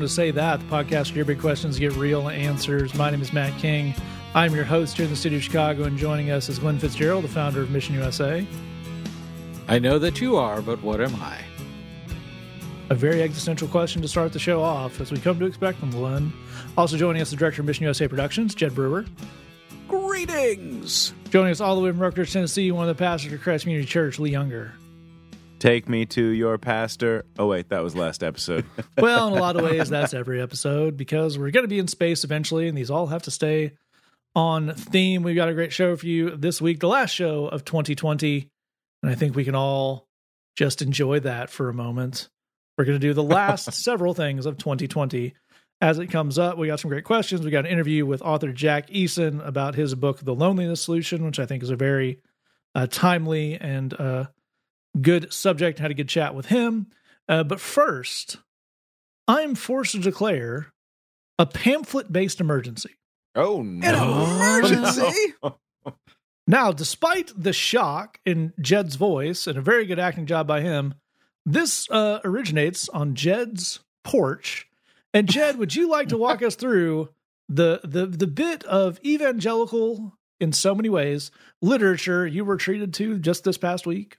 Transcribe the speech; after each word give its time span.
welcome 0.00 0.08
to 0.08 0.14
Say 0.14 0.30
That, 0.30 0.60
the 0.60 0.66
podcast 0.66 1.10
where 1.10 1.16
your 1.16 1.24
big 1.26 1.40
questions 1.40 1.78
get 1.78 1.92
real 1.94 2.30
answers. 2.30 2.94
My 2.94 3.10
name 3.10 3.20
is 3.20 3.34
Matt 3.34 3.60
King. 3.60 3.94
I'm 4.34 4.54
your 4.54 4.64
host 4.64 4.96
here 4.96 5.04
in 5.04 5.10
the 5.10 5.16
city 5.16 5.36
of 5.36 5.42
Chicago, 5.42 5.82
and 5.84 5.98
joining 5.98 6.30
us 6.30 6.48
is 6.48 6.58
Glenn 6.58 6.78
Fitzgerald, 6.78 7.22
the 7.22 7.28
founder 7.28 7.60
of 7.60 7.70
Mission 7.70 7.94
USA. 7.96 8.46
I 9.68 9.78
know 9.78 9.98
that 9.98 10.18
you 10.18 10.36
are, 10.36 10.62
but 10.62 10.80
what 10.82 11.02
am 11.02 11.14
I? 11.16 11.44
A 12.88 12.94
very 12.94 13.20
existential 13.22 13.68
question 13.68 14.00
to 14.00 14.08
start 14.08 14.32
the 14.32 14.38
show 14.38 14.62
off, 14.62 15.02
as 15.02 15.12
we 15.12 15.18
come 15.18 15.38
to 15.38 15.44
expect 15.44 15.78
from 15.80 15.90
Glenn. 15.90 16.32
Also 16.78 16.96
joining 16.96 17.20
us, 17.20 17.28
the 17.28 17.36
director 17.36 17.60
of 17.60 17.66
Mission 17.66 17.82
USA 17.82 18.08
Productions, 18.08 18.54
Jed 18.54 18.74
Brewer. 18.74 19.04
Greetings. 19.86 21.12
Joining 21.28 21.50
us 21.50 21.60
all 21.60 21.76
the 21.76 21.82
way 21.82 21.90
from 21.90 22.00
Rutgers, 22.00 22.32
Tennessee, 22.32 22.72
one 22.72 22.88
of 22.88 22.96
the 22.96 22.98
pastors 22.98 23.34
of 23.34 23.42
Christ 23.42 23.64
Community 23.64 23.86
Church, 23.86 24.18
Lee 24.18 24.30
Younger. 24.30 24.72
Take 25.60 25.90
me 25.90 26.06
to 26.06 26.24
your 26.24 26.56
pastor. 26.56 27.26
Oh, 27.38 27.46
wait, 27.46 27.68
that 27.68 27.82
was 27.82 27.94
last 27.94 28.22
episode. 28.22 28.64
Well, 28.98 29.28
in 29.28 29.34
a 29.34 29.40
lot 29.40 29.56
of 29.56 29.62
ways, 29.62 29.88
that's 29.88 30.14
every 30.14 30.40
episode 30.42 30.96
because 30.96 31.38
we're 31.38 31.50
going 31.50 31.64
to 31.64 31.68
be 31.68 31.78
in 31.78 31.86
space 31.86 32.24
eventually, 32.24 32.66
and 32.66 32.76
these 32.76 32.90
all 32.90 33.06
have 33.06 33.22
to 33.22 33.30
stay 33.30 33.72
on 34.34 34.74
theme. 34.74 35.22
We've 35.22 35.36
got 35.36 35.48
a 35.48 35.54
great 35.54 35.72
show 35.72 35.96
for 35.96 36.06
you 36.06 36.36
this 36.36 36.60
week, 36.60 36.80
the 36.80 36.88
last 36.88 37.14
show 37.14 37.46
of 37.46 37.64
2020. 37.64 38.48
And 39.02 39.12
I 39.12 39.14
think 39.14 39.36
we 39.36 39.44
can 39.44 39.54
all 39.54 40.06
just 40.56 40.82
enjoy 40.82 41.20
that 41.20 41.50
for 41.50 41.68
a 41.68 41.74
moment. 41.74 42.28
We're 42.76 42.84
going 42.84 43.00
to 43.00 43.06
do 43.06 43.14
the 43.14 43.22
last 43.22 43.72
several 43.84 44.14
things 44.14 44.46
of 44.46 44.58
2020 44.58 45.34
as 45.80 45.98
it 45.98 46.08
comes 46.08 46.38
up. 46.38 46.58
We 46.58 46.68
got 46.68 46.80
some 46.80 46.90
great 46.90 47.04
questions. 47.04 47.42
We 47.42 47.50
got 47.50 47.66
an 47.66 47.72
interview 47.72 48.06
with 48.06 48.22
author 48.22 48.52
Jack 48.52 48.88
Eason 48.90 49.46
about 49.46 49.74
his 49.74 49.94
book, 49.94 50.20
The 50.20 50.34
Loneliness 50.34 50.82
Solution, 50.82 51.24
which 51.24 51.38
I 51.38 51.46
think 51.46 51.62
is 51.62 51.70
a 51.70 51.76
very 51.76 52.20
uh, 52.74 52.86
timely 52.86 53.54
and 53.54 53.92
uh, 53.94 54.26
good 54.98 55.32
subject. 55.32 55.78
Had 55.78 55.90
a 55.90 55.94
good 55.94 56.08
chat 56.08 56.34
with 56.34 56.46
him. 56.46 56.88
Uh, 57.28 57.44
but 57.44 57.60
first, 57.60 58.38
I'm 59.28 59.54
forced 59.54 59.92
to 59.92 60.00
declare 60.00 60.72
a 61.38 61.46
pamphlet 61.46 62.12
based 62.12 62.40
emergency. 62.40 62.96
Oh, 63.34 63.62
no. 63.62 63.88
An 63.88 64.64
emergency. 64.64 65.34
Now, 66.50 66.72
despite 66.72 67.30
the 67.36 67.52
shock 67.52 68.18
in 68.26 68.52
Jed's 68.60 68.96
voice 68.96 69.46
and 69.46 69.56
a 69.56 69.60
very 69.62 69.86
good 69.86 70.00
acting 70.00 70.26
job 70.26 70.48
by 70.48 70.62
him, 70.62 70.94
this 71.46 71.88
uh, 71.92 72.18
originates 72.24 72.88
on 72.88 73.14
Jed's 73.14 73.78
porch. 74.02 74.66
And 75.14 75.28
Jed, 75.28 75.58
would 75.58 75.76
you 75.76 75.88
like 75.88 76.08
to 76.08 76.18
walk 76.18 76.42
us 76.42 76.56
through 76.56 77.10
the 77.48 77.80
the 77.84 78.06
the 78.06 78.26
bit 78.26 78.64
of 78.64 78.98
evangelical 79.04 80.18
in 80.40 80.52
so 80.52 80.74
many 80.74 80.88
ways 80.88 81.30
literature 81.62 82.26
you 82.26 82.44
were 82.44 82.56
treated 82.56 82.94
to 82.94 83.20
just 83.20 83.44
this 83.44 83.56
past 83.56 83.86
week? 83.86 84.18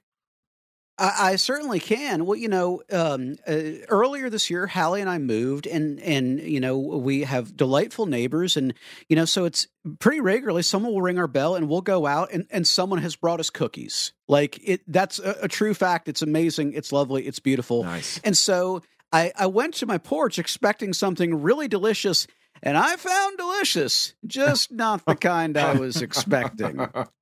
I, 1.02 1.32
I 1.32 1.36
certainly 1.38 1.80
can. 1.80 2.26
Well, 2.26 2.38
you 2.38 2.48
know, 2.48 2.84
um, 2.92 3.36
uh, 3.48 3.84
earlier 3.90 4.30
this 4.30 4.50
year, 4.52 4.68
Hallie 4.68 5.02
and 5.02 5.10
I 5.10 5.18
moved, 5.18 5.66
and 5.66 6.00
and 6.00 6.40
you 6.40 6.60
know 6.60 6.78
we 6.78 7.24
have 7.24 7.58
delightful 7.58 8.06
neighbors, 8.06 8.56
and 8.56 8.74
you 9.10 9.16
know, 9.16 9.26
so 9.26 9.46
it's 9.46 9.68
pretty 10.00 10.20
regularly 10.20 10.62
someone 10.62 10.94
will 10.94 11.02
ring 11.02 11.18
our 11.18 11.28
bell, 11.28 11.56
and 11.56 11.68
we'll 11.68 11.82
go 11.82 12.06
out, 12.06 12.32
and 12.32 12.46
and 12.52 12.68
someone 12.68 13.00
has 13.00 13.16
brought 13.16 13.40
us 13.40 13.50
cookies. 13.50 14.14
Like 14.28 14.60
it, 14.64 14.82
that's 14.88 15.18
a, 15.18 15.38
a 15.42 15.48
true 15.48 15.74
fact. 15.74 16.08
It's 16.08 16.22
amazing. 16.22 16.74
It's 16.74 16.92
lovely. 16.92 17.26
It's 17.26 17.40
beautiful. 17.40 17.84
Nice. 17.84 18.20
And 18.24 18.38
so 18.38 18.84
I, 19.12 19.32
I 19.36 19.48
went 19.48 19.74
to 19.76 19.88
my 19.88 19.98
porch 19.98 20.38
expecting 20.38 20.94
something 20.94 21.42
really 21.42 21.68
delicious, 21.68 22.28
and 22.62 22.78
I 22.78 22.96
found 22.96 23.38
delicious, 23.38 24.14
just 24.28 24.72
not 24.72 25.04
the 25.06 25.16
kind 25.32 25.58
I 25.58 25.74
was 25.74 26.02
expecting. 26.02 26.80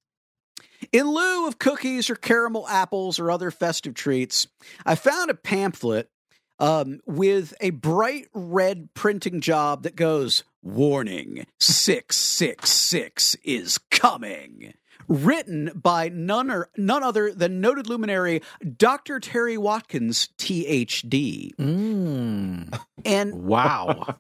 In 0.92 1.08
lieu 1.08 1.48
of 1.48 1.60
cookies 1.60 2.10
or 2.10 2.16
caramel 2.16 2.68
apples 2.68 3.20
or 3.20 3.30
other 3.32 3.52
festive 3.52 3.94
treats, 3.94 4.48
I 4.86 4.96
found 4.96 5.30
a 5.30 5.36
pamphlet 5.36 6.10
um, 6.58 7.00
with 7.06 7.54
a 7.62 7.70
bright 7.70 8.28
red 8.34 8.90
printing 8.94 9.40
job 9.42 9.84
that 9.84 9.96
goes, 9.96 10.44
Warning, 10.64 11.46
666 11.60 13.36
is 13.44 13.78
coming. 13.92 14.74
Written 15.08 15.72
by 15.74 16.10
none, 16.10 16.52
or, 16.52 16.70
none 16.78 17.02
other 17.02 17.32
than 17.34 17.62
noted 17.62 17.88
luminary 17.90 18.42
Dr. 18.78 19.20
Terry 19.20 19.58
Watkins, 19.58 20.30
THD. 20.38 21.56
Mm. 21.56 22.80
And 23.06 23.34
Wow. 23.46 24.18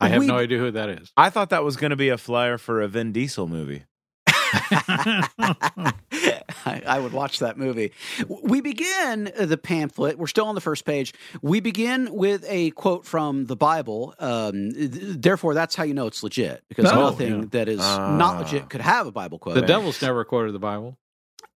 I 0.00 0.08
have 0.08 0.20
We- 0.20 0.26
no 0.26 0.36
idea 0.38 0.58
who 0.58 0.70
that 0.70 0.88
is. 0.88 1.12
I 1.18 1.28
thought 1.30 1.50
that 1.50 1.64
was 1.64 1.76
going 1.76 1.90
to 1.90 1.96
be 1.96 2.08
a 2.10 2.16
flyer 2.18 2.56
for 2.58 2.80
a 2.80 2.88
Vin 2.88 3.12
Diesel 3.12 3.46
movie. 3.48 3.84
I, 4.54 6.02
I 6.86 6.98
would 6.98 7.12
watch 7.12 7.38
that 7.40 7.56
movie. 7.58 7.92
We 8.42 8.60
begin 8.60 9.32
the 9.38 9.56
pamphlet. 9.58 10.18
We're 10.18 10.26
still 10.26 10.46
on 10.46 10.54
the 10.54 10.60
first 10.60 10.84
page. 10.84 11.14
We 11.42 11.60
begin 11.60 12.12
with 12.14 12.44
a 12.48 12.70
quote 12.72 13.04
from 13.04 13.46
the 13.46 13.56
Bible. 13.56 14.14
Um, 14.18 14.72
th- 14.72 14.90
therefore, 14.92 15.54
that's 15.54 15.74
how 15.74 15.84
you 15.84 15.94
know 15.94 16.06
it's 16.06 16.22
legit 16.22 16.62
because 16.68 16.90
Oh, 16.90 17.00
nothing 17.10 17.40
yeah. 17.40 17.44
that 17.50 17.68
is 17.68 17.80
Ah. 17.80 18.16
not 18.16 18.38
legit 18.38 18.68
could 18.70 18.80
have 18.80 19.06
a 19.06 19.12
Bible 19.12 19.38
quote. 19.38 19.54
The 19.54 19.62
devil's 19.62 20.00
never 20.02 20.24
quoted 20.24 20.52
the 20.52 20.58
Bible. 20.58 20.96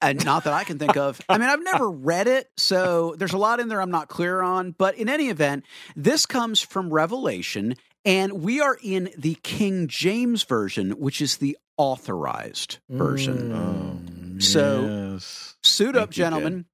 and 0.02 0.24
not 0.24 0.44
that 0.44 0.52
I 0.54 0.64
can 0.64 0.78
think 0.78 0.96
of. 0.96 1.20
I 1.28 1.36
mean, 1.38 1.48
I've 1.48 1.62
never 1.62 1.90
read 1.90 2.26
it, 2.26 2.48
so 2.56 3.14
there's 3.18 3.32
a 3.34 3.38
lot 3.38 3.60
in 3.60 3.68
there 3.68 3.82
I'm 3.82 3.90
not 3.90 4.08
clear 4.08 4.40
on. 4.40 4.72
But 4.72 4.94
in 4.96 5.08
any 5.10 5.28
event, 5.28 5.64
this 5.94 6.24
comes 6.26 6.60
from 6.60 6.90
Revelation, 6.90 7.76
and 8.04 8.42
we 8.42 8.60
are 8.62 8.78
in 8.82 9.10
the 9.18 9.34
King 9.42 9.88
James 9.88 10.42
version, 10.44 10.92
which 10.92 11.20
is 11.20 11.36
the 11.36 11.58
authorized 11.80 12.78
version. 12.90 14.36
Mm, 14.38 14.42
So- 14.42 15.12
yes. 15.14 15.56
Suit 15.62 15.96
up, 15.96 16.10
you, 16.10 16.22
gentlemen. 16.22 16.66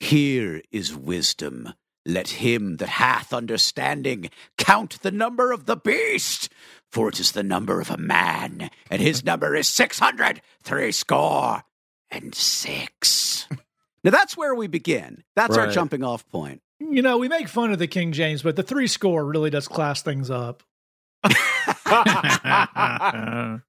Here 0.00 0.62
is 0.72 0.94
wisdom. 0.94 1.72
Let 2.04 2.28
him 2.28 2.76
that 2.76 2.88
hath 2.88 3.32
understanding 3.32 4.30
count 4.58 5.00
the 5.02 5.10
number 5.10 5.50
of 5.52 5.66
the 5.66 5.76
beast, 5.76 6.48
for 6.92 7.08
it 7.08 7.18
is 7.18 7.32
the 7.32 7.42
number 7.42 7.80
of 7.80 7.90
a 7.90 7.96
man, 7.96 8.70
and 8.90 9.02
his 9.02 9.24
number 9.24 9.56
is 9.56 9.68
six 9.68 9.98
hundred 9.98 10.40
three 10.62 10.92
score 10.92 11.62
and 12.10 12.32
six. 12.34 13.48
now 14.04 14.10
that's 14.12 14.36
where 14.36 14.54
we 14.54 14.66
begin. 14.68 15.24
That's 15.34 15.56
our 15.56 15.68
jumping 15.70 16.04
off 16.04 16.28
point. 16.28 16.62
You 16.78 17.02
know, 17.02 17.18
we 17.18 17.28
make 17.28 17.48
fun 17.48 17.72
of 17.72 17.78
the 17.80 17.88
King 17.88 18.12
James, 18.12 18.42
but 18.42 18.54
the 18.54 18.62
three 18.62 18.86
score 18.86 19.24
really 19.24 19.50
does 19.50 19.66
class 19.66 20.02
things 20.02 20.30
up. 20.30 20.62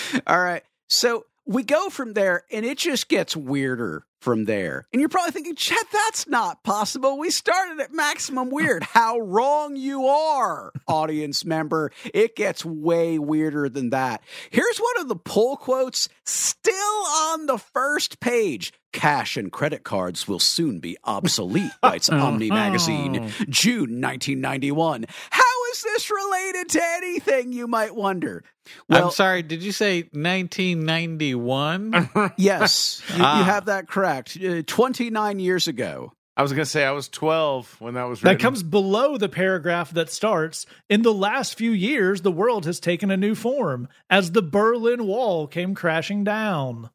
All 0.26 0.40
right. 0.40 0.62
So 0.88 1.26
we 1.46 1.62
go 1.62 1.90
from 1.90 2.12
there, 2.12 2.44
and 2.52 2.64
it 2.64 2.78
just 2.78 3.08
gets 3.08 3.36
weirder 3.36 4.04
from 4.22 4.44
there. 4.44 4.86
And 4.92 5.00
you're 5.00 5.08
probably 5.08 5.32
thinking, 5.32 5.56
Chet, 5.56 5.84
that's 5.92 6.28
not 6.28 6.62
possible. 6.62 7.18
We 7.18 7.30
started 7.30 7.80
at 7.80 7.92
maximum 7.92 8.50
weird. 8.50 8.82
How 8.92 9.18
wrong 9.18 9.74
you 9.74 10.06
are, 10.06 10.72
audience 10.86 11.44
member. 11.44 11.90
It 12.14 12.36
gets 12.36 12.64
way 12.64 13.18
weirder 13.18 13.68
than 13.68 13.90
that. 13.90 14.22
Here's 14.50 14.78
one 14.78 15.00
of 15.00 15.08
the 15.08 15.16
pull 15.16 15.56
quotes 15.56 16.08
still 16.24 16.74
on 16.74 17.46
the 17.46 17.58
first 17.58 18.20
page. 18.20 18.72
Cash 18.92 19.36
and 19.38 19.50
credit 19.50 19.84
cards 19.84 20.28
will 20.28 20.38
soon 20.38 20.78
be 20.78 20.96
obsolete, 21.02 21.72
writes 21.82 22.10
oh. 22.12 22.18
Omni 22.18 22.50
Magazine, 22.50 23.32
June 23.48 24.00
1991. 24.00 25.06
How 25.30 25.42
is 25.72 25.82
this 25.82 26.10
related 26.10 26.68
to 26.70 26.82
anything, 26.96 27.52
you 27.52 27.66
might 27.66 27.94
wonder? 27.94 28.44
I'm 28.90 29.10
sorry, 29.10 29.42
did 29.42 29.62
you 29.62 29.72
say 29.72 30.02
1991? 30.12 32.10
Yes, 32.36 33.02
you, 33.16 33.22
Ah. 33.24 33.38
you 33.38 33.44
have 33.44 33.66
that 33.66 33.88
correct. 33.88 34.36
Uh, 34.42 34.62
29 34.66 35.38
years 35.38 35.68
ago. 35.68 36.12
I 36.36 36.40
was 36.42 36.52
going 36.52 36.64
to 36.64 36.70
say 36.70 36.84
I 36.84 36.92
was 36.92 37.08
12 37.10 37.76
when 37.80 37.94
that 37.94 38.04
was 38.04 38.20
That 38.22 38.38
comes 38.40 38.62
below 38.62 39.18
the 39.18 39.28
paragraph 39.28 39.90
that 39.92 40.10
starts 40.10 40.64
In 40.88 41.02
the 41.02 41.12
last 41.12 41.56
few 41.58 41.72
years, 41.72 42.22
the 42.22 42.32
world 42.32 42.64
has 42.64 42.80
taken 42.80 43.10
a 43.10 43.16
new 43.18 43.34
form 43.34 43.86
as 44.08 44.32
the 44.32 44.40
Berlin 44.42 45.06
Wall 45.06 45.46
came 45.46 45.74
crashing 45.74 46.24
down. 46.24 46.88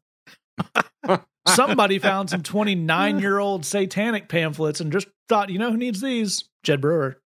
Somebody 1.46 1.98
found 2.00 2.30
some 2.30 2.42
29 2.42 3.20
year 3.20 3.38
old 3.38 3.64
satanic 3.64 4.28
pamphlets 4.28 4.80
and 4.80 4.90
just 4.92 5.06
thought, 5.28 5.50
you 5.50 5.58
know 5.58 5.70
who 5.70 5.76
needs 5.76 6.00
these? 6.00 6.44
Jed 6.64 6.80
Brewer. 6.80 7.20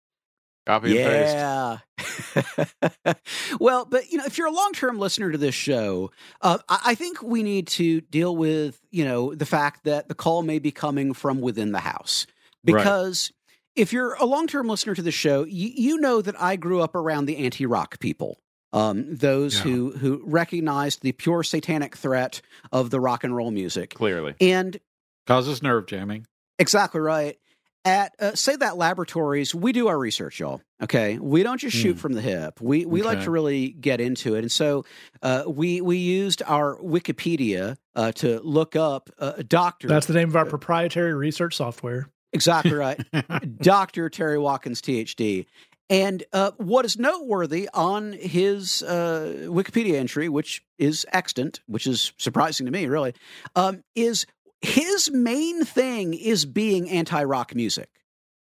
Copy 0.66 0.96
and 1.00 1.10
paste. 1.10 1.34
Yeah. 1.34 3.14
well, 3.60 3.84
but 3.84 4.10
you 4.10 4.18
know, 4.18 4.24
if 4.24 4.38
you're 4.38 4.46
a 4.46 4.52
long-term 4.52 4.98
listener 4.98 5.32
to 5.32 5.38
this 5.38 5.54
show, 5.54 6.10
uh, 6.40 6.58
I, 6.68 6.80
I 6.86 6.94
think 6.94 7.22
we 7.22 7.42
need 7.42 7.66
to 7.68 8.00
deal 8.02 8.36
with 8.36 8.80
you 8.90 9.04
know 9.04 9.34
the 9.34 9.46
fact 9.46 9.84
that 9.84 10.08
the 10.08 10.14
call 10.14 10.42
may 10.42 10.58
be 10.58 10.70
coming 10.70 11.14
from 11.14 11.40
within 11.40 11.72
the 11.72 11.80
house 11.80 12.26
because. 12.64 13.32
If 13.74 13.90
you're 13.90 14.12
a 14.16 14.26
long-term 14.26 14.68
listener 14.68 14.94
to 14.94 15.00
the 15.00 15.10
show, 15.10 15.44
you, 15.44 15.70
you 15.74 15.96
know 15.98 16.20
that 16.20 16.38
I 16.38 16.56
grew 16.56 16.82
up 16.82 16.94
around 16.94 17.24
the 17.24 17.38
anti-rock 17.38 17.98
people, 18.00 18.36
um, 18.74 19.16
those 19.16 19.54
Yeah. 19.56 19.62
who 19.62 19.92
who 19.92 20.22
recognized 20.26 21.00
the 21.00 21.12
pure 21.12 21.42
satanic 21.42 21.96
threat 21.96 22.42
of 22.70 22.90
the 22.90 23.00
rock 23.00 23.24
and 23.24 23.34
roll 23.34 23.50
music, 23.50 23.94
Clearly. 23.94 24.34
and 24.42 24.78
Causes 25.26 25.62
nerve 25.62 25.86
jamming. 25.86 26.26
Exactly 26.58 27.00
right. 27.00 27.38
At 27.84 28.14
uh, 28.20 28.34
say 28.36 28.54
that 28.54 28.76
laboratories, 28.76 29.54
we 29.56 29.72
do 29.72 29.88
our 29.88 29.98
research, 29.98 30.38
y'all. 30.38 30.60
Okay, 30.80 31.18
we 31.18 31.42
don't 31.42 31.58
just 31.58 31.76
shoot 31.76 31.94
Hmm. 31.94 31.98
from 31.98 32.12
the 32.12 32.20
hip. 32.20 32.60
We 32.60 32.86
we 32.86 33.02
like 33.02 33.22
to 33.22 33.30
really 33.32 33.70
get 33.70 34.00
into 34.00 34.36
it, 34.36 34.40
and 34.40 34.52
so 34.52 34.84
uh, 35.20 35.44
we 35.48 35.80
we 35.80 35.96
used 35.96 36.42
our 36.46 36.76
Wikipedia 36.78 37.76
uh, 37.96 38.12
to 38.12 38.38
look 38.44 38.76
up 38.76 39.10
uh, 39.18 39.32
a 39.38 39.42
doctor. 39.42 39.88
That's 39.88 40.06
the 40.06 40.14
name 40.14 40.28
of 40.28 40.36
our 40.36 40.46
proprietary 40.46 41.12
research 41.12 41.56
software. 41.56 42.08
exactly 42.32 42.72
right, 42.74 43.00
Doctor 43.58 44.08
Terry 44.08 44.38
Watkins, 44.38 44.80
THD. 44.80 45.46
And 45.90 46.22
uh, 46.32 46.52
what 46.56 46.84
is 46.86 46.96
noteworthy 46.98 47.68
on 47.74 48.12
his 48.12 48.82
uh, 48.84 49.46
Wikipedia 49.48 49.94
entry, 49.96 50.28
which 50.28 50.62
is 50.78 51.04
extant, 51.12 51.60
which 51.66 51.86
is 51.86 52.12
surprising 52.16 52.64
to 52.66 52.72
me, 52.72 52.86
really, 52.86 53.12
um, 53.56 53.82
is 53.94 54.24
his 54.62 55.10
main 55.10 55.64
thing 55.64 56.14
is 56.14 56.44
being 56.44 56.88
anti 56.88 57.22
rock 57.24 57.54
music. 57.54 57.88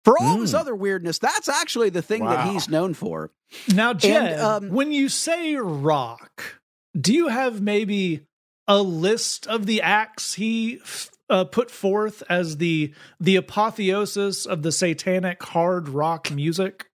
For 0.06 0.18
all 0.18 0.36
of 0.36 0.42
his 0.42 0.54
Mm. 0.54 0.60
other 0.60 0.76
weirdness, 0.76 1.20
that's 1.20 1.50
actually 1.50 1.90
the 1.90 2.02
thing 2.02 2.24
that 2.26 2.48
he's 2.48 2.70
known 2.70 2.94
for. 2.94 3.32
Now, 3.68 3.94
Jed, 3.94 4.40
um, 4.40 4.70
when 4.70 4.92
you 4.92 5.10
say 5.10 5.56
rock, 5.56 6.62
do 7.00 7.14
you 7.14 7.28
have 7.28 7.62
maybe 7.62 8.22
a 8.68 8.82
list 8.82 9.46
of 9.48 9.66
the 9.66 9.82
acts 9.82 10.36
he 10.36 10.80
uh, 11.30 11.44
put 11.44 11.70
forth 11.70 12.24
as 12.30 12.58
the 12.58 12.94
the 13.20 13.36
apotheosis 13.36 14.46
of 14.46 14.64
the 14.64 14.72
satanic 14.72 15.44
hard 15.44 15.90
rock 15.90 16.32
music? 16.32 16.90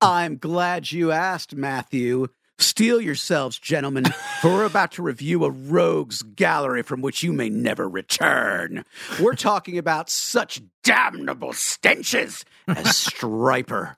I'm 0.00 0.36
glad 0.38 0.92
you 0.92 1.10
asked, 1.10 1.54
Matthew. 1.54 2.28
Steel 2.58 3.00
yourselves, 3.00 3.58
gentlemen, 3.58 4.04
for 4.40 4.50
we're 4.50 4.64
about 4.64 4.92
to 4.92 5.02
review 5.02 5.44
a 5.44 5.50
rogues 5.50 6.22
gallery 6.22 6.82
from 6.82 7.02
which 7.02 7.22
you 7.22 7.32
may 7.32 7.50
never 7.50 7.88
return. 7.88 8.84
We're 9.20 9.34
talking 9.34 9.76
about 9.76 10.08
such 10.08 10.62
damnable 10.82 11.52
stenches 11.52 12.44
as 12.66 12.86
Stryper, 12.86 13.96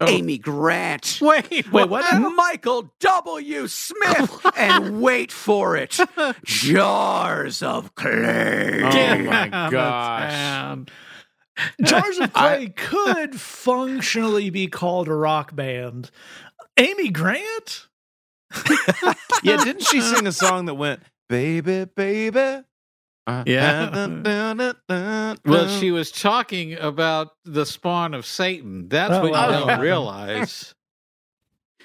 oh. 0.00 0.06
Amy 0.06 0.36
Grant, 0.36 1.18
Wait, 1.22 1.72
Wait, 1.72 1.88
what? 1.88 2.34
Michael 2.34 2.92
W. 3.00 3.66
Smith, 3.68 4.46
and 4.56 5.00
wait 5.00 5.32
for 5.32 5.76
it, 5.76 5.98
jars 6.44 7.62
of 7.62 7.94
clay. 7.94 8.82
Oh 8.84 8.90
Get 8.90 9.24
my 9.24 9.48
out 9.50 9.66
of 9.66 9.72
gosh. 9.72 10.94
Jars 11.82 12.18
of 12.18 12.32
Clay 12.32 12.64
I, 12.64 12.72
could 12.74 13.40
functionally 13.40 14.50
be 14.50 14.66
called 14.66 15.06
a 15.06 15.14
rock 15.14 15.54
band. 15.54 16.10
Amy 16.76 17.10
Grant? 17.10 17.86
Yeah, 19.42 19.58
didn't 19.62 19.82
she 19.82 20.00
sing 20.00 20.26
a 20.26 20.32
song 20.32 20.64
that 20.66 20.74
went, 20.74 21.02
Baby, 21.28 21.84
baby? 21.84 22.62
Uh, 23.26 23.42
Yeah. 23.46 23.90
dun, 23.90 24.22
dun, 24.22 24.56
dun, 24.58 24.74
dun, 24.88 25.36
Well, 25.44 25.68
she 25.68 25.90
was 25.90 26.10
talking 26.10 26.74
about 26.74 27.32
the 27.44 27.64
spawn 27.66 28.14
of 28.14 28.24
Satan. 28.26 28.88
That's 28.88 29.12
Oh, 29.14 29.20
what 29.22 29.26
you 29.28 29.32
wow. 29.32 29.66
don't 29.66 29.80
realize. 29.80 30.74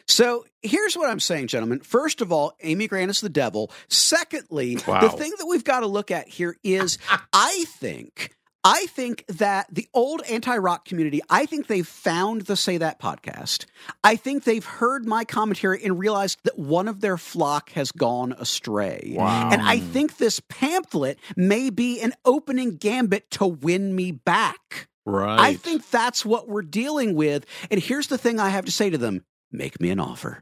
So 0.07 0.43
here's 0.63 0.97
what 0.97 1.07
I'm 1.09 1.19
saying, 1.19 1.47
gentlemen. 1.47 1.81
First 1.81 2.21
of 2.21 2.31
all, 2.31 2.53
Amy 2.61 2.87
Grant 2.87 3.11
is 3.11 3.21
the 3.21 3.29
devil. 3.29 3.71
Secondly, 3.89 4.75
Wow. 4.87 5.01
the 5.01 5.09
thing 5.09 5.31
that 5.37 5.45
we've 5.45 5.63
got 5.63 5.81
to 5.81 5.85
look 5.87 6.09
at 6.09 6.27
here 6.27 6.55
is 6.63 6.97
I 7.33 7.65
think. 7.77 8.31
I 8.63 8.87
think 8.87 9.25
that 9.27 9.67
the 9.71 9.87
old 9.93 10.21
anti 10.29 10.57
rock 10.57 10.85
community, 10.85 11.21
I 11.29 11.45
think 11.45 11.67
they've 11.67 11.87
found 11.87 12.41
the 12.41 12.55
Say 12.55 12.77
That 12.77 12.99
podcast. 12.99 13.65
I 14.03 14.15
think 14.15 14.43
they've 14.43 14.65
heard 14.65 15.05
my 15.05 15.23
commentary 15.23 15.83
and 15.83 15.97
realized 15.97 16.39
that 16.43 16.59
one 16.59 16.87
of 16.87 16.99
their 16.99 17.17
flock 17.17 17.71
has 17.71 17.91
gone 17.91 18.33
astray. 18.33 19.13
Wow. 19.15 19.49
And 19.51 19.61
I 19.61 19.79
think 19.79 20.17
this 20.17 20.41
pamphlet 20.49 21.19
may 21.37 21.69
be 21.69 22.01
an 22.01 22.13
opening 22.25 22.75
gambit 22.75 23.31
to 23.31 23.45
win 23.45 23.95
me 23.95 24.11
back. 24.11 24.89
Right. 25.05 25.39
I 25.39 25.53
think 25.55 25.89
that's 25.89 26.25
what 26.25 26.49
we're 26.49 26.61
dealing 26.61 27.15
with. 27.15 27.45
And 27.71 27.81
here's 27.81 28.07
the 28.07 28.17
thing 28.17 28.39
I 28.39 28.49
have 28.49 28.65
to 28.65 28.71
say 28.71 28.89
to 28.89 28.97
them 28.97 29.23
make 29.51 29.79
me 29.79 29.89
an 29.89 29.99
offer. 29.99 30.41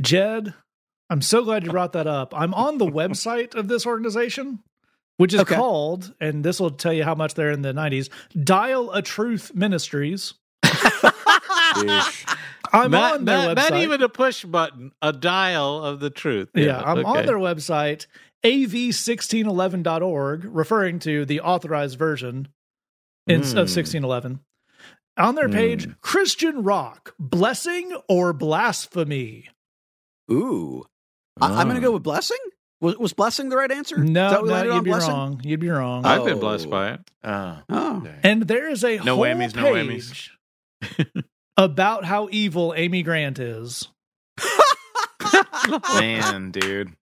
Jed, 0.00 0.54
I'm 1.08 1.22
so 1.22 1.44
glad 1.44 1.64
you 1.64 1.70
brought 1.70 1.92
that 1.92 2.06
up. 2.06 2.34
I'm 2.36 2.52
on 2.54 2.78
the 2.78 2.86
website 2.86 3.54
of 3.54 3.68
this 3.68 3.86
organization, 3.86 4.60
which 5.18 5.34
is 5.34 5.40
Okay. 5.40 5.54
called, 5.54 6.14
and 6.20 6.44
this 6.44 6.60
will 6.60 6.70
tell 6.70 6.92
you 6.92 7.04
how 7.04 7.14
much 7.14 7.34
they're 7.34 7.50
in 7.50 7.62
the 7.62 7.72
90s, 7.72 8.08
Dial 8.44 8.90
a 8.92 9.02
Truth 9.02 9.54
Ministries. 9.54 10.34
I'm 12.74 12.90
not, 12.90 13.14
on 13.16 13.24
their 13.24 13.36
not- 13.48 13.56
website. 13.56 13.70
not 13.70 13.80
even 13.80 14.02
a 14.02 14.08
push 14.08 14.44
button, 14.44 14.92
a 15.02 15.12
dial 15.12 15.84
of 15.84 16.00
the 16.00 16.10
truth. 16.10 16.48
yeah, 16.54 16.80
I'm 16.80 17.04
on 17.04 17.26
their 17.26 17.36
website, 17.38 18.06
av1611.org, 18.44 20.44
referring 20.44 20.98
to 21.00 21.24
the 21.24 21.40
authorized 21.40 21.98
version 21.98 22.48
in, 23.26 23.40
Hmm. 23.42 23.58
of 23.58 23.70
1611. 23.70 24.40
On 25.18 25.34
their 25.34 25.48
page, 25.48 25.84
Hmm. 25.84 25.90
Christian 26.00 26.62
rock, 26.62 27.14
blessing 27.18 27.94
or 28.08 28.32
blasphemy? 28.32 29.48
Ooh. 30.30 30.84
I, 31.40 31.60
I'm 31.60 31.68
going 31.68 31.80
to 31.80 31.86
Oh. 31.86 31.90
go 31.90 31.94
with 31.94 32.02
blessing. 32.02 32.38
Was, 32.82 32.98
was 32.98 33.12
blessing 33.14 33.48
the 33.48 33.56
right 33.56 33.70
answer? 33.70 34.02
Is 34.02 34.10
No, 34.10 34.28
that 34.28 34.42
what 34.42 34.42
we 34.42 34.48
no, 34.48 34.54
landed 34.56 34.74
you'd 34.74 34.84
be 34.84 34.90
blessing? 34.90 35.10
wrong. 35.10 35.40
You'd 35.44 35.60
be 35.60 35.68
wrong. 35.70 36.04
I've 36.04 36.24
been 36.24 36.38
blessed 36.40 36.68
by 36.68 36.90
it. 36.94 37.00
Oh, 37.24 37.58
Oh. 37.70 38.06
And 38.22 38.42
there 38.42 38.68
is 38.68 38.84
a 38.84 38.96
No 38.98 39.14
whole 39.16 39.24
whammies, 39.24 39.54
no 39.54 39.72
page 39.72 40.30
about 41.56 42.04
how 42.04 42.28
evil 42.32 42.74
Amy 42.76 43.02
Grant 43.02 43.38
is. 43.38 43.88
Man, 45.94 46.50
dude. 46.50 46.92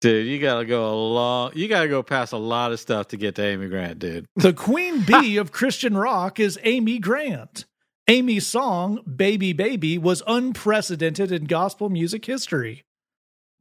Dude, 0.00 0.26
you 0.26 0.38
gotta 0.40 0.64
go 0.64 0.92
a 0.92 0.94
long 0.94 1.52
you 1.54 1.68
gotta 1.68 1.88
go 1.88 2.02
past 2.02 2.32
a 2.32 2.36
lot 2.36 2.72
of 2.72 2.80
stuff 2.80 3.08
to 3.08 3.16
get 3.16 3.36
to 3.36 3.42
Amy 3.44 3.68
Grant, 3.68 4.00
dude. 4.00 4.26
The 4.36 4.52
queen 4.52 5.02
bee 5.02 5.36
of 5.38 5.52
Christian 5.52 5.96
rock 5.96 6.40
is 6.40 6.58
Amy 6.64 6.98
Grant. 6.98 7.66
Amy's 8.08 8.46
song, 8.46 8.98
Baby 9.16 9.52
Baby, 9.52 9.96
was 9.96 10.22
unprecedented 10.26 11.30
in 11.30 11.44
gospel 11.44 11.88
music 11.88 12.24
history. 12.24 12.82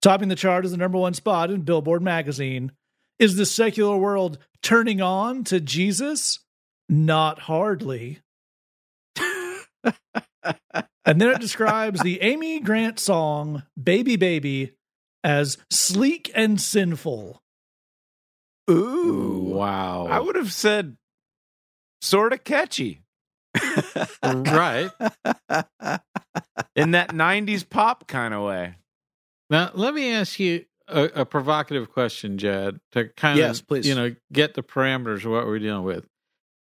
Topping 0.02 0.30
the 0.30 0.36
chart 0.36 0.66
as 0.66 0.72
the 0.72 0.78
number 0.78 0.98
one 0.98 1.14
spot 1.14 1.52
in 1.52 1.62
Billboard 1.62 2.02
magazine. 2.02 2.72
Is 3.20 3.36
the 3.36 3.46
secular 3.46 3.98
world 3.98 4.40
turning 4.64 5.02
on 5.02 5.44
to 5.46 5.60
Jesus? 5.60 6.40
Not 6.90 7.40
hardly. 7.40 8.20
and 9.86 11.22
then 11.22 11.30
it 11.30 11.40
describes 11.40 12.02
the 12.02 12.22
Amy 12.22 12.60
Grant 12.60 13.00
song, 13.00 13.64
Baby 13.82 14.16
Baby, 14.16 14.72
as 15.24 15.58
sleek 15.70 16.32
and 16.34 16.60
sinful. 16.60 17.42
Ooh. 18.70 19.52
Wow. 19.54 20.08
I 20.08 20.20
would 20.20 20.36
have 20.36 20.52
said 20.52 20.98
sort 22.02 22.34
of 22.34 22.44
catchy 22.44 23.02
right. 24.24 24.90
in 26.76 26.92
that 26.92 27.10
90s 27.10 27.68
pop 27.70 28.08
kind 28.08 28.34
of 28.34 28.44
way. 28.44 28.76
Now 29.52 29.70
let 29.74 29.94
me 29.94 30.12
ask 30.14 30.40
you 30.40 30.66
a, 30.88 31.04
a 31.14 31.26
provocative 31.26 31.92
question, 31.92 32.38
Jed, 32.38 32.80
to 32.94 33.10
kind 33.10 33.38
Yes, 33.38 33.60
of 33.60 33.68
please. 33.68 33.86
you 33.86 33.94
know 33.94 34.16
get 34.32 34.54
the 34.54 34.64
parameters 34.64 35.26
of 35.26 35.32
what 35.32 35.46
we're 35.46 35.60
dealing 35.60 35.84
with. 35.84 36.08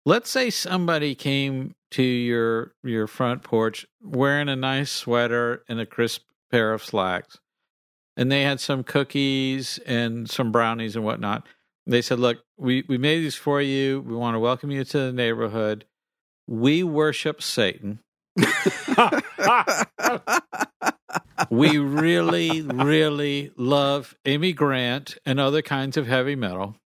Let's 0.06 0.30
say 0.30 0.48
somebody 0.48 1.14
came 1.16 1.74
to 1.90 2.02
your 2.02 2.72
your 2.84 3.08
front 3.08 3.42
porch 3.42 3.84
wearing 4.00 4.48
a 4.48 4.56
nice 4.56 4.92
sweater 4.92 5.64
and 5.68 5.80
a 5.80 5.86
crisp 5.86 6.22
pair 6.52 6.72
of 6.72 6.84
slacks, 6.84 7.38
and 8.16 8.30
they 8.30 8.42
had 8.42 8.60
some 8.60 8.84
cookies 8.84 9.78
and 9.84 10.30
some 10.30 10.52
brownies 10.52 10.94
and 10.94 11.04
whatnot. 11.04 11.46
They 11.84 12.00
said, 12.00 12.20
"Look, 12.20 12.38
we 12.56 12.84
we 12.88 12.96
made 12.96 13.18
these 13.18 13.34
for 13.34 13.60
you. 13.60 14.02
We 14.06 14.14
want 14.14 14.36
to 14.36 14.40
welcome 14.40 14.70
you 14.70 14.84
to 14.84 14.98
the 14.98 15.12
neighborhood. 15.12 15.84
We 16.46 16.84
worship 16.84 17.42
Satan." 17.42 17.98
we 21.50 21.78
really, 21.78 22.62
really 22.62 23.52
love 23.56 24.14
Amy 24.24 24.52
Grant 24.52 25.16
and 25.24 25.40
other 25.40 25.62
kinds 25.62 25.96
of 25.96 26.06
heavy 26.06 26.36
metal. 26.36 26.76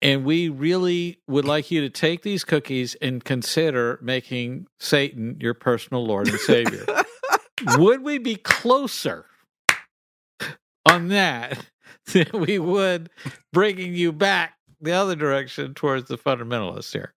And 0.00 0.24
we 0.24 0.48
really 0.48 1.18
would 1.26 1.44
like 1.44 1.70
you 1.70 1.80
to 1.80 1.90
take 1.90 2.22
these 2.22 2.44
cookies 2.44 2.94
and 2.96 3.24
consider 3.24 3.98
making 4.00 4.68
Satan 4.78 5.36
your 5.40 5.54
personal 5.54 6.06
Lord 6.06 6.28
and 6.28 6.38
Savior. 6.38 6.86
would 7.76 8.02
we 8.02 8.18
be 8.18 8.36
closer 8.36 9.26
on 10.86 11.08
that 11.08 11.66
than 12.12 12.28
we 12.32 12.58
would 12.60 13.10
bringing 13.52 13.94
you 13.94 14.12
back 14.12 14.54
the 14.80 14.92
other 14.92 15.16
direction 15.16 15.74
towards 15.74 16.08
the 16.08 16.16
fundamentalists 16.16 16.92
here? 16.92 17.12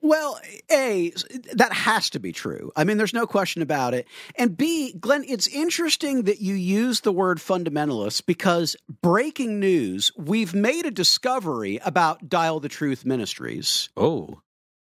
Well, 0.00 0.38
A, 0.70 1.12
that 1.54 1.72
has 1.72 2.10
to 2.10 2.20
be 2.20 2.32
true. 2.32 2.70
I 2.76 2.84
mean, 2.84 2.98
there's 2.98 3.14
no 3.14 3.26
question 3.26 3.62
about 3.62 3.94
it. 3.94 4.06
And 4.36 4.56
B, 4.56 4.94
Glenn, 4.98 5.24
it's 5.28 5.48
interesting 5.48 6.22
that 6.24 6.40
you 6.40 6.54
use 6.54 7.00
the 7.00 7.12
word 7.12 7.38
fundamentalist 7.38 8.26
because 8.26 8.76
breaking 9.02 9.58
news, 9.60 10.12
we've 10.16 10.54
made 10.54 10.86
a 10.86 10.90
discovery 10.90 11.80
about 11.84 12.28
Dial 12.28 12.60
the 12.60 12.68
Truth 12.68 13.04
Ministries. 13.04 13.88
Oh, 13.96 14.40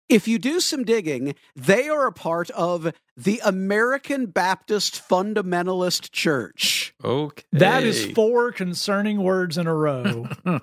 If 0.10 0.27
you 0.27 0.39
do 0.39 0.60
some 0.60 0.84
digging, 0.84 1.36
they 1.56 1.89
are 1.89 2.08
a 2.08 2.13
part 2.13 2.50
of 2.51 2.94
the 3.18 3.42
American 3.44 4.27
Baptist 4.27 5.01
Fundamentalist 5.08 6.12
Church. 6.12 6.94
okay. 7.04 7.44
That 7.51 7.84
is 7.84 8.12
four 8.13 8.51
concerning 8.51 9.22
words 9.22 9.58
in 9.58 9.68
a 9.68 9.74
row, 9.75 10.27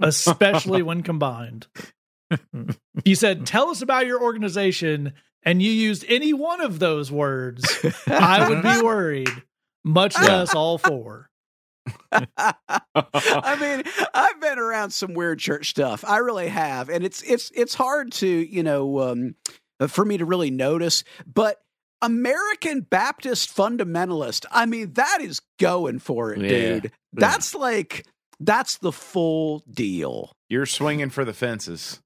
especially 0.00 0.82
when 0.82 1.02
combined. 1.02 1.66
You 3.04 3.14
said, 3.14 3.46
Tell 3.46 3.68
us 3.70 3.82
about 3.82 4.06
your 4.06 4.22
organization, 4.22 5.12
and 5.42 5.60
you 5.60 5.70
used 5.70 6.04
any 6.08 6.32
one 6.32 6.60
of 6.60 6.78
those 6.78 7.10
words. 7.12 7.64
I 8.06 8.48
would 8.48 8.62
be 8.62 8.82
worried, 8.82 9.28
much 9.84 10.14
less 10.18 10.54
all 10.54 10.78
four. 10.78 11.28
I 12.12 13.56
mean, 13.60 13.82
I've 14.14 14.40
been 14.40 14.58
around 14.58 14.90
some 14.90 15.14
weird 15.14 15.38
church 15.38 15.70
stuff. 15.70 16.04
I 16.06 16.18
really 16.18 16.48
have, 16.48 16.88
and 16.88 17.04
it's 17.04 17.22
it's 17.22 17.50
it's 17.54 17.74
hard 17.74 18.12
to 18.12 18.26
you 18.26 18.62
know 18.62 19.00
um, 19.00 19.34
for 19.88 20.04
me 20.04 20.16
to 20.18 20.24
really 20.24 20.50
notice. 20.50 21.04
But 21.26 21.60
American 22.02 22.80
Baptist 22.82 23.54
fundamentalist, 23.54 24.46
I 24.50 24.66
mean, 24.66 24.92
that 24.94 25.18
is 25.20 25.40
going 25.58 25.98
for 25.98 26.32
it, 26.32 26.40
Yeah. 26.40 26.48
dude. 26.48 26.92
That's 27.12 27.54
like, 27.54 28.06
that's 28.40 28.78
the 28.78 28.92
full 28.92 29.62
deal. 29.70 30.32
You're 30.48 30.66
swinging 30.66 31.10
for 31.10 31.24
the 31.24 31.32
fences. 31.32 32.00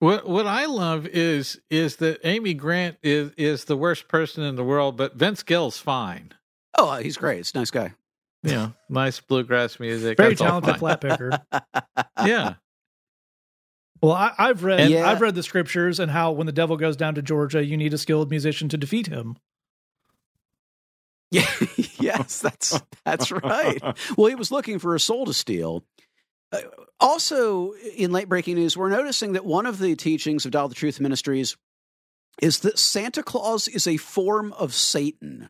What 0.00 0.28
what 0.28 0.46
I 0.46 0.64
love 0.66 1.06
is 1.06 1.60
is 1.70 1.96
that 1.96 2.20
Amy 2.24 2.54
Grant 2.54 2.96
is 3.02 3.32
is 3.36 3.64
the 3.66 3.76
worst 3.76 4.08
person 4.08 4.42
in 4.42 4.56
the 4.56 4.64
world, 4.64 4.96
but 4.96 5.14
Vince 5.14 5.42
Gill's 5.42 5.78
fine. 5.78 6.32
Oh, 6.76 6.88
uh, 6.88 6.98
he's 7.00 7.16
great. 7.16 7.36
He's 7.38 7.54
a 7.54 7.58
nice 7.58 7.70
guy. 7.70 7.92
Yeah, 8.42 8.70
nice 8.88 9.20
bluegrass 9.20 9.78
music. 9.78 10.16
Very 10.16 10.30
that's 10.30 10.40
all 10.40 10.60
talented 10.60 10.70
fine. 10.70 10.78
flat 10.78 11.00
picker. 11.02 11.38
Yeah, 12.26 12.54
Well, 14.02 14.12
I, 14.12 14.32
I've 14.38 14.64
read 14.64 14.88
Yeah. 14.90 15.08
I've 15.08 15.20
read 15.20 15.34
the 15.34 15.42
scriptures 15.42 16.00
and 16.00 16.10
how 16.10 16.32
when 16.32 16.46
the 16.46 16.52
devil 16.52 16.76
goes 16.78 16.96
down 16.96 17.14
to 17.16 17.22
Georgia, 17.22 17.62
you 17.64 17.76
need 17.76 17.92
a 17.92 17.98
skilled 17.98 18.30
musician 18.30 18.68
to 18.70 18.78
defeat 18.78 19.06
him. 19.06 19.36
Yeah, 21.30 21.46
yes, 22.00 22.40
that's 22.40 22.80
that's 23.04 23.30
right. 23.30 23.80
Well, 24.16 24.26
he 24.28 24.34
was 24.34 24.50
looking 24.50 24.78
for 24.78 24.94
a 24.94 25.00
soul 25.00 25.26
to 25.26 25.34
steal. 25.34 25.84
Uh, 26.52 26.60
also, 26.98 27.72
in 27.96 28.12
late 28.12 28.28
breaking 28.28 28.56
news, 28.56 28.76
we're 28.76 28.88
noticing 28.90 29.32
that 29.34 29.44
one 29.44 29.66
of 29.66 29.78
the 29.78 29.94
teachings 29.96 30.44
of 30.44 30.50
Dial 30.50 30.68
the 30.68 30.74
Truth 30.74 31.00
Ministries 31.00 31.56
is 32.42 32.60
that 32.60 32.78
Santa 32.78 33.22
Claus 33.22 33.68
is 33.68 33.86
a 33.86 33.96
form 33.96 34.52
of 34.54 34.74
Satan. 34.74 35.48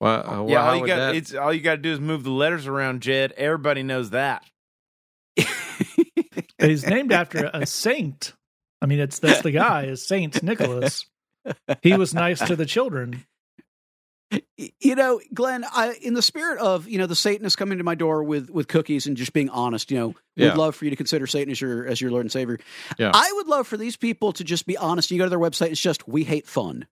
well, 0.00 0.20
uh, 0.20 0.42
well, 0.42 0.50
yeah, 0.50 0.68
all 0.70 0.76
you 0.76 0.86
got 0.86 0.96
that- 0.96 1.14
it's 1.16 1.34
all 1.34 1.52
you 1.52 1.60
got 1.60 1.76
to 1.76 1.82
do 1.82 1.92
is 1.92 2.00
move 2.00 2.22
the 2.24 2.30
letters 2.30 2.66
around, 2.66 3.02
Jed. 3.02 3.32
Everybody 3.36 3.82
knows 3.82 4.10
that. 4.10 4.44
He's 6.58 6.86
named 6.86 7.12
after 7.12 7.50
a 7.52 7.66
saint. 7.66 8.32
I 8.80 8.86
mean, 8.86 9.00
it's 9.00 9.18
that's 9.18 9.42
the 9.42 9.50
guy 9.50 9.84
is 9.84 10.06
Saint 10.06 10.42
Nicholas. 10.42 11.06
He 11.82 11.94
was 11.96 12.14
nice 12.14 12.40
to 12.46 12.56
the 12.56 12.66
children. 12.66 13.24
You 14.56 14.94
know, 14.94 15.20
Glenn, 15.32 15.64
I, 15.72 15.94
in 16.02 16.14
the 16.14 16.22
spirit 16.22 16.58
of 16.60 16.88
you 16.88 16.98
know 16.98 17.06
the 17.06 17.14
Satanists 17.16 17.56
coming 17.56 17.78
to 17.78 17.84
my 17.84 17.94
door 17.94 18.22
with 18.22 18.50
with 18.50 18.68
cookies 18.68 19.06
and 19.06 19.16
just 19.16 19.32
being 19.32 19.48
honest, 19.50 19.90
you 19.90 19.98
know, 19.98 20.14
Yeah. 20.36 20.48
would 20.50 20.58
love 20.58 20.76
for 20.76 20.84
you 20.84 20.90
to 20.90 20.96
consider 20.96 21.26
Satan 21.26 21.50
as 21.50 21.60
your 21.60 21.86
as 21.86 22.00
your 22.00 22.10
Lord 22.10 22.22
and 22.22 22.32
Savior. 22.32 22.58
Yeah. 22.98 23.10
I 23.14 23.32
would 23.36 23.46
love 23.48 23.66
for 23.66 23.76
these 23.76 23.96
people 23.96 24.32
to 24.34 24.44
just 24.44 24.66
be 24.66 24.76
honest. 24.76 25.10
You 25.10 25.18
go 25.18 25.24
to 25.24 25.30
their 25.30 25.38
website; 25.38 25.70
it's 25.70 25.80
just 25.80 26.06
we 26.08 26.24
hate 26.24 26.46
fun. 26.46 26.86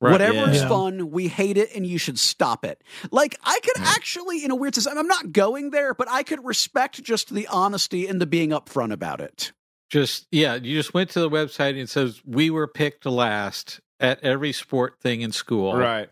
Right, 0.00 0.10
Whatever 0.12 0.34
yeah. 0.34 0.50
is 0.50 0.62
fun, 0.64 1.12
we 1.12 1.28
hate 1.28 1.56
it, 1.56 1.70
and 1.74 1.86
you 1.86 1.98
should 1.98 2.18
stop 2.18 2.64
it. 2.64 2.82
Like 3.12 3.38
I 3.44 3.60
could 3.60 3.78
Yeah. 3.80 3.92
actually, 3.94 4.44
in 4.44 4.50
a 4.50 4.56
weird 4.56 4.74
sense, 4.74 4.86
I'm 4.88 5.06
not 5.06 5.32
going 5.32 5.70
there, 5.70 5.94
but 5.94 6.08
I 6.10 6.24
could 6.24 6.44
respect 6.44 7.02
just 7.02 7.32
the 7.32 7.46
honesty 7.46 8.06
and 8.08 8.20
the 8.20 8.26
being 8.26 8.50
upfront 8.50 8.92
about 8.92 9.20
it. 9.20 9.52
just 9.90 10.26
yeah, 10.32 10.56
you 10.56 10.76
just 10.76 10.92
went 10.94 11.10
to 11.10 11.20
the 11.20 11.30
website 11.30 11.70
and 11.70 11.78
it 11.78 11.88
says 11.88 12.20
we 12.26 12.50
were 12.50 12.66
picked 12.66 13.06
last 13.06 13.80
at 14.00 14.22
every 14.24 14.52
sport 14.52 14.98
thing 15.00 15.20
in 15.20 15.30
school, 15.30 15.76
Right. 15.76 16.10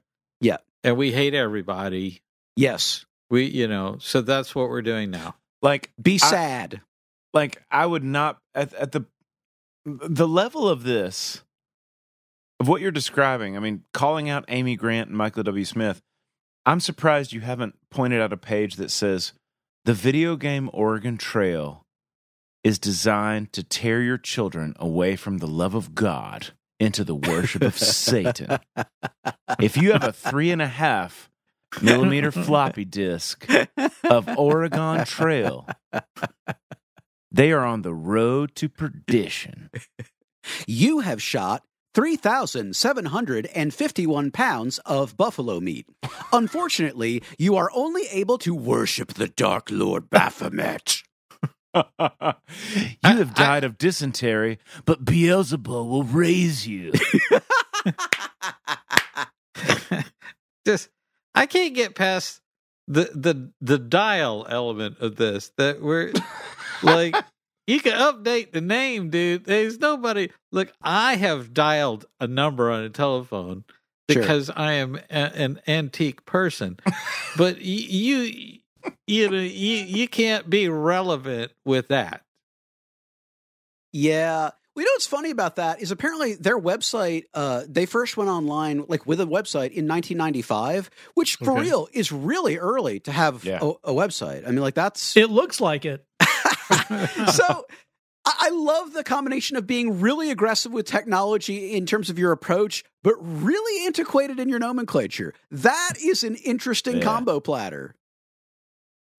And 0.84 0.96
we 0.96 1.12
hate 1.12 1.32
everybody. 1.34 2.22
Yes, 2.56 3.06
We, 3.30 3.44
you 3.44 3.68
know, 3.68 3.98
so 4.00 4.20
that's 4.20 4.52
what 4.54 4.68
we're 4.68 4.82
doing 4.82 5.10
now. 5.10 5.36
Like 5.62 5.90
be 6.02 6.14
I- 6.14 6.26
sad. 6.26 6.80
like 7.32 7.62
I 7.70 7.86
would 7.86 8.02
not 8.04 8.38
at 8.54 8.74
at 8.74 8.90
the 8.92 9.04
the 9.86 10.26
level 10.28 10.68
of 10.68 10.82
this 10.82 11.42
of 12.60 12.66
what 12.68 12.80
you're 12.80 12.90
describing. 12.90 13.56
I 13.56 13.60
mean, 13.60 13.84
calling 13.94 14.28
out 14.28 14.44
Amy 14.48 14.74
Grant 14.76 15.08
and 15.08 15.16
Michael 15.16 15.44
W. 15.44 15.64
Smith. 15.64 16.02
I'm 16.66 16.80
surprised 16.80 17.32
you 17.32 17.40
haven't 17.40 17.76
pointed 17.90 18.20
out 18.20 18.32
a 18.32 18.36
page 18.36 18.74
that 18.76 18.90
says 18.90 19.32
the 19.84 19.94
video 19.94 20.36
game 20.36 20.68
Oregon 20.72 21.16
Trail 21.16 21.84
is 22.64 22.78
designed 22.78 23.52
to 23.52 23.62
tear 23.64 24.02
your 24.02 24.18
children 24.18 24.74
away 24.78 25.16
from 25.16 25.38
the 25.38 25.48
love 25.48 25.74
of 25.74 25.94
God 25.94 26.52
into 26.82 27.04
the 27.04 27.14
worship 27.14 27.62
of 27.62 27.78
Satan. 27.78 28.58
If 29.60 29.76
you 29.76 29.92
have 29.92 30.02
a 30.02 30.12
three 30.12 30.50
and 30.50 30.60
a 30.60 30.66
half 30.66 31.30
millimeter 31.80 32.32
floppy 32.32 32.84
disk 32.84 33.48
of 34.04 34.28
Oregon 34.36 35.04
Trail, 35.04 35.68
they 37.30 37.52
are 37.52 37.64
on 37.64 37.82
the 37.82 37.94
road 37.94 38.56
to 38.56 38.68
perdition. 38.68 39.70
You 40.66 40.98
have 41.00 41.22
shot 41.22 41.62
3,751 41.94 44.30
pounds 44.32 44.78
of 44.78 45.16
buffalo 45.16 45.60
meat. 45.60 45.86
Unfortunately, 46.32 47.22
you 47.38 47.54
are 47.54 47.70
only 47.74 48.08
able 48.10 48.38
to 48.38 48.52
worship 48.54 49.14
the 49.14 49.28
Dark 49.28 49.68
Lord 49.70 50.10
Baphomet. 50.10 51.04
You 51.74 51.82
have 53.02 53.34
died 53.34 53.64
of 53.64 53.78
dysentery, 53.78 54.58
but 54.84 55.04
Beelzebub 55.04 55.66
will 55.86 56.04
raise 56.04 56.66
you. 56.66 56.92
just 60.66 60.88
I 61.34 61.46
can't 61.46 61.74
get 61.74 61.94
past 61.94 62.40
the 62.88 63.10
the 63.14 63.52
the 63.60 63.78
dial 63.78 64.46
element 64.48 64.98
of 65.00 65.16
this 65.16 65.52
that 65.56 65.80
we're 65.80 66.12
like 66.82 67.14
you 67.66 67.80
can 67.80 67.92
update 67.92 68.52
the 68.52 68.60
name, 68.60 69.10
dude. 69.10 69.44
There's 69.44 69.78
nobody. 69.78 70.30
Look, 70.50 70.72
I 70.82 71.14
have 71.16 71.54
dialed 71.54 72.06
a 72.20 72.26
number 72.26 72.70
on 72.70 72.82
a 72.82 72.90
telephone 72.90 73.64
Sure. 74.10 74.20
because 74.20 74.50
I 74.50 74.72
am 74.72 74.96
a, 75.10 75.14
an 75.14 75.60
antique 75.68 76.26
person, 76.26 76.76
but 77.36 77.54
y- 77.54 77.60
you 77.62 78.58
you 79.06 79.30
know 79.30 79.38
you 79.38 79.76
you 79.76 80.08
can't 80.08 80.48
be 80.50 80.68
relevant 80.68 81.52
with 81.64 81.88
that. 81.88 82.22
Yeah. 83.92 84.50
Well, 84.74 84.82
you 84.82 84.84
know 84.86 84.92
what's 84.94 85.06
funny 85.06 85.30
about 85.30 85.56
that 85.56 85.82
is 85.82 85.90
apparently 85.90 86.34
their 86.34 86.58
website, 86.58 87.24
uh, 87.34 87.64
they 87.68 87.84
first 87.84 88.16
went 88.16 88.30
online 88.30 88.86
like 88.88 89.06
with 89.06 89.20
a 89.20 89.26
website 89.26 89.72
in 89.72 89.86
1995, 89.86 90.88
which 91.14 91.36
for 91.36 91.52
Okay. 91.52 91.60
real 91.60 91.88
is 91.92 92.10
really 92.10 92.56
early 92.56 92.98
to 93.00 93.12
have 93.12 93.44
Yeah. 93.44 93.58
a, 93.60 93.90
a 93.90 93.92
website. 93.92 94.46
I 94.46 94.50
mean, 94.50 94.62
like 94.62 94.74
that's 94.74 95.14
It 95.16 95.28
looks 95.30 95.60
like 95.60 95.84
it. 95.84 96.06
so 97.34 97.66
I 98.24 98.32
I 98.44 98.48
love 98.50 98.92
the 98.94 99.04
combination 99.04 99.56
of 99.58 99.66
being 99.66 100.00
really 100.00 100.30
aggressive 100.30 100.72
with 100.72 100.86
technology 100.86 101.74
in 101.74 101.84
terms 101.86 102.08
of 102.08 102.18
your 102.18 102.32
approach, 102.32 102.82
but 103.02 103.14
really 103.20 103.86
antiquated 103.86 104.38
in 104.40 104.48
your 104.48 104.58
nomenclature. 104.58 105.34
That 105.50 105.94
is 106.02 106.24
an 106.24 106.36
interesting 106.36 106.96
Yeah. 106.98 107.04
combo 107.04 107.40
platter. 107.40 107.94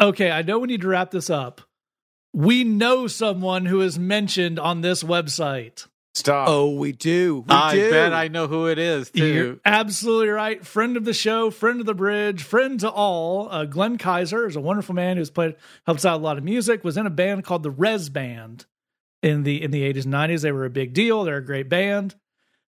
Okay, 0.03 0.29
I 0.31 0.41
know 0.41 0.59
we 0.59 0.67
need 0.67 0.81
to 0.81 0.87
wrap 0.89 1.11
this 1.11 1.29
up. 1.29 1.61
We 2.33 2.65
know 2.65 3.07
someone 3.07 3.65
who 3.65 3.79
is 3.79 3.97
mentioned 3.97 4.59
on 4.59 4.81
this 4.81 5.01
website. 5.01 5.87
Stop. 6.13 6.47
Oh, 6.49 6.75
we 6.75 6.91
do. 6.91 7.45
We 7.47 7.55
I 7.55 7.73
do. 7.73 7.89
bet 7.89 8.13
I 8.13 8.27
know 8.27 8.47
who 8.47 8.67
it 8.67 8.77
is 8.77 9.09
You're 9.13 9.53
too. 9.53 9.59
absolutely 9.65 10.27
right. 10.27 10.63
Friend 10.65 10.97
of 10.97 11.05
the 11.05 11.13
show, 11.13 11.49
friend 11.49 11.79
of 11.79 11.85
the 11.85 11.93
bridge, 11.93 12.43
friend 12.43 12.79
to 12.81 12.89
all. 12.89 13.47
Uh, 13.49 13.65
Glenn 13.65 13.97
Kaiser 13.97 14.45
is 14.45 14.55
a 14.55 14.61
wonderful 14.61 14.93
man 14.93 15.17
who's 15.17 15.31
played 15.31 15.55
helps 15.85 16.03
out 16.05 16.19
a 16.19 16.23
lot 16.23 16.37
of 16.37 16.43
music. 16.43 16.83
Was 16.83 16.97
in 16.97 17.07
a 17.07 17.11
band 17.11 17.45
called 17.45 17.63
the 17.63 17.71
Rez 17.71 18.09
Band 18.09 18.65
in 19.23 19.43
the 19.43 19.63
in 19.63 19.71
the 19.71 19.83
eighties 19.83 20.05
and 20.05 20.11
nineties. 20.11 20.41
They 20.41 20.51
were 20.51 20.65
a 20.65 20.69
big 20.69 20.93
deal. 20.93 21.23
They're 21.23 21.37
a 21.37 21.45
great 21.45 21.69
band, 21.69 22.15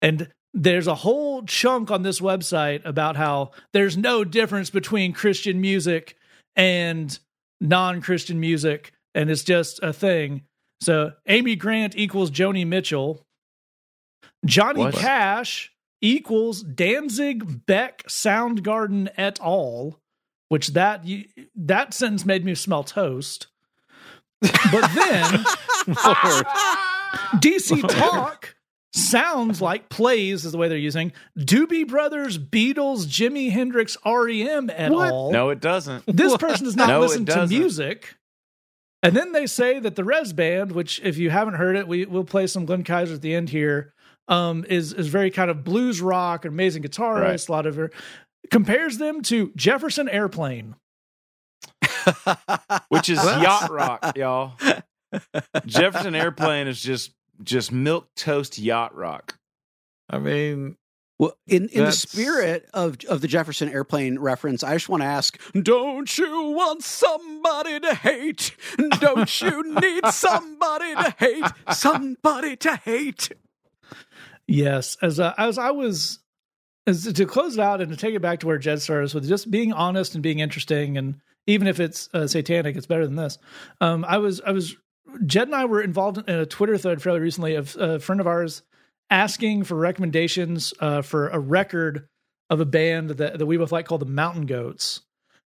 and 0.01 0.29
there's 0.53 0.87
a 0.87 0.95
whole 0.95 1.43
chunk 1.43 1.89
on 1.91 2.03
this 2.03 2.21
website 2.21 2.85
about 2.85 3.17
how 3.17 3.51
there's 3.73 3.97
no 3.97 4.23
difference 4.23 4.69
between 4.69 5.11
Christian 5.11 5.59
music 5.59 6.15
and 6.55 7.17
non-Christian 7.61 8.39
music, 8.39 8.93
and 9.13 9.29
it's 9.29 9.43
just 9.43 9.81
a 9.81 9.93
thing. 9.93 10.43
So 10.81 11.13
Amy 11.27 11.55
Grant 11.55 11.97
equals 11.97 12.31
Joni 12.31 12.65
Mitchell. 12.65 13.25
Johnny 14.45 14.81
What? 14.81 14.95
Cash 14.95 15.71
equals 16.01 16.61
Danzig 16.61 17.65
Beck 17.65 18.03
Soundgarden 18.07 19.09
et 19.17 19.39
al. 19.41 19.99
Which 20.49 20.69
that 20.69 21.05
that 21.55 21.93
sentence 21.93 22.25
made 22.25 22.45
me 22.45 22.53
smell 22.53 22.83
toast. 22.83 23.47
But 24.41 24.91
then 24.93 25.23
DC 27.41 27.81
Talk 27.87 28.54
sounds 28.95 29.61
like 29.61 29.89
plays 29.89 30.45
is 30.45 30.51
the 30.51 30.57
way 30.57 30.67
they're 30.67 30.77
using 30.77 31.11
Doobie 31.37 31.87
Brothers, 31.87 32.37
Beatles, 32.37 33.05
Jimi 33.05 33.51
Hendrix, 33.51 33.97
REM 34.05 34.69
et 34.69 34.91
What? 34.91 35.07
al. 35.11 35.31
No, 35.31 35.49
it 35.49 35.59
doesn't. 35.59 36.03
This 36.07 36.35
person 36.37 36.65
does 36.65 36.75
not 36.75 36.87
No, 36.87 36.99
listen 37.01 37.25
to 37.25 37.47
music. 37.47 38.15
And 39.03 39.15
then 39.15 39.33
they 39.33 39.45
say 39.45 39.79
that 39.79 39.95
the 39.95 40.03
Rez 40.03 40.33
Band, 40.33 40.71
which 40.71 40.99
if 41.03 41.17
you 41.17 41.29
haven't 41.29 41.55
heard 41.55 41.75
it, 41.75 41.87
we 41.87 42.05
will 42.05 42.23
play 42.23 42.47
some 42.47 42.65
Glenn 42.65 42.83
Kaiser 42.83 43.13
at 43.15 43.21
the 43.21 43.35
end 43.35 43.49
here, 43.49 43.93
um, 44.27 44.65
is 44.67 44.93
is 44.93 45.07
very 45.09 45.29
kind 45.29 45.51
of 45.51 45.63
blues 45.63 46.01
rock, 46.01 46.45
amazing 46.45 46.81
guitarist, 46.81 47.21
Right. 47.21 47.49
a 47.49 47.51
lot 47.51 47.65
of 47.67 47.75
her 47.75 47.91
compares 48.49 48.97
them 48.97 49.21
to 49.23 49.51
Jefferson 49.55 50.09
Airplane. 50.09 50.75
Which 52.89 53.09
is 53.09 53.23
yacht 53.23 53.69
rock, 53.69 54.15
y'all. 54.17 54.53
Jefferson 55.65 56.15
Airplane 56.15 56.67
is 56.67 56.81
just 56.81 57.11
just 57.43 57.73
milquetoast 57.73 58.61
yacht 58.61 58.95
rock. 58.95 59.37
I 60.09 60.19
mean, 60.19 60.77
Well, 61.17 61.37
in, 61.47 61.69
in 61.69 61.85
the 61.85 61.91
spirit 61.91 62.69
of 62.73 62.97
of 63.05 63.21
the 63.21 63.27
Jefferson 63.27 63.69
airplane 63.69 64.19
reference, 64.19 64.63
I 64.63 64.73
just 64.73 64.89
want 64.89 65.01
to 65.01 65.07
ask: 65.07 65.39
Don't 65.53 66.17
you 66.17 66.49
want 66.51 66.83
somebody 66.83 67.79
to 67.79 67.95
hate? 67.95 68.55
Don't 68.99 69.41
you 69.41 69.75
need 69.81 70.05
somebody 70.07 70.93
to 70.95 71.15
hate? 71.17 71.45
Somebody 71.71 72.55
to 72.57 72.75
hate? 72.75 73.31
Yes, 74.47 74.97
as 75.01 75.19
uh, 75.19 75.33
as 75.37 75.57
I 75.57 75.71
was 75.71 76.19
as 76.87 77.11
to 77.11 77.25
close 77.25 77.57
it 77.57 77.61
out 77.61 77.81
and 77.81 77.91
to 77.91 77.97
take 77.97 78.13
it 78.13 78.21
back 78.21 78.39
to 78.41 78.47
where 78.47 78.57
Jed 78.57 78.81
started 78.81 79.13
with 79.13 79.27
just 79.27 79.49
being 79.49 79.73
honest 79.73 80.13
and 80.13 80.21
being 80.21 80.39
interesting, 80.39 80.97
and 80.97 81.15
even 81.47 81.67
if 81.67 81.79
it's 81.79 82.09
uh, 82.13 82.27
satanic, 82.27 82.75
it's 82.75 82.85
better 82.85 83.05
than 83.05 83.15
this. 83.15 83.37
Um, 83.81 84.05
I 84.05 84.17
was 84.17 84.41
I 84.41 84.51
was 84.51 84.75
Jed 85.25 85.47
and 85.47 85.55
I 85.55 85.65
were 85.65 85.81
involved 85.81 86.17
in 86.17 86.35
a 86.35 86.45
Twitter 86.45 86.77
thread 86.77 87.01
fairly 87.01 87.19
recently 87.19 87.55
of 87.55 87.75
a 87.77 87.99
friend 87.99 88.19
of 88.19 88.27
ours 88.27 88.63
asking 89.09 89.63
for 89.63 89.75
recommendations 89.75 90.73
uh, 90.79 91.01
for 91.01 91.29
a 91.29 91.39
record 91.39 92.07
of 92.49 92.59
a 92.59 92.65
band 92.65 93.11
that, 93.11 93.39
that 93.39 93.45
we 93.45 93.57
both 93.57 93.71
like 93.71 93.85
called 93.85 94.01
the 94.01 94.05
Mountain 94.05 94.45
Goats. 94.45 95.01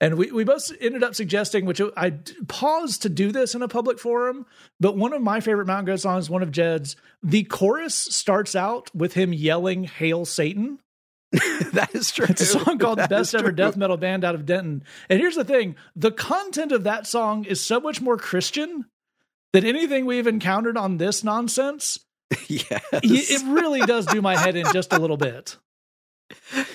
And 0.01 0.17
we, 0.17 0.33
we 0.33 0.45
both 0.45 0.73
ended 0.81 1.03
up 1.03 1.15
suggesting, 1.15 1.67
which 1.67 1.81
I 1.97 2.11
paused 2.49 3.03
to 3.03 3.11
do 3.11 3.33
this 3.33 3.55
in 3.55 3.61
a 3.61 3.69
public 3.69 3.99
forum, 3.99 4.47
but 4.81 4.97
one 4.97 5.13
of 5.13 5.21
my 5.21 5.41
favorite 5.41 5.67
Mountain 5.67 5.85
Goat 5.87 6.01
songs, 6.01 6.31
one 6.31 6.43
of 6.43 6.51
Jed's, 6.51 6.97
the 7.23 7.45
chorus 7.45 7.95
starts 7.95 8.57
out 8.57 8.95
with 8.95 9.13
him 9.13 9.35
yelling, 9.35 9.85
Hail 9.85 10.25
Satan. 10.25 10.79
that 11.33 11.91
is 11.93 12.11
true. 12.11 12.27
It's 12.29 12.41
a 12.41 12.47
song 12.47 12.79
called 12.79 12.99
That 12.99 13.11
Best 13.11 13.35
Ever 13.35 13.49
true. 13.49 13.57
Death 13.57 13.77
Metal 13.77 13.99
Band 13.99 14.25
out 14.25 14.35
of 14.35 14.47
Denton. 14.47 14.85
And 15.09 15.21
here's 15.21 15.37
the 15.37 15.45
thing 15.45 15.77
the 15.95 16.11
content 16.11 16.73
of 16.73 16.85
that 16.85 17.07
song 17.07 17.45
is 17.45 17.61
so 17.61 17.79
much 17.79 18.01
more 18.01 18.17
Christian 18.17 18.87
than 19.53 19.65
anything 19.67 20.07
we've 20.07 20.27
encountered 20.27 20.77
on 20.77 20.99
this 20.99 21.23
nonsense. 21.25 21.99
yes. 22.49 22.83
It 22.93 23.43
really 23.47 23.81
does 23.81 24.07
do 24.07 24.23
my 24.23 24.37
head 24.37 24.57
in 24.57 24.67
just 24.73 24.93
a 24.93 24.99
little 24.99 25.17
bit. 25.17 25.57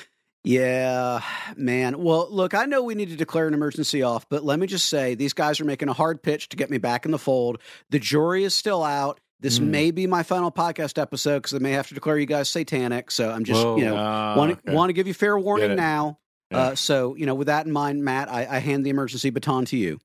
Yeah, 0.48 1.22
man. 1.58 2.03
Well, 2.03 2.27
look, 2.29 2.53
I 2.53 2.65
know 2.65 2.84
we 2.84 2.94
need 2.94 3.10
to 3.10 3.15
declare 3.15 3.48
an 3.48 3.55
emergency 3.55 4.03
off, 4.03 4.29
but 4.29 4.44
let 4.44 4.60
me 4.60 4.67
just 4.67 4.88
say 4.89 5.15
these 5.15 5.34
guys 5.34 5.60
are 5.60 5.65
making 5.65 5.89
a 5.89 5.94
hard 5.94 6.22
pitch 6.22 6.50
to 6.50 6.58
get 6.58 6.70
me 6.70 6.77
back 6.77 7.05
in 7.05 7.12
the 7.12 7.17
fold. 7.17 7.58
The 7.89 7.98
jury 7.98 8.44
is 8.44 8.53
still 8.53 8.84
out. 8.84 9.20
This 9.39 9.58
Mm. 9.58 9.67
may 9.70 9.89
be 9.91 10.05
my 10.05 10.22
final 10.22 10.51
podcast 10.51 11.01
episode 11.01 11.39
because 11.39 11.55
I 11.55 11.58
may 11.58 11.72
have 11.72 11.88
to 11.88 11.96
declare 11.96 12.20
you 12.20 12.27
guys 12.27 12.48
satanic. 12.48 13.10
So 13.10 13.32
I'm 13.32 13.44
just, 13.44 13.63
Whoa. 13.63 13.77
you 13.77 13.86
know, 13.86 13.96
Ah, 13.98 14.36
want 14.38 14.63
to 14.65 14.72
want 14.72 14.89
to 14.89 14.94
give 14.94 15.08
you 15.08 15.15
fair 15.15 15.36
warning 15.38 15.75
now. 15.75 16.20
Yeah. 16.51 16.58
Uh, 16.60 16.75
so 16.75 17.15
you 17.15 17.25
know, 17.25 17.34
with 17.34 17.48
that 17.48 17.65
in 17.65 17.72
mind, 17.72 18.03
Matt, 18.05 18.32
I, 18.32 18.46
I 18.46 18.60
hand 18.60 18.86
the 18.86 18.91
emergency 18.91 19.32
baton 19.32 19.65
to 19.65 19.77
you. 19.77 20.00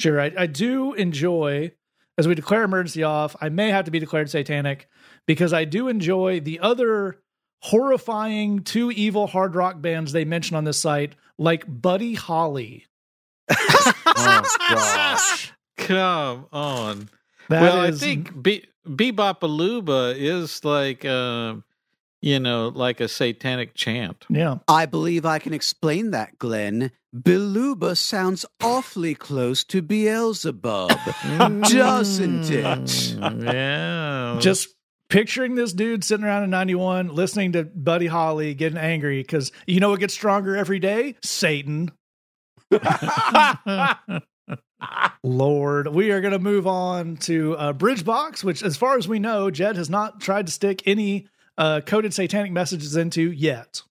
Sure, 0.00 0.20
I, 0.20 0.32
I 0.36 0.46
do 0.46 0.92
enjoy, 0.94 1.70
as 2.16 2.28
we 2.28 2.34
declare 2.34 2.62
emergency 2.62 3.02
off, 3.02 3.34
I 3.40 3.48
may 3.48 3.70
have 3.70 3.84
to 3.86 3.90
be 3.90 3.98
declared 3.98 4.30
satanic 4.30 4.88
because 5.26 5.52
I 5.52 5.64
do 5.64 5.88
enjoy 5.88 6.40
the 6.40 6.60
other 6.60 7.20
horrifying 7.62 8.62
two 8.62 8.90
evil 8.90 9.26
hard 9.26 9.54
rock 9.54 9.80
bands 9.80 10.12
they 10.12 10.24
mention 10.24 10.56
on 10.56 10.64
this 10.64 10.78
site, 10.78 11.14
like 11.38 11.64
Buddy 11.66 12.14
Holly. 12.14 12.86
oh 13.50 14.42
gosh. 14.70 15.52
Come 15.76 16.46
on. 16.52 17.08
That 17.48 17.62
well, 17.62 17.84
is- 17.84 18.02
I 18.02 18.06
think 18.06 18.42
Be- 18.42 18.66
Bebop 18.86 20.14
is 20.16 20.64
like, 20.64 21.04
uh, 21.04 21.56
you 22.24 22.40
know, 22.40 22.68
like 22.68 23.00
a 23.00 23.08
satanic 23.08 23.74
chant. 23.74 24.24
yeah. 24.30 24.56
I 24.66 24.86
believe 24.86 25.26
I 25.26 25.38
can 25.38 25.52
explain 25.52 26.10
that, 26.12 26.38
Glenn. 26.38 26.90
Beluba 27.14 27.98
sounds 27.98 28.46
awfully 28.62 29.14
close 29.14 29.62
to 29.64 29.82
Beelzebub, 29.82 30.88
doesn't 31.38 32.50
it? 32.50 32.64
Mm, 32.64 33.44
yeah. 33.44 34.38
Just 34.40 34.68
picturing 35.10 35.54
this 35.54 35.74
dude 35.74 36.02
sitting 36.02 36.24
around 36.24 36.44
in 36.44 36.50
91 36.50 37.08
listening 37.14 37.52
to 37.52 37.64
Buddy 37.64 38.06
Holly 38.06 38.54
getting 38.54 38.78
angry 38.78 39.20
because 39.20 39.52
you 39.66 39.80
know 39.80 39.90
what 39.90 40.00
gets 40.00 40.14
stronger 40.14 40.56
every 40.56 40.78
day? 40.78 41.16
Satan. 41.22 41.92
Lord, 45.22 45.88
we 45.88 46.10
are 46.10 46.22
going 46.22 46.32
to 46.32 46.38
move 46.38 46.66
on 46.66 47.16
to 47.18 47.54
uh, 47.56 47.72
Bridgebox, 47.74 48.42
which, 48.42 48.62
as 48.62 48.78
far 48.78 48.96
as 48.96 49.06
we 49.06 49.18
know, 49.18 49.50
Jed 49.50 49.76
has 49.76 49.90
not 49.90 50.20
tried 50.20 50.46
to 50.46 50.52
stick 50.52 50.82
any 50.86 51.28
uh, 51.58 51.80
coded 51.80 52.14
satanic 52.14 52.52
messages 52.52 52.96
into 52.96 53.30
yet. 53.30 53.82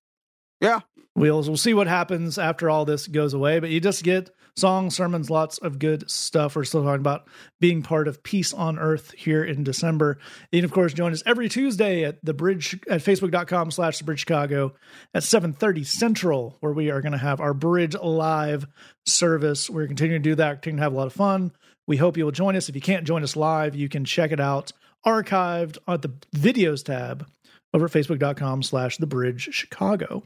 Yeah. 0.61 0.81
We'll, 1.15 1.43
we'll 1.43 1.57
see 1.57 1.73
what 1.73 1.87
happens 1.87 2.37
after 2.37 2.69
all 2.69 2.85
this 2.85 3.07
goes 3.07 3.33
away, 3.33 3.59
but 3.59 3.69
you 3.69 3.79
just 3.79 4.03
get 4.03 4.31
songs, 4.55 4.95
sermons, 4.95 5.29
lots 5.29 5.57
of 5.59 5.79
good 5.79 6.09
stuff. 6.09 6.55
We're 6.55 6.63
still 6.63 6.83
talking 6.83 7.01
about 7.01 7.27
being 7.59 7.83
part 7.83 8.07
of 8.07 8.23
Peace 8.23 8.53
on 8.53 8.79
Earth 8.79 9.11
here 9.11 9.43
in 9.43 9.63
December. 9.63 10.17
You 10.51 10.59
can, 10.59 10.65
of 10.65 10.71
course, 10.71 10.93
join 10.93 11.11
us 11.11 11.23
every 11.25 11.49
Tuesday 11.49 12.03
at 12.03 12.23
the 12.23 12.33
bridge 12.33 12.79
at 12.89 13.01
facebook.com 13.01 13.71
slash 13.71 13.99
the 13.99 14.03
bridge 14.03 14.21
Chicago 14.21 14.73
at 15.13 15.23
7:30 15.23 15.85
Central, 15.85 16.57
where 16.61 16.73
we 16.73 16.89
are 16.89 17.01
going 17.01 17.11
to 17.11 17.17
have 17.17 17.39
our 17.39 17.53
bridge 17.53 17.95
live 17.95 18.65
service. 19.05 19.69
We're 19.69 19.87
continuing 19.87 20.23
to 20.23 20.29
do 20.29 20.35
that, 20.35 20.61
continuing 20.61 20.77
to 20.77 20.83
have 20.83 20.93
a 20.93 20.97
lot 20.97 21.07
of 21.07 21.13
fun. 21.13 21.51
We 21.85 21.97
hope 21.97 22.17
you 22.17 22.25
will 22.25 22.31
join 22.31 22.55
us. 22.55 22.69
If 22.69 22.75
you 22.75 22.81
can't 22.81 23.05
join 23.05 23.23
us 23.23 23.35
live, 23.35 23.75
you 23.75 23.89
can 23.89 24.05
check 24.05 24.31
it 24.31 24.39
out 24.39 24.71
archived 25.05 25.77
at 25.87 26.01
the 26.01 26.09
videos 26.35 26.83
tab 26.83 27.27
over 27.73 27.85
at 27.85 27.91
facebook.com 27.91 28.63
slash 28.63 28.97
the 28.97 29.07
bridge 29.07 29.49
Chicago. 29.51 30.23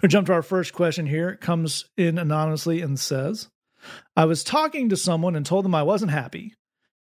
We'll 0.00 0.08
jump 0.08 0.26
to 0.26 0.34
our 0.34 0.42
first 0.42 0.72
question 0.72 1.06
here. 1.06 1.30
It 1.30 1.40
comes 1.40 1.86
in 1.96 2.18
anonymously 2.18 2.82
and 2.82 2.98
says, 2.98 3.48
I 4.16 4.26
was 4.26 4.44
talking 4.44 4.88
to 4.88 4.96
someone 4.96 5.34
and 5.34 5.46
told 5.46 5.64
them 5.64 5.74
I 5.74 5.82
wasn't 5.82 6.10
happy. 6.10 6.54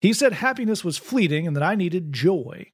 He 0.02 0.14
said 0.14 0.34
happiness 0.34 0.84
was 0.84 0.98
fleeting 0.98 1.48
and 1.48 1.56
that 1.56 1.64
I 1.64 1.76
needed 1.76 2.14
joy. 2.14 2.72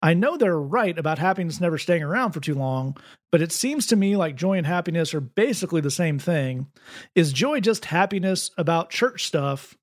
I 0.00 0.14
know 0.14 0.36
they're 0.36 0.58
right 0.58 0.96
about 0.96 1.18
happiness 1.18 1.60
never 1.60 1.76
staying 1.76 2.04
around 2.04 2.32
for 2.32 2.40
too 2.40 2.54
long, 2.54 2.96
but 3.32 3.42
it 3.42 3.50
seems 3.50 3.86
to 3.86 3.96
me 3.96 4.16
like 4.16 4.36
joy 4.36 4.56
and 4.56 4.66
happiness 4.66 5.12
are 5.12 5.20
basically 5.20 5.80
the 5.80 5.90
same 5.90 6.20
thing. 6.20 6.68
Is 7.16 7.32
joy 7.32 7.58
just 7.58 7.86
happiness 7.86 8.52
about 8.56 8.90
church 8.90 9.24
stuff, 9.24 9.76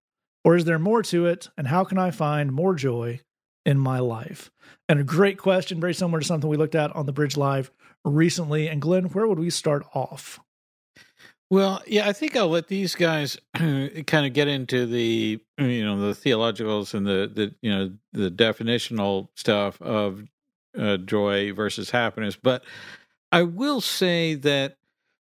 or 0.45 0.55
is 0.55 0.63
there 0.63 0.79
more 0.79 1.03
to 1.03 1.25
it? 1.25 1.49
And 1.57 1.67
how 1.67 1.83
can 1.83 1.97
I 1.97 2.11
find 2.11 2.53
more 2.53 2.75
joy 2.75 3.19
in 3.65 3.79
my 3.79 3.99
life? 3.99 4.51
And 4.87 4.99
a 4.99 5.03
great 5.03 5.37
question, 5.37 5.79
very 5.79 5.93
similar 5.93 6.19
to 6.19 6.25
something 6.25 6.49
we 6.49 6.57
looked 6.57 6.75
at 6.75 6.95
on 6.95 7.05
the 7.05 7.13
Bridge 7.13 7.37
Live 7.37 7.71
recently. 8.03 8.67
And 8.67 8.81
Glenn, 8.81 9.05
where 9.05 9.27
would 9.27 9.39
we 9.39 9.49
start 9.49 9.85
off? 9.93 10.39
Well, 11.49 11.81
yeah, 11.85 12.07
I 12.07 12.13
think 12.13 12.35
I'll 12.35 12.49
let 12.49 12.67
these 12.67 12.95
guys 12.95 13.37
kind 13.55 14.25
of 14.25 14.33
get 14.33 14.47
into 14.47 14.85
the 14.87 15.39
you 15.57 15.85
know 15.85 15.99
the 15.99 16.13
theologicals 16.13 16.93
and 16.95 17.05
the 17.05 17.31
the 17.31 17.53
you 17.61 17.71
know 17.71 17.91
the 18.13 18.31
definitional 18.31 19.29
stuff 19.35 19.79
of 19.81 20.23
uh, 20.77 20.97
joy 20.97 21.53
versus 21.53 21.91
happiness. 21.91 22.35
But 22.35 22.63
I 23.31 23.43
will 23.43 23.79
say 23.79 24.35
that 24.35 24.77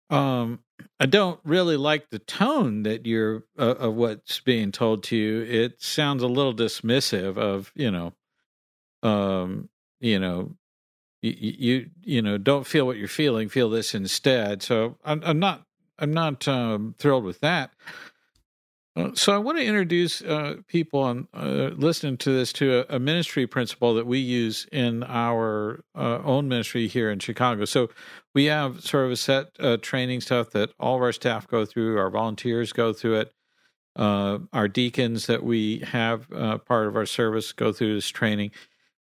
um, 0.09 0.59
I 0.99 1.05
don't 1.05 1.39
really 1.43 1.77
like 1.77 2.09
the 2.09 2.19
tone 2.19 2.83
that 2.83 3.05
you're 3.05 3.43
uh, 3.57 3.75
of 3.75 3.95
what's 3.95 4.39
being 4.39 4.71
told 4.71 5.03
to 5.05 5.15
you. 5.15 5.41
It 5.41 5.81
sounds 5.81 6.23
a 6.23 6.27
little 6.27 6.53
dismissive 6.53 7.37
of 7.37 7.71
you 7.75 7.91
know, 7.91 8.13
um, 9.03 9.69
you 9.99 10.19
know, 10.19 10.55
you, 11.21 11.33
you 11.57 11.89
you 12.03 12.21
know 12.21 12.37
don't 12.37 12.67
feel 12.67 12.85
what 12.85 12.97
you're 12.97 13.07
feeling 13.07 13.49
feel 13.49 13.69
this 13.69 13.95
instead 13.95 14.61
so 14.61 14.97
i'm, 15.03 15.21
I'm 15.25 15.39
not 15.39 15.65
i'm 15.99 16.13
not 16.13 16.47
um, 16.47 16.95
thrilled 16.97 17.23
with 17.23 17.39
that 17.41 17.71
so 19.13 19.33
i 19.33 19.37
want 19.37 19.57
to 19.57 19.63
introduce 19.63 20.21
uh, 20.21 20.55
people 20.67 20.99
on 20.99 21.27
uh, 21.33 21.71
listening 21.75 22.17
to 22.17 22.31
this 22.31 22.51
to 22.53 22.79
a, 22.79 22.95
a 22.95 22.99
ministry 22.99 23.45
principle 23.47 23.93
that 23.93 24.05
we 24.07 24.19
use 24.19 24.67
in 24.71 25.03
our 25.03 25.83
uh, 25.95 26.19
own 26.23 26.47
ministry 26.47 26.87
here 26.87 27.11
in 27.11 27.19
chicago 27.19 27.65
so 27.65 27.89
we 28.33 28.45
have 28.45 28.81
sort 28.81 29.05
of 29.05 29.11
a 29.11 29.17
set 29.17 29.47
uh, 29.59 29.77
training 29.77 30.21
stuff 30.21 30.51
that 30.51 30.71
all 30.79 30.95
of 30.95 31.01
our 31.01 31.13
staff 31.13 31.47
go 31.47 31.65
through 31.65 31.97
our 31.97 32.09
volunteers 32.09 32.73
go 32.73 32.93
through 32.93 33.15
it 33.15 33.31
uh, 33.95 34.37
our 34.53 34.67
deacons 34.67 35.25
that 35.25 35.43
we 35.43 35.79
have 35.79 36.31
uh, 36.31 36.57
part 36.59 36.87
of 36.87 36.95
our 36.95 37.05
service 37.05 37.51
go 37.51 37.71
through 37.71 37.95
this 37.95 38.09
training 38.09 38.51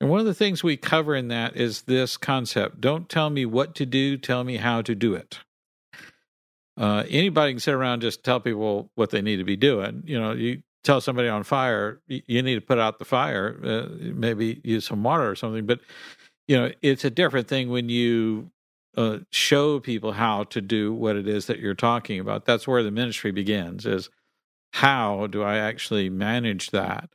and 0.00 0.08
one 0.08 0.20
of 0.20 0.26
the 0.26 0.34
things 0.34 0.64
we 0.64 0.78
cover 0.78 1.14
in 1.14 1.28
that 1.28 1.56
is 1.56 1.82
this 1.82 2.16
concept 2.16 2.80
don't 2.80 3.08
tell 3.08 3.28
me 3.28 3.44
what 3.44 3.74
to 3.74 3.86
do, 3.86 4.16
tell 4.16 4.44
me 4.44 4.56
how 4.56 4.80
to 4.80 4.94
do 4.94 5.14
it. 5.14 5.40
Uh, 6.80 7.04
anybody 7.10 7.52
can 7.52 7.60
sit 7.60 7.74
around 7.74 8.00
just 8.00 8.24
tell 8.24 8.40
people 8.40 8.90
what 8.94 9.10
they 9.10 9.20
need 9.20 9.36
to 9.36 9.44
be 9.44 9.56
doing. 9.56 10.02
You 10.06 10.18
know, 10.18 10.32
you 10.32 10.62
tell 10.82 11.02
somebody 11.02 11.28
on 11.28 11.44
fire, 11.44 12.00
you 12.08 12.42
need 12.42 12.54
to 12.54 12.60
put 12.62 12.78
out 12.78 12.98
the 12.98 13.04
fire, 13.04 13.60
uh, 13.62 13.86
maybe 14.00 14.62
use 14.64 14.86
some 14.86 15.02
water 15.02 15.28
or 15.30 15.36
something. 15.36 15.66
But, 15.66 15.80
you 16.48 16.56
know, 16.56 16.72
it's 16.80 17.04
a 17.04 17.10
different 17.10 17.48
thing 17.48 17.68
when 17.68 17.90
you 17.90 18.50
uh, 18.96 19.18
show 19.30 19.78
people 19.78 20.12
how 20.12 20.44
to 20.44 20.62
do 20.62 20.94
what 20.94 21.16
it 21.16 21.28
is 21.28 21.46
that 21.46 21.58
you're 21.58 21.74
talking 21.74 22.18
about. 22.18 22.46
That's 22.46 22.66
where 22.66 22.82
the 22.82 22.90
ministry 22.90 23.30
begins 23.30 23.84
is 23.84 24.08
how 24.72 25.26
do 25.26 25.42
I 25.42 25.58
actually 25.58 26.08
manage 26.08 26.70
that? 26.70 27.10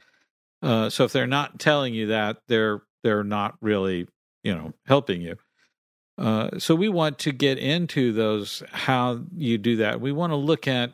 Uh, 0.61 0.89
so 0.89 1.05
if 1.05 1.11
they're 1.11 1.27
not 1.27 1.59
telling 1.59 1.93
you 1.93 2.07
that, 2.07 2.37
they're 2.47 2.81
they're 3.03 3.23
not 3.23 3.55
really 3.61 4.07
you 4.43 4.55
know 4.55 4.73
helping 4.85 5.21
you. 5.21 5.37
Uh, 6.17 6.57
so 6.59 6.75
we 6.75 6.89
want 6.89 7.19
to 7.19 7.31
get 7.31 7.57
into 7.57 8.13
those 8.13 8.63
how 8.71 9.21
you 9.35 9.57
do 9.57 9.77
that. 9.77 9.99
We 10.01 10.11
want 10.11 10.31
to 10.31 10.37
look 10.37 10.67
at 10.67 10.93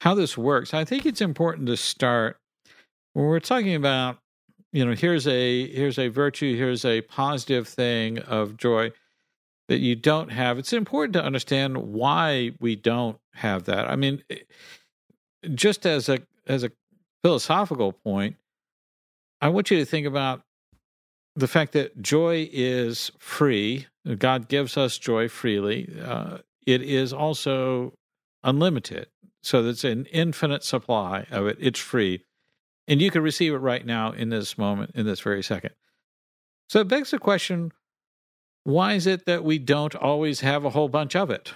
how 0.00 0.14
this 0.14 0.36
works. 0.38 0.72
I 0.74 0.84
think 0.84 1.06
it's 1.06 1.20
important 1.20 1.66
to 1.68 1.76
start 1.76 2.38
when 3.12 3.26
we're 3.26 3.40
talking 3.40 3.74
about 3.74 4.18
you 4.72 4.84
know 4.84 4.92
here's 4.94 5.26
a 5.26 5.68
here's 5.72 5.98
a 5.98 6.08
virtue 6.08 6.56
here's 6.56 6.84
a 6.84 7.00
positive 7.02 7.68
thing 7.68 8.18
of 8.20 8.56
joy. 8.56 8.92
that 9.68 9.78
you 9.78 9.96
don't 9.96 10.30
have. 10.30 10.58
It's 10.58 10.72
important 10.72 11.14
to 11.14 11.24
understand 11.24 11.76
why 11.78 12.52
we 12.60 12.76
don't 12.76 13.18
have 13.34 13.64
that. 13.64 13.90
I 13.90 13.96
mean, 13.96 14.22
eh, 14.30 14.38
just 15.54 15.86
as 15.86 16.08
a 16.08 16.20
as 16.46 16.62
a 16.64 16.70
philosophical 17.22 17.92
point, 17.92 18.36
I 19.40 19.48
want 19.48 19.70
you 19.70 19.78
to 19.78 19.84
think 19.84 20.06
about 20.06 20.42
the 21.36 21.46
fact 21.46 21.72
that 21.72 22.00
joy 22.00 22.48
is 22.50 23.12
free. 23.18 23.86
God 24.18 24.48
gives 24.48 24.76
us 24.76 24.98
joy 24.98 25.28
freely. 25.28 25.94
Uh, 26.02 26.38
it 26.66 26.82
is 26.82 27.12
also 27.12 27.92
unlimited. 28.42 29.08
So 29.42 29.62
there's 29.62 29.84
an 29.84 30.06
infinite 30.06 30.64
supply 30.64 31.26
of 31.30 31.46
it. 31.46 31.58
It's 31.60 31.78
free. 31.78 32.24
And 32.88 33.00
you 33.00 33.10
can 33.10 33.22
receive 33.22 33.52
it 33.52 33.58
right 33.58 33.84
now 33.84 34.12
in 34.12 34.30
this 34.30 34.56
moment, 34.56 34.92
in 34.94 35.06
this 35.06 35.20
very 35.20 35.42
second. 35.42 35.72
So 36.68 36.80
it 36.80 36.88
begs 36.88 37.10
the 37.10 37.18
question 37.18 37.72
why 38.64 38.94
is 38.94 39.06
it 39.06 39.26
that 39.26 39.44
we 39.44 39.60
don't 39.60 39.94
always 39.94 40.40
have 40.40 40.64
a 40.64 40.70
whole 40.70 40.88
bunch 40.88 41.14
of 41.14 41.30
it? 41.30 41.52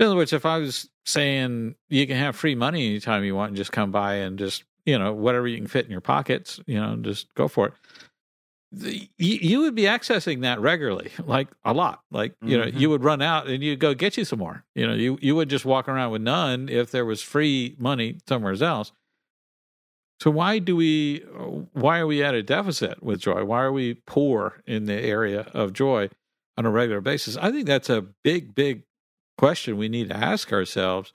In 0.00 0.06
other 0.06 0.16
words, 0.16 0.32
if 0.32 0.46
I 0.46 0.56
was 0.56 0.88
saying 1.04 1.74
you 1.90 2.06
can 2.06 2.16
have 2.16 2.34
free 2.34 2.54
money 2.54 2.86
anytime 2.86 3.24
you 3.24 3.34
want 3.34 3.48
and 3.48 3.56
just 3.58 3.72
come 3.72 3.90
by 3.90 4.14
and 4.14 4.38
just, 4.38 4.64
you 4.86 4.98
know, 4.98 5.12
whatever 5.12 5.46
you 5.46 5.58
can 5.58 5.66
fit 5.66 5.84
in 5.84 5.90
your 5.90 6.00
pockets, 6.00 6.60
you 6.66 6.80
know, 6.80 6.96
just 6.96 7.32
go 7.34 7.46
for 7.46 7.66
it. 7.66 7.74
The, 8.72 9.08
you, 9.16 9.38
you 9.40 9.60
would 9.60 9.74
be 9.74 9.82
accessing 9.84 10.42
that 10.42 10.60
regularly, 10.60 11.10
like 11.24 11.48
a 11.64 11.72
lot. 11.72 12.02
Like, 12.10 12.34
you 12.42 12.58
know, 12.58 12.64
Mhm. 12.64 12.78
you 12.80 12.90
would 12.90 13.04
run 13.04 13.22
out 13.22 13.46
and 13.46 13.62
you'd 13.62 13.78
go 13.78 13.94
get 13.94 14.16
you 14.16 14.24
some 14.24 14.40
more. 14.40 14.64
You 14.74 14.86
know, 14.86 14.94
you, 14.94 15.18
you 15.22 15.34
would 15.36 15.48
just 15.48 15.64
walk 15.64 15.88
around 15.88 16.10
with 16.10 16.22
none 16.22 16.68
if 16.68 16.90
there 16.90 17.04
was 17.04 17.22
free 17.22 17.76
money 17.78 18.18
somewhere 18.28 18.60
else. 18.62 18.92
So 20.20 20.30
why 20.30 20.58
do 20.60 20.74
we 20.74 21.18
why 21.74 21.98
are 21.98 22.06
we 22.06 22.22
at 22.24 22.34
a 22.34 22.42
deficit 22.42 23.02
with 23.02 23.20
joy? 23.20 23.44
Why 23.44 23.60
are 23.62 23.72
we 23.72 23.94
poor 24.06 24.62
in 24.66 24.86
the 24.86 24.94
area 24.98 25.42
of 25.52 25.74
joy 25.74 26.08
on 26.56 26.64
a 26.64 26.70
regular 26.70 27.02
basis? 27.02 27.36
I 27.36 27.50
think 27.52 27.66
that's 27.66 27.90
a 27.90 28.00
big 28.24 28.54
big 28.54 28.84
question 29.36 29.76
we 29.76 29.90
need 29.90 30.08
to 30.08 30.16
ask 30.16 30.52
ourselves 30.54 31.12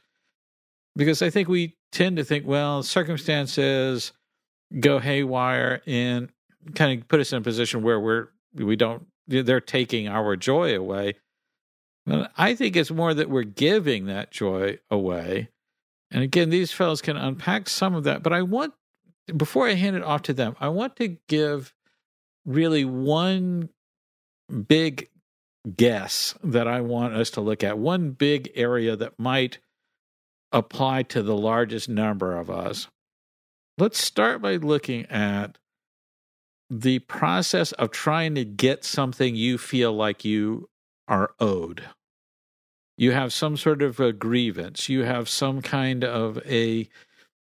because 0.96 1.24
I 1.24 1.32
think 1.32 1.48
we 1.50 1.76
tend 1.92 2.18
to 2.18 2.24
think 2.24 2.46
well 2.46 2.84
circumstances 2.84 4.12
go 4.80 5.00
haywire 5.00 5.82
and 5.88 6.30
kind 6.76 7.02
of 7.02 7.08
put 7.08 7.20
us 7.20 7.32
in 7.32 7.40
a 7.40 7.42
position 7.42 7.82
where 7.82 8.00
we're 8.00 8.28
we 8.54 8.76
don't 8.76 9.06
they're 9.28 9.62
taking 9.62 10.08
our 10.08 10.36
joy 10.36 10.76
away. 10.76 11.16
But 12.06 12.32
I 12.38 12.56
think 12.56 12.76
it's 12.76 12.92
more 12.92 13.14
that 13.14 13.30
we're 13.30 13.44
giving 13.44 14.06
that 14.06 14.32
joy 14.32 14.80
away. 14.90 15.50
And 16.10 16.24
again, 16.24 16.50
these 16.50 16.72
fellows 16.72 17.02
can 17.02 17.16
unpack 17.16 17.70
some 17.70 17.96
of 17.96 18.04
that, 18.04 18.24
but 18.24 18.34
I 18.34 18.42
want 18.42 18.74
before 19.36 19.68
I 19.68 19.76
hand 19.76 19.96
it 19.96 20.04
off 20.04 20.24
to 20.24 20.34
them, 20.34 20.56
I 20.60 20.70
want 20.70 20.96
to 20.98 21.18
give 21.28 21.74
really 22.46 22.86
one 22.86 23.70
big 24.68 25.10
guess 25.76 26.36
that 26.44 26.68
I 26.68 26.82
want 26.82 27.14
us 27.14 27.30
to 27.32 27.42
look 27.42 27.64
at, 27.64 27.78
one 27.78 28.12
big 28.12 28.52
area 28.56 28.96
that 28.96 29.20
might 29.20 29.60
apply 30.52 31.04
to 31.04 31.22
the 31.22 31.38
largest 31.38 31.88
number 31.88 32.36
of 32.36 32.50
us. 32.50 32.88
Let's 33.78 34.04
start 34.04 34.42
by 34.42 34.58
looking 34.58 35.06
at 35.06 35.58
the 36.72 37.00
process 37.00 37.74
of 37.74 37.92
trying 37.92 38.34
to 38.34 38.46
get 38.46 38.86
something 38.86 39.36
you 39.36 39.58
feel 39.58 39.92
like 39.92 40.24
you 40.24 40.70
are 41.06 41.34
owed. 41.38 41.84
You 42.98 43.12
have 43.12 43.34
some 43.34 43.58
sort 43.58 43.82
of 43.82 44.00
a 44.00 44.14
grievance, 44.14 44.88
you 44.88 45.04
have 45.04 45.28
some 45.28 45.62
kind 45.62 46.06
of 46.06 46.38
a 46.46 46.88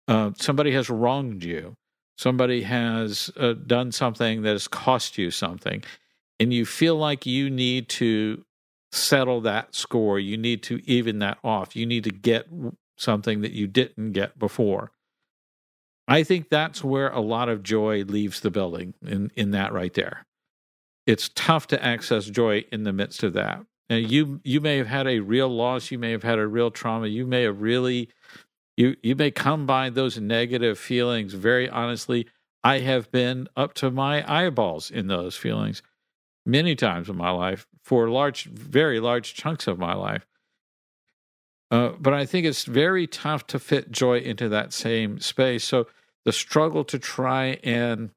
uh, 0.07 0.31
somebody 0.37 0.71
has 0.71 0.89
wronged 0.89 1.43
you, 1.43 1.73
somebody 2.17 2.61
has 2.61 3.31
uh, 3.37 3.53
done 3.53 3.91
something 3.91 4.43
that 4.43 4.51
has 4.51 4.67
cost 4.67 5.17
you 5.17 5.31
something, 5.31 5.83
and 6.39 6.53
you 6.53 6.63
feel 6.63 6.95
like 6.95 7.25
you 7.25 7.49
need 7.49 7.89
to 7.89 8.45
settle 8.91 9.41
that 9.41 9.73
score. 9.73 10.19
You 10.19 10.37
need 10.37 10.61
to 10.63 10.79
even 10.85 11.19
that 11.19 11.39
off. 11.43 11.75
You 11.75 11.87
need 11.87 12.03
to 12.03 12.11
get 12.11 12.47
something 12.97 13.41
that 13.41 13.51
you 13.51 13.65
didn't 13.65 14.11
get 14.11 14.37
before. 14.37 14.91
I 16.07 16.23
think 16.23 16.49
that's 16.49 16.83
where 16.83 17.09
a 17.09 17.19
lot 17.19 17.49
of 17.49 17.63
joy 17.63 18.03
leaves 18.03 18.39
the 18.39 18.51
building 18.51 18.93
in, 19.05 19.31
in 19.35 19.51
that 19.51 19.73
right 19.73 19.93
there. 19.93 20.25
It's 21.05 21.29
tough 21.35 21.67
to 21.67 21.83
access 21.83 22.25
joy 22.25 22.65
in 22.71 22.83
the 22.83 22.93
midst 22.93 23.23
of 23.23 23.33
that. 23.33 23.61
Now 23.89 23.95
you 23.95 24.41
you 24.43 24.59
may 24.59 24.77
have 24.77 24.87
had 24.87 25.07
a 25.07 25.19
real 25.19 25.47
loss, 25.47 25.91
you 25.91 25.97
may 25.97 26.11
have 26.11 26.23
had 26.23 26.39
a 26.39 26.47
real 26.47 26.71
trauma, 26.71 27.07
you 27.07 27.25
may 27.25 27.43
have 27.43 27.61
really 27.61 28.09
you 28.77 28.95
you 29.01 29.15
may 29.15 29.31
combine 29.31 29.95
those 29.95 30.17
negative 30.19 30.79
feelings 30.79 31.33
very 31.33 31.69
honestly 31.69 32.27
i 32.63 32.79
have 32.79 33.11
been 33.11 33.47
up 33.57 33.73
to 33.73 33.91
my 33.91 34.23
eyeballs 34.31 34.89
in 34.89 35.07
those 35.07 35.35
feelings 35.35 35.81
many 36.45 36.75
times 36.75 37.09
in 37.09 37.17
my 37.17 37.31
life 37.31 37.67
for 37.83 38.09
large 38.09 38.45
very 38.45 38.99
large 38.99 39.33
chunks 39.33 39.67
of 39.67 39.77
my 39.77 39.93
life 39.93 40.25
uh, 41.71 41.89
but 41.99 42.13
i 42.13 42.25
think 42.25 42.45
it's 42.45 42.63
very 42.63 43.07
tough 43.07 43.45
to 43.47 43.59
fit 43.59 43.91
joy 43.91 44.19
into 44.19 44.47
that 44.47 44.71
same 44.71 45.19
space 45.19 45.63
so 45.63 45.87
the 46.27 46.33
struggle 46.33 46.83
to 46.83 46.99
try 46.99 47.57
and 47.63 48.09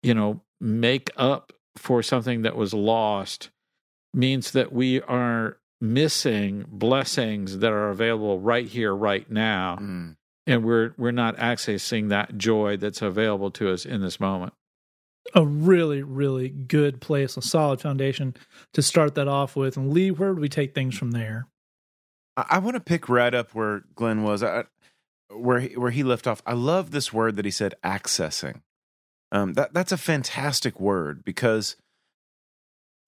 you 0.00 0.14
know 0.14 0.40
make 0.60 1.10
up 1.16 1.52
for 1.74 2.00
something 2.00 2.42
that 2.42 2.54
was 2.54 2.72
lost 2.72 3.50
means 4.14 4.52
that 4.52 4.72
we 4.72 5.02
are 5.02 5.56
missing 5.80 6.64
blessings 6.68 7.58
that 7.58 7.72
are 7.72 7.88
available 7.90 8.38
right 8.38 8.68
here 8.68 8.94
right 8.94 9.28
now 9.28 9.76
Mm. 9.80 10.16
and 10.46 10.64
we're 10.64 10.94
we're 10.96 11.10
not 11.10 11.36
accessing 11.36 12.10
that 12.10 12.38
joy 12.38 12.76
that's 12.76 13.02
available 13.02 13.50
to 13.50 13.70
us 13.72 13.84
in 13.84 14.00
this 14.00 14.20
moment 14.20 14.52
a 15.34 15.44
really, 15.44 16.04
really 16.04 16.48
good 16.48 17.00
place, 17.00 17.36
a 17.36 17.42
solid 17.42 17.80
foundation 17.80 18.36
to 18.72 18.80
start 18.80 19.16
that 19.16 19.26
off 19.26 19.56
with. 19.56 19.76
And 19.76 19.92
Lee, 19.92 20.12
where 20.12 20.32
do 20.32 20.40
we 20.40 20.48
take 20.48 20.72
things 20.72 20.96
from 20.96 21.10
there? 21.10 21.48
I, 22.36 22.44
I 22.50 22.58
want 22.60 22.74
to 22.76 22.80
pick 22.80 23.08
right 23.08 23.34
up 23.34 23.52
where 23.52 23.82
Glenn 23.96 24.22
was, 24.22 24.44
I, 24.44 24.66
where 25.30 25.60
he, 25.60 25.76
where 25.76 25.90
he 25.90 26.02
left 26.02 26.26
off. 26.26 26.42
I 26.46 26.52
love 26.52 26.90
this 26.90 27.12
word 27.12 27.36
that 27.36 27.44
he 27.44 27.50
said, 27.50 27.74
accessing. 27.84 28.62
Um, 29.32 29.54
that 29.54 29.74
that's 29.74 29.92
a 29.92 29.96
fantastic 29.96 30.78
word 30.78 31.24
because 31.24 31.76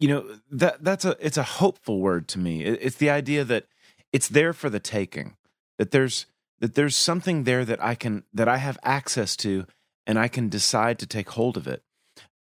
you 0.01 0.09
know 0.09 0.39
that 0.51 0.83
that's 0.83 1.05
a 1.05 1.17
it's 1.21 1.37
a 1.37 1.45
hopeful 1.45 2.01
word 2.01 2.27
to 2.29 2.39
me. 2.39 2.65
It, 2.65 2.79
it's 2.83 2.97
the 2.97 3.11
idea 3.11 3.45
that 3.45 3.67
it's 4.13 4.29
there 4.29 4.53
for 4.53 4.69
the 4.69 4.81
taking. 4.81 5.37
That 5.79 5.93
there's 5.93 6.27
that 6.61 6.75
there's 6.75 6.97
something 6.97 7.45
there 7.45 7.65
that 7.65 7.83
I 7.83 7.95
can 7.95 8.25
that 8.33 8.49
I 8.49 8.57
have 8.57 8.79
access 8.83 9.37
to, 9.37 9.67
and 10.07 10.19
I 10.19 10.29
can 10.29 10.49
decide 10.49 10.99
to 10.99 11.07
take 11.07 11.31
hold 11.31 11.57
of 11.57 11.69
it. 11.69 11.83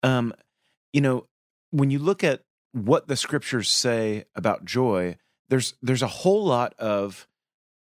Um, 0.02 0.32
you 0.92 1.02
know, 1.02 1.26
when 1.70 1.90
you 1.90 1.98
look 1.98 2.24
at 2.24 2.42
what 2.72 3.08
the 3.08 3.16
scriptures 3.16 3.68
say 3.68 4.24
about 4.34 4.64
joy, 4.64 5.16
there's 5.48 5.74
there's 5.82 6.02
a 6.02 6.06
whole 6.06 6.44
lot 6.44 6.74
of 6.78 7.28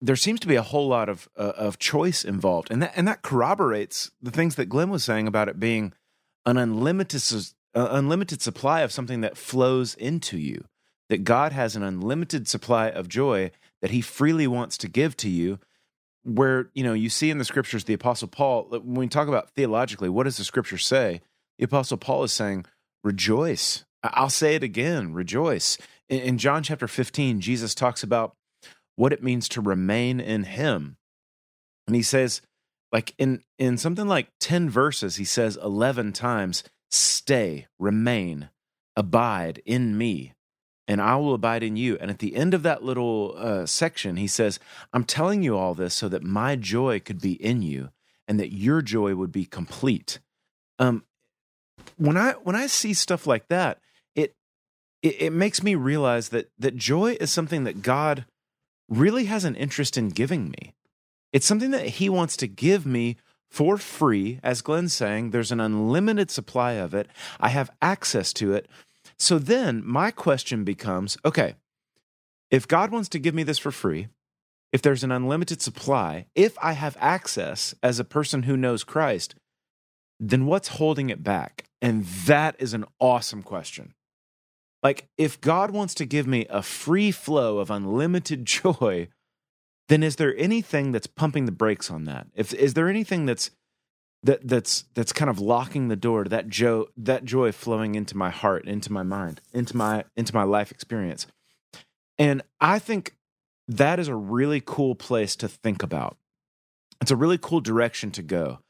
there 0.02 0.16
seems 0.16 0.40
to 0.40 0.48
be 0.48 0.56
a 0.56 0.62
whole 0.62 0.88
lot 0.88 1.08
of 1.08 1.28
uh, 1.36 1.52
of 1.56 1.78
choice 1.78 2.24
involved, 2.24 2.70
and 2.70 2.82
that 2.82 2.92
and 2.96 3.06
that 3.06 3.22
corroborates 3.22 4.10
the 4.20 4.32
things 4.32 4.56
that 4.56 4.68
Glenn 4.68 4.90
was 4.90 5.04
saying 5.04 5.28
about 5.28 5.48
it 5.48 5.60
being 5.60 5.92
an 6.44 6.58
unlimited 6.58 7.22
uh, 7.74 7.88
unlimited 7.90 8.42
supply 8.42 8.80
of 8.80 8.92
something 8.92 9.20
that 9.20 9.38
flows 9.38 9.94
into 9.94 10.36
you. 10.36 10.64
That 11.08 11.24
God 11.24 11.52
has 11.52 11.76
an 11.76 11.82
unlimited 11.82 12.48
supply 12.48 12.88
of 12.88 13.08
joy 13.08 13.52
that 13.80 13.92
He 13.92 14.00
freely 14.00 14.46
wants 14.46 14.76
to 14.78 14.88
give 14.88 15.16
to 15.18 15.28
you. 15.28 15.60
Where 16.24 16.70
you 16.74 16.82
know 16.82 16.94
you 16.94 17.08
see 17.08 17.30
in 17.30 17.38
the 17.38 17.44
scriptures 17.44 17.84
the 17.84 17.94
Apostle 17.94 18.28
Paul 18.28 18.64
when 18.70 18.94
we 18.94 19.06
talk 19.08 19.28
about 19.28 19.50
theologically, 19.50 20.08
what 20.08 20.24
does 20.24 20.36
the 20.36 20.44
scripture 20.44 20.78
say? 20.78 21.20
The 21.58 21.64
Apostle 21.64 21.96
Paul 21.96 22.24
is 22.24 22.32
saying, 22.32 22.66
"Rejoice." 23.04 23.84
I'll 24.04 24.30
say 24.30 24.56
it 24.56 24.64
again, 24.64 25.14
rejoice. 25.14 25.78
In, 26.08 26.18
in 26.20 26.38
John 26.38 26.64
chapter 26.64 26.88
15, 26.88 27.40
Jesus 27.40 27.72
talks 27.72 28.02
about 28.02 28.34
what 28.96 29.12
it 29.12 29.22
means 29.22 29.48
to 29.50 29.61
remain 29.61 30.20
in 30.20 30.44
him. 30.44 30.96
And 31.87 31.96
he 31.96 32.02
says, 32.02 32.42
like 32.92 33.14
in 33.18 33.42
in 33.59 33.78
something 33.78 34.07
like 34.07 34.28
10 34.40 34.68
verses, 34.68 35.16
he 35.16 35.24
says 35.24 35.59
11 35.62 36.12
times, 36.12 36.62
stay, 36.90 37.66
remain, 37.78 38.50
abide 38.96 39.62
in 39.64 39.96
me, 39.96 40.35
and 40.87 41.00
I 41.00 41.16
will 41.16 41.35
abide 41.35 41.62
in 41.62 41.76
you. 41.76 41.96
And 42.00 42.11
at 42.11 42.18
the 42.18 42.37
end 42.37 42.55
of 42.55 42.62
that 42.64 42.85
little 42.85 43.35
uh, 43.37 43.66
section, 43.66 44.16
he 44.16 44.26
says, 44.26 44.59
I'm 44.92 45.05
telling 45.05 45.42
you 45.42 45.57
all 45.57 45.74
this 45.74 45.94
so 45.94 46.09
that 46.09 46.22
my 46.22 46.57
joy 46.57 47.00
could 47.00 47.20
be 47.20 47.33
in 47.33 47.62
you 47.62 47.90
and 48.28 48.38
that 48.38 48.52
your 48.52 48.83
joy 48.83 49.14
would 49.14 49.33
be 49.33 49.44
complete. 49.46 50.18
Um, 50.78 51.05
when 51.96 52.16
I 52.16 52.33
when 52.33 52.57
I 52.57 52.66
see 52.66 52.94
stuff 52.94 53.26
like 53.26 53.48
that, 53.48 53.78
it, 54.14 54.35
it 55.02 55.22
it 55.22 55.33
makes 55.33 55.62
me 55.62 55.74
realize 55.74 56.28
that 56.31 56.50
that 56.59 56.76
joy 56.76 57.16
is 57.20 57.31
something 57.31 57.64
that 57.64 57.83
God 57.83 58.26
really 58.88 59.25
has 59.27 59.45
an 59.45 59.57
interest 59.57 59.97
in 59.97 60.09
giving 60.09 60.51
me. 60.51 60.75
It's 61.33 61.47
something 61.47 61.71
that 61.71 61.87
He 61.87 62.09
wants 62.09 62.37
to 62.38 62.47
give 62.47 62.85
me 62.85 63.16
for 63.51 63.77
free. 63.77 64.40
As 64.42 64.62
Glenn's 64.62 64.95
saying, 64.95 65.31
there's 65.31 65.53
an 65.53 65.61
unlimited 65.61 66.31
supply 66.31 66.73
of 66.73 66.95
it. 66.95 67.09
I 67.40 67.51
have 67.51 67.71
access 67.81 68.33
to 68.35 68.55
it. 68.55 68.68
So 69.18 69.38
then 69.38 69.83
my 69.85 70.11
question 70.11 70.64
becomes 70.64 71.16
okay, 71.25 71.55
if 72.51 72.68
God 72.68 72.90
wants 72.90 73.09
to 73.11 73.18
give 73.18 73.35
me 73.35 73.42
this 73.42 73.59
for 73.59 73.71
free, 73.71 74.09
if 74.73 74.83
there's 74.83 75.05
an 75.05 75.12
unlimited 75.12 75.61
supply, 75.61 76.27
if 76.35 76.57
I 76.62 76.73
have 76.73 76.97
access 76.99 77.75
as 77.83 77.99
a 77.99 78.05
person 78.05 78.45
who 78.45 78.57
knows 78.57 78.85
Christ, 78.85 79.35
then 80.18 80.47
what's 80.47 80.68
holding 80.68 81.11
it 81.11 81.23
back? 81.23 81.64
And 81.81 82.05
that 82.27 82.57
is 82.59 82.75
an 82.75 82.85
awesome 82.99 83.42
question. 83.42 83.95
Like, 84.83 85.09
if 85.16 85.40
God 85.40 85.71
wants 85.71 85.95
to 85.95 86.05
give 86.05 86.27
me 86.27 86.47
a 86.51 86.62
free 86.62 87.11
flow 87.11 87.59
of 87.59 87.71
unlimited 87.71 88.45
joy, 88.47 89.09
then 89.88 90.03
is 90.03 90.16
there 90.16 90.37
anything 90.37 90.92
that's 90.92 91.07
pumping 91.07 91.45
the 91.45 91.53
brakes 91.53 91.90
on 91.90 92.05
that? 92.05 92.27
If 92.35 92.53
is 92.55 92.75
there 92.75 92.88
anything 92.88 93.27
that's 93.27 93.51
that 94.25 94.47
that's 94.47 94.85
that's 94.95 95.12
kind 95.12 95.29
of 95.29 95.40
locking 95.40 95.88
the 95.88 95.97
door 95.97 96.25
to 96.25 96.31
that 96.31 96.49
joy 96.49 96.85
that 96.97 97.25
joy 97.25 97.53
flowing 97.53 97.95
into 97.95 98.16
my 98.16 98.31
heart, 98.31 98.66
into 98.66 98.92
my 98.92 99.03
mind, 99.03 99.40
into 99.53 99.77
my 99.77 100.05
into 100.16 100.35
my 100.35 100.45
life 100.45 100.71
experience? 100.71 101.27
And 102.18 102.42
I 102.61 102.79
think 102.79 103.16
that 103.68 103.99
is 103.99 104.09
a 104.09 104.14
really 104.14 104.62
cool 104.64 104.95
place 104.95 105.37
to 105.37 105.49
think 105.49 105.83
about. 105.83 106.16
It's 107.01 107.11
a 107.11 107.16
really 107.16 107.38
cool 107.38 107.61
direction 107.61 108.11
to 108.12 108.23
go. 108.23 108.61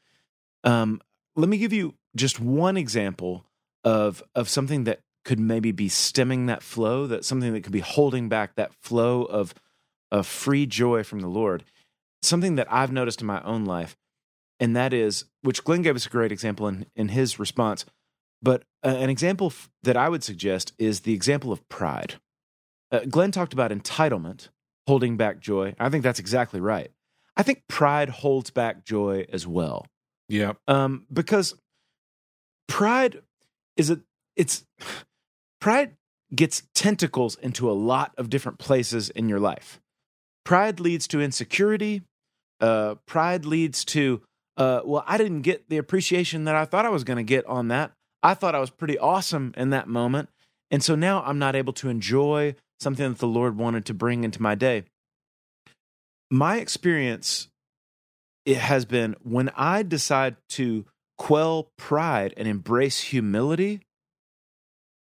Um, 0.63 1.01
let 1.35 1.49
me 1.49 1.57
give 1.57 1.73
you 1.73 1.95
just 2.15 2.39
one 2.39 2.77
example 2.77 3.45
of 3.83 4.23
of 4.35 4.49
something 4.49 4.85
that 4.85 5.01
could 5.25 5.39
maybe 5.39 5.71
be 5.71 5.89
stemming 5.89 6.47
that 6.47 6.63
flow, 6.63 7.07
that 7.07 7.25
something 7.25 7.53
that 7.53 7.61
could 7.61 7.71
be 7.71 7.79
holding 7.79 8.29
back 8.29 8.55
that 8.55 8.73
flow 8.75 9.23
of 9.23 9.53
of 10.11 10.27
free 10.27 10.65
joy 10.65 11.03
from 11.03 11.21
the 11.21 11.27
Lord. 11.27 11.63
Something 12.21 12.55
that 12.55 12.71
I've 12.71 12.91
noticed 12.91 13.21
in 13.21 13.27
my 13.27 13.41
own 13.43 13.65
life, 13.65 13.97
and 14.59 14.75
that 14.75 14.93
is, 14.93 15.25
which 15.41 15.63
Glenn 15.63 15.81
gave 15.81 15.95
us 15.95 16.05
a 16.05 16.09
great 16.09 16.31
example 16.31 16.67
in 16.67 16.85
in 16.95 17.09
his 17.09 17.39
response, 17.39 17.85
but 18.41 18.63
uh, 18.83 18.89
an 18.89 19.09
example 19.09 19.47
f- 19.47 19.69
that 19.83 19.97
I 19.97 20.09
would 20.09 20.23
suggest 20.23 20.73
is 20.77 21.01
the 21.01 21.13
example 21.13 21.51
of 21.51 21.67
pride. 21.69 22.15
Uh, 22.91 23.01
Glenn 23.09 23.31
talked 23.31 23.53
about 23.53 23.71
entitlement 23.71 24.49
holding 24.87 25.17
back 25.17 25.39
joy. 25.39 25.75
I 25.79 25.89
think 25.89 26.03
that's 26.03 26.19
exactly 26.19 26.59
right. 26.59 26.91
I 27.35 27.43
think 27.43 27.63
pride 27.67 28.09
holds 28.09 28.51
back 28.51 28.85
joy 28.85 29.25
as 29.31 29.47
well. 29.47 29.87
Yeah. 30.29 30.53
Um, 30.67 31.05
because 31.11 31.55
pride 32.67 33.21
is 33.75 33.89
a 33.89 33.99
it's 34.35 34.65
pride 35.63 35.95
gets 36.35 36.63
tentacles 36.75 37.37
into 37.41 37.71
a 37.71 37.71
lot 37.71 38.11
of 38.17 38.29
different 38.29 38.59
places 38.59 39.09
in 39.09 39.29
your 39.29 39.39
life. 39.39 39.79
Pride 40.43 40.81
leads 40.81 41.07
to 41.07 41.21
insecurity. 41.21 42.01
Uh, 42.59 42.95
pride 43.05 43.45
leads 43.45 43.85
to 43.85 44.21
uh, 44.57 44.81
well, 44.83 45.05
I 45.07 45.17
didn't 45.17 45.41
get 45.41 45.69
the 45.69 45.77
appreciation 45.77 46.43
that 46.43 46.55
I 46.55 46.65
thought 46.65 46.85
I 46.85 46.89
was 46.89 47.05
going 47.05 47.17
to 47.17 47.23
get 47.23 47.45
on 47.45 47.69
that. 47.69 47.93
I 48.21 48.33
thought 48.33 48.55
I 48.55 48.59
was 48.59 48.71
pretty 48.71 48.99
awesome 48.99 49.53
in 49.55 49.69
that 49.69 49.87
moment, 49.87 50.27
and 50.69 50.83
so 50.83 50.95
now 50.95 51.23
I'm 51.23 51.39
not 51.39 51.55
able 51.55 51.73
to 51.73 51.87
enjoy 51.87 52.55
something 52.81 53.07
that 53.09 53.19
the 53.19 53.25
Lord 53.25 53.57
wanted 53.57 53.85
to 53.85 53.93
bring 53.93 54.25
into 54.25 54.41
my 54.41 54.55
day. 54.55 54.83
My 56.29 56.57
experience 56.57 57.47
it 58.45 58.57
has 58.57 58.83
been 58.83 59.15
when 59.23 59.49
I 59.55 59.81
decide 59.81 60.35
to 60.49 60.85
quell 61.17 61.69
pride 61.77 62.33
and 62.35 62.49
embrace 62.49 62.99
humility, 62.99 63.79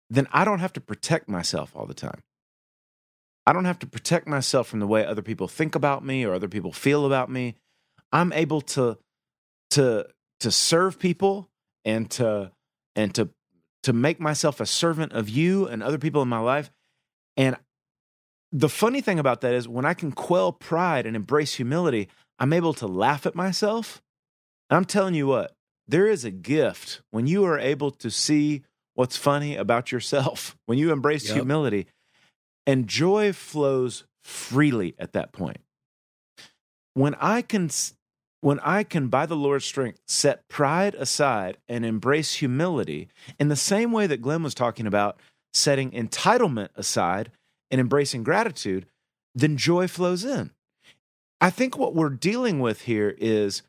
then 0.10 0.28
I 0.32 0.46
don't 0.46 0.60
have 0.60 0.74
to 0.74 0.82
protect 0.82 1.28
myself 1.28 1.72
all 1.76 1.86
the 1.86 1.94
time. 1.94 2.22
I 3.48 3.54
don't 3.54 3.66
have 3.66 3.80
to 3.80 3.88
protect 3.88 4.28
myself 4.28 4.68
from 4.68 4.80
the 4.80 4.88
way 4.88 5.06
other 5.06 5.22
people 5.22 5.48
think 5.48 5.76
about 5.76 6.04
me 6.04 6.26
or 6.26 6.34
other 6.34 6.48
people 6.48 6.72
feel 6.72 7.06
about 7.06 7.30
me. 7.30 7.56
I'm 8.12 8.34
able 8.34 8.62
to 8.62 8.98
to 9.72 10.08
to 10.40 10.52
serve 10.52 11.00
people 11.00 11.50
and 11.84 12.10
to 12.12 12.52
and 12.96 13.14
to 13.16 13.30
to 13.84 13.94
make 13.94 14.20
myself 14.20 14.60
a 14.60 14.66
servant 14.66 15.14
of 15.14 15.30
you 15.30 15.68
and 15.68 15.84
other 15.84 16.00
people 16.00 16.22
in 16.22 16.28
my 16.28 16.40
life. 16.40 16.72
And 17.38 17.56
the 18.52 18.70
funny 18.70 19.02
thing 19.02 19.20
about 19.20 19.42
that 19.42 19.54
is 19.54 19.68
when 19.68 19.86
I 19.86 19.94
can 19.94 20.12
quell 20.12 20.52
pride 20.52 21.06
and 21.06 21.16
embrace 21.16 21.56
humility, 21.56 22.08
I'm 22.40 22.54
able 22.54 22.74
to 22.76 22.88
laugh 22.88 23.26
at 23.26 23.36
myself. 23.36 24.02
I'm 24.70 24.86
telling 24.86 25.14
you 25.14 25.28
what, 25.28 25.54
there 25.88 26.08
is 26.08 26.26
a 26.26 26.32
gift 26.32 27.02
when 27.12 27.28
you 27.28 27.46
are 27.46 27.60
able 27.60 27.92
to 27.92 28.10
see 28.10 28.64
what's 28.96 29.18
funny 29.18 29.56
about 29.56 29.92
yourself, 29.92 30.58
when 30.66 30.78
you 30.78 30.92
embrace 30.92 31.26
Yep. 31.26 31.36
humility, 31.36 31.88
and 32.66 32.88
joy 32.88 33.32
flows 33.32 34.06
freely 34.24 34.96
at 34.98 35.14
that 35.14 35.32
point. 35.32 35.58
When 36.94 37.16
I 37.16 37.42
can 37.42 37.70
when 38.42 38.60
I 38.60 38.84
can 38.84 39.08
by 39.08 39.26
the 39.26 39.36
Lord's 39.36 39.66
strength 39.66 40.00
set 40.08 40.48
pride 40.48 40.94
aside 40.96 41.58
and 41.68 41.84
embrace 41.86 42.36
humility 42.36 43.08
in 43.40 43.48
the 43.50 43.56
same 43.56 43.92
way 43.92 44.08
that 44.08 44.22
Glenn 44.22 44.44
was 44.44 44.54
talking 44.54 44.86
about 44.88 45.20
setting 45.54 45.92
entitlement 45.92 46.70
aside 46.76 47.32
and 47.72 47.82
embracing 47.82 48.24
gratitude, 48.24 48.86
then 49.34 49.58
joy 49.58 49.88
flows 49.88 50.24
in. 50.24 50.52
I 51.42 51.50
think 51.50 51.78
what 51.78 51.96
we're 51.96 52.10
dealing 52.10 52.60
with 52.60 52.82
here 52.84 53.16
is 53.18 53.64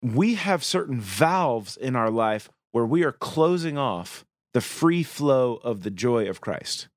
we 0.00 0.34
have 0.34 0.62
certain 0.62 1.00
valves 1.00 1.76
in 1.76 1.96
our 1.96 2.10
life 2.10 2.48
where 2.72 2.86
we 2.86 3.02
are 3.04 3.12
closing 3.12 3.76
off 3.76 4.24
the 4.54 4.60
free 4.60 5.02
flow 5.02 5.60
of 5.62 5.82
the 5.82 5.90
joy 5.90 6.28
of 6.28 6.40
Christ. 6.40 6.88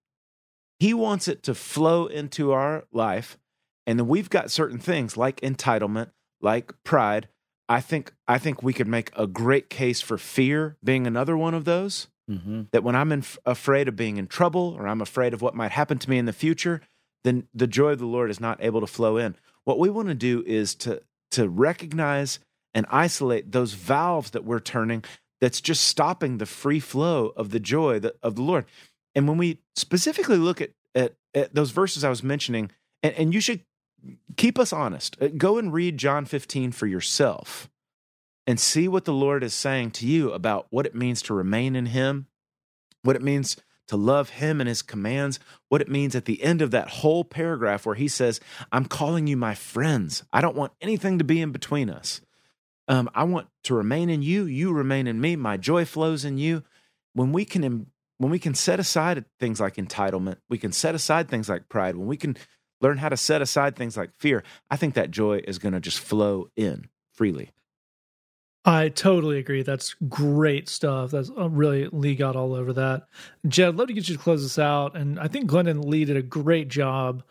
He 0.80 0.94
wants 0.94 1.28
it 1.28 1.44
to 1.44 1.56
flow 1.56 2.06
into 2.06 2.52
our 2.52 2.86
life. 2.94 3.38
And 3.86 4.00
then 4.00 4.08
we've 4.08 4.30
got 4.30 4.52
certain 4.52 4.80
things 4.80 5.18
like 5.18 5.42
entitlement, 5.42 6.12
like 6.40 6.72
pride. 6.84 7.28
I 7.68 7.82
think 7.82 8.14
I 8.28 8.38
think 8.38 8.64
we 8.64 8.74
could 8.74 8.88
make 8.88 9.12
a 9.16 9.28
great 9.28 9.70
case 9.70 10.00
for 10.00 10.18
fear 10.18 10.78
being 10.84 11.06
another 11.06 11.36
one 11.36 11.54
of 11.54 11.66
those 11.66 12.08
Mm-hmm. 12.30 12.64
that 12.74 12.84
when 12.84 12.94
I'm 12.94 13.14
in, 13.14 13.24
afraid 13.46 13.88
of 13.88 13.96
being 13.96 14.18
in 14.18 14.28
trouble 14.28 14.76
or 14.78 14.86
I'm 14.86 15.00
afraid 15.00 15.34
of 15.34 15.42
what 15.42 15.56
might 15.56 15.72
happen 15.72 15.98
to 15.98 16.10
me 16.10 16.18
in 16.18 16.26
the 16.26 16.34
future, 16.34 16.82
then 17.24 17.48
the 17.54 17.68
joy 17.68 17.92
of 17.92 18.00
the 18.00 18.06
Lord 18.06 18.30
is 18.30 18.42
not 18.42 18.62
able 18.62 18.82
to 18.82 18.88
flow 18.88 19.16
in. 19.16 19.38
What 19.64 19.80
we 19.80 19.90
want 19.90 20.10
to 20.10 20.14
do 20.14 20.44
is 20.46 20.76
to 20.76 21.02
to 21.32 21.48
recognize 21.48 22.40
and 22.74 22.86
isolate 22.90 23.54
those 23.54 23.76
valves 23.76 24.32
that 24.32 24.44
we're 24.44 24.60
turning 24.60 25.06
that's 25.42 25.62
just 25.62 25.84
stopping 25.84 26.38
the 26.38 26.46
free 26.46 26.80
flow 26.80 27.34
of 27.36 27.52
the 27.52 27.60
joy 27.60 28.02
of 28.24 28.36
the 28.36 28.42
Lord. 28.42 28.66
And 29.16 29.28
when 29.28 29.38
we 29.38 29.60
specifically 29.76 30.38
look 30.38 30.62
at, 30.62 30.72
at, 30.96 31.16
at 31.34 31.54
those 31.56 31.72
verses 31.72 32.04
I 32.04 32.10
was 32.10 32.24
mentioning, 32.24 32.72
and, 33.04 33.14
and 33.16 33.34
you 33.34 33.42
should 33.42 33.62
keep 34.36 34.60
us 34.60 34.74
honest, 34.74 35.18
uh, 35.22 35.30
go 35.36 35.58
and 35.58 35.74
read 35.74 35.98
John 35.98 36.26
15 36.26 36.72
for 36.72 36.88
yourself 36.88 37.70
and 38.46 38.60
see 38.60 38.88
what 38.88 39.06
the 39.06 39.14
Lord 39.14 39.44
is 39.44 39.54
saying 39.54 39.92
to 39.92 40.08
you 40.08 40.32
about 40.32 40.68
what 40.70 40.86
it 40.86 40.96
means 40.96 41.22
to 41.24 41.34
remain 41.34 41.76
in 41.76 41.88
Him, 41.88 42.28
what 43.04 43.16
it 43.16 43.22
means 43.22 43.58
to 43.88 43.98
love 43.98 44.30
Him 44.30 44.62
and 44.62 44.68
His 44.68 44.82
commands, 44.82 45.40
what 45.70 45.82
it 45.82 45.90
means 45.90 46.16
at 46.16 46.26
the 46.26 46.42
end 46.44 46.62
of 46.62 46.72
that 46.72 46.90
whole 46.90 47.24
paragraph 47.24 47.86
where 47.86 47.96
He 47.96 48.08
says, 48.08 48.40
I'm 48.72 48.86
calling 48.86 49.28
you 49.28 49.36
my 49.36 49.54
friends. 49.54 50.24
I 50.32 50.42
don't 50.42 50.56
want 50.56 50.74
anything 50.82 51.18
to 51.18 51.24
be 51.24 51.42
in 51.42 51.52
between 51.52 51.90
us. 51.90 52.22
Um, 52.88 53.10
I 53.14 53.24
want 53.24 53.48
to 53.66 53.76
remain 53.76 54.10
in 54.10 54.22
you. 54.22 54.46
You 54.46 54.72
remain 54.72 55.08
in 55.08 55.20
me. 55.20 55.36
My 55.36 55.58
joy 55.58 55.86
flows 55.86 56.24
in 56.24 56.38
you. 56.38 56.64
When 57.14 57.32
we 57.32 57.46
can, 57.46 57.88
when 58.18 58.32
we 58.32 58.40
can 58.40 58.54
set 58.54 58.80
aside 58.80 59.26
things 59.40 59.60
like 59.60 59.76
entitlement, 59.76 60.38
we 60.50 60.58
can 60.58 60.72
set 60.72 60.96
aside 60.96 61.30
things 61.30 61.50
like 61.50 61.68
pride. 61.70 61.96
When 61.98 62.08
we 62.08 62.18
can 62.18 62.38
learn 62.80 62.98
how 62.98 63.10
to 63.10 63.18
set 63.18 63.42
aside 63.42 63.76
things 63.76 63.98
like 63.98 64.12
fear, 64.18 64.44
I 64.70 64.78
think 64.78 64.94
that 64.94 65.12
joy 65.12 65.42
is 65.46 65.60
going 65.60 65.74
to 65.74 65.80
just 65.80 66.00
flow 66.00 66.50
in 66.56 66.90
freely. 67.12 67.52
I 68.68 68.90
totally 68.90 69.40
agree. 69.40 69.64
That's 69.64 69.96
great 70.10 70.68
stuff. 70.68 71.12
That's 71.12 71.32
uh, 71.38 71.50
really 71.50 71.88
Lee 71.88 72.16
got 72.16 72.36
all 72.36 72.54
over 72.54 72.74
that. 72.74 73.08
Jed, 73.48 73.70
I'd 73.70 73.76
love 73.76 73.88
to 73.88 73.94
get 73.94 74.10
you 74.10 74.18
to 74.18 74.22
close 74.22 74.44
this 74.44 74.60
out. 74.60 74.96
And 74.96 75.18
I 75.20 75.30
think 75.30 75.48
Glenn 75.48 75.68
and 75.68 75.86
Lee 75.86 76.04
did 76.04 76.18
a 76.18 76.22
great 76.22 76.68
job 76.68 77.24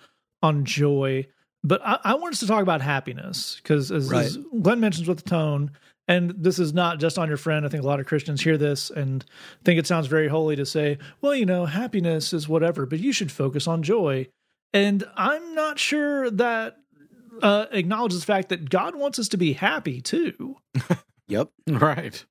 on 0.42 0.64
joy. 0.64 1.26
But 1.64 1.80
I, 1.84 1.98
I 2.04 2.14
want 2.14 2.34
us 2.34 2.40
to 2.40 2.46
talk 2.46 2.62
about 2.62 2.80
happiness 2.80 3.58
because, 3.62 3.90
as, 3.90 4.10
Right. 4.10 4.24
as 4.26 4.38
Glenn 4.62 4.80
mentions 4.80 5.08
with 5.08 5.24
the 5.24 5.28
tone, 5.30 5.72
and 6.08 6.32
this 6.38 6.58
is 6.60 6.72
not 6.72 7.00
just 7.00 7.18
on 7.18 7.26
your 7.28 7.36
friend. 7.36 7.66
I 7.66 7.68
think 7.68 7.82
a 7.82 7.86
lot 7.86 7.98
of 7.98 8.06
Christians 8.06 8.40
hear 8.40 8.56
this 8.56 8.90
and 8.90 9.24
think 9.64 9.78
it 9.78 9.86
sounds 9.86 10.06
very 10.06 10.28
holy 10.28 10.54
to 10.54 10.64
say, 10.64 10.98
well, 11.20 11.34
you 11.34 11.44
know, 11.46 11.66
happiness 11.66 12.32
is 12.32 12.48
whatever, 12.48 12.86
but 12.86 13.00
you 13.00 13.12
should 13.12 13.32
focus 13.32 13.66
on 13.66 13.82
joy. 13.82 14.28
And 14.72 15.04
I'm 15.16 15.54
not 15.54 15.78
sure 15.80 16.30
that 16.30 16.76
uh, 17.42 17.66
acknowledges 17.72 18.20
the 18.20 18.26
fact 18.26 18.50
that 18.50 18.70
God 18.70 18.94
wants 18.94 19.18
us 19.18 19.28
to 19.28 19.36
be 19.36 19.54
happy 19.54 20.00
too. 20.00 20.56
Yep. 21.28 21.50
Right. 21.66 22.24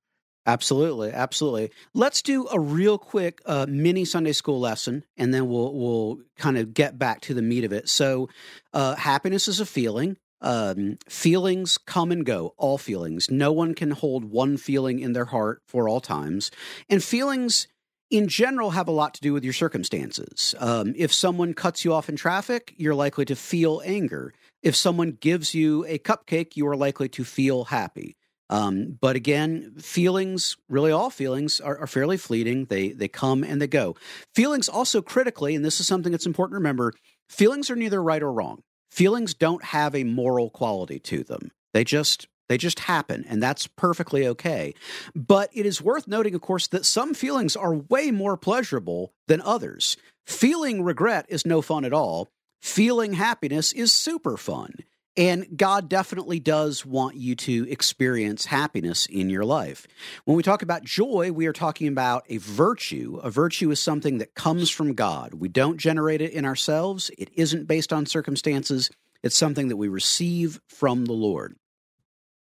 Absolutely, 0.48 1.12
absolutely. 1.12 1.72
Let's 1.94 2.22
do 2.22 2.48
a 2.52 2.60
real 2.60 3.00
quick 3.00 3.42
uh, 3.48 3.66
mini 3.68 4.06
Sunday 4.06 4.32
school 4.32 4.60
lesson, 4.60 5.04
and 5.18 5.34
then 5.34 5.50
we'll 5.50 5.74
we'll 5.74 6.20
kind 6.38 6.58
of 6.58 6.74
get 6.74 7.00
back 7.00 7.22
to 7.22 7.34
the 7.34 7.42
meat 7.42 7.64
of 7.64 7.74
it. 7.74 7.90
So, 7.90 8.30
uh, 8.74 8.96
happiness 8.96 9.48
is 9.48 9.60
a 9.60 9.66
feeling. 9.66 10.18
Um, 10.42 11.00
feelings 11.10 11.80
come 11.80 12.12
and 12.12 12.24
go. 12.24 12.54
All 12.58 12.78
feelings. 12.78 13.32
No 13.32 13.52
one 13.52 13.74
can 13.74 13.90
hold 13.92 14.26
one 14.26 14.58
feeling 14.58 15.00
in 15.00 15.14
their 15.14 15.26
heart 15.26 15.64
for 15.66 15.90
all 15.90 16.00
times, 16.02 16.52
and 16.90 17.04
feelings. 17.04 17.68
In 18.12 18.28
general, 18.28 18.70
have 18.70 18.88
a 18.88 18.92
lot 18.92 19.16
to 19.16 19.22
do 19.22 19.34
with 19.34 19.44
your 19.44 19.52
circumstances. 19.52 20.54
Um, 20.60 20.94
if 20.96 21.12
someone 21.12 21.56
cuts 21.56 21.84
you 21.84 21.92
off 21.92 22.08
in 22.08 22.16
traffic, 22.16 22.72
you're 22.78 22.94
likely 22.94 23.26
to 23.26 23.36
feel 23.36 23.82
anger. 23.84 24.32
If 24.62 24.76
someone 24.76 25.18
gives 25.20 25.56
you 25.56 25.84
a 25.88 25.98
cupcake, 25.98 26.56
you 26.56 26.68
are 26.68 26.76
likely 26.78 27.10
to 27.10 27.24
feel 27.24 27.66
happy. 27.66 28.16
Um, 28.50 28.98
but 29.02 29.16
again, 29.16 29.74
feelings, 29.80 30.56
really 30.70 30.92
all 30.92 31.10
feelings, 31.10 31.60
are, 31.60 31.78
are 31.80 31.88
fairly 31.88 32.18
fleeting. 32.18 32.66
They 32.66 32.90
they 32.90 33.08
come 33.08 33.44
and 33.44 33.62
they 33.62 33.68
go. 33.68 33.96
Feelings 34.34 34.70
also 34.70 35.02
critically, 35.02 35.56
and 35.56 35.66
this 35.66 35.80
is 35.80 35.88
something 35.88 36.12
that's 36.12 36.28
important 36.28 36.54
to 36.54 36.60
remember. 36.60 36.94
Feelings 37.30 37.70
are 37.72 37.76
neither 37.76 38.02
right 38.04 38.22
or 38.22 38.32
wrong. 38.32 38.62
Feelings 38.92 39.34
don't 39.34 39.64
have 39.64 39.96
a 39.96 40.04
moral 40.04 40.50
quality 40.50 41.00
to 41.00 41.24
them. 41.24 41.52
They 41.74 41.84
just 41.84 42.28
They 42.48 42.58
just 42.58 42.82
happen, 42.82 43.26
and 43.28 43.42
that's 43.42 43.66
perfectly 43.66 44.28
okay. 44.28 44.76
But 45.16 45.50
it 45.52 45.66
is 45.66 45.82
worth 45.82 46.08
noting, 46.08 46.36
of 46.36 46.42
course, 46.42 46.68
that 46.68 46.86
some 46.86 47.16
feelings 47.16 47.56
are 47.56 47.74
way 47.74 48.12
more 48.12 48.38
pleasurable 48.38 49.12
than 49.28 49.42
others. 49.42 49.98
Feeling 50.28 50.84
regret 50.84 51.26
is 51.28 51.46
no 51.46 51.64
fun 51.64 51.86
at 51.86 51.94
all. 51.94 52.30
Feeling 52.62 53.14
happiness 53.14 53.74
is 53.74 53.92
super 53.92 54.38
fun. 54.38 54.76
And 55.18 55.58
God 55.58 55.88
definitely 55.88 56.40
does 56.42 56.86
want 56.86 57.16
you 57.16 57.36
to 57.36 57.70
experience 57.72 58.46
happiness 58.46 59.06
in 59.06 59.30
your 59.30 59.46
life. 59.46 59.88
When 60.26 60.36
we 60.36 60.44
talk 60.44 60.62
about 60.62 60.84
joy, 60.84 61.32
we 61.32 61.48
are 61.48 61.54
talking 61.54 61.88
about 61.88 62.26
a 62.28 62.38
virtue. 62.38 63.20
A 63.24 63.30
virtue 63.32 63.72
is 63.72 63.80
something 63.80 64.18
that 64.18 64.36
comes 64.36 64.70
from 64.70 64.94
God. 64.94 65.36
We 65.36 65.48
don't 65.48 65.78
generate 65.78 66.20
it 66.22 66.34
in 66.34 66.44
ourselves, 66.44 67.12
it 67.18 67.30
isn't 67.36 67.68
based 67.68 67.94
on 67.94 68.06
circumstances. 68.06 68.90
It's 69.24 69.36
something 69.38 69.70
that 69.70 69.78
we 69.78 69.88
receive 69.88 70.60
from 70.68 71.06
the 71.06 71.14
Lord. 71.14 71.56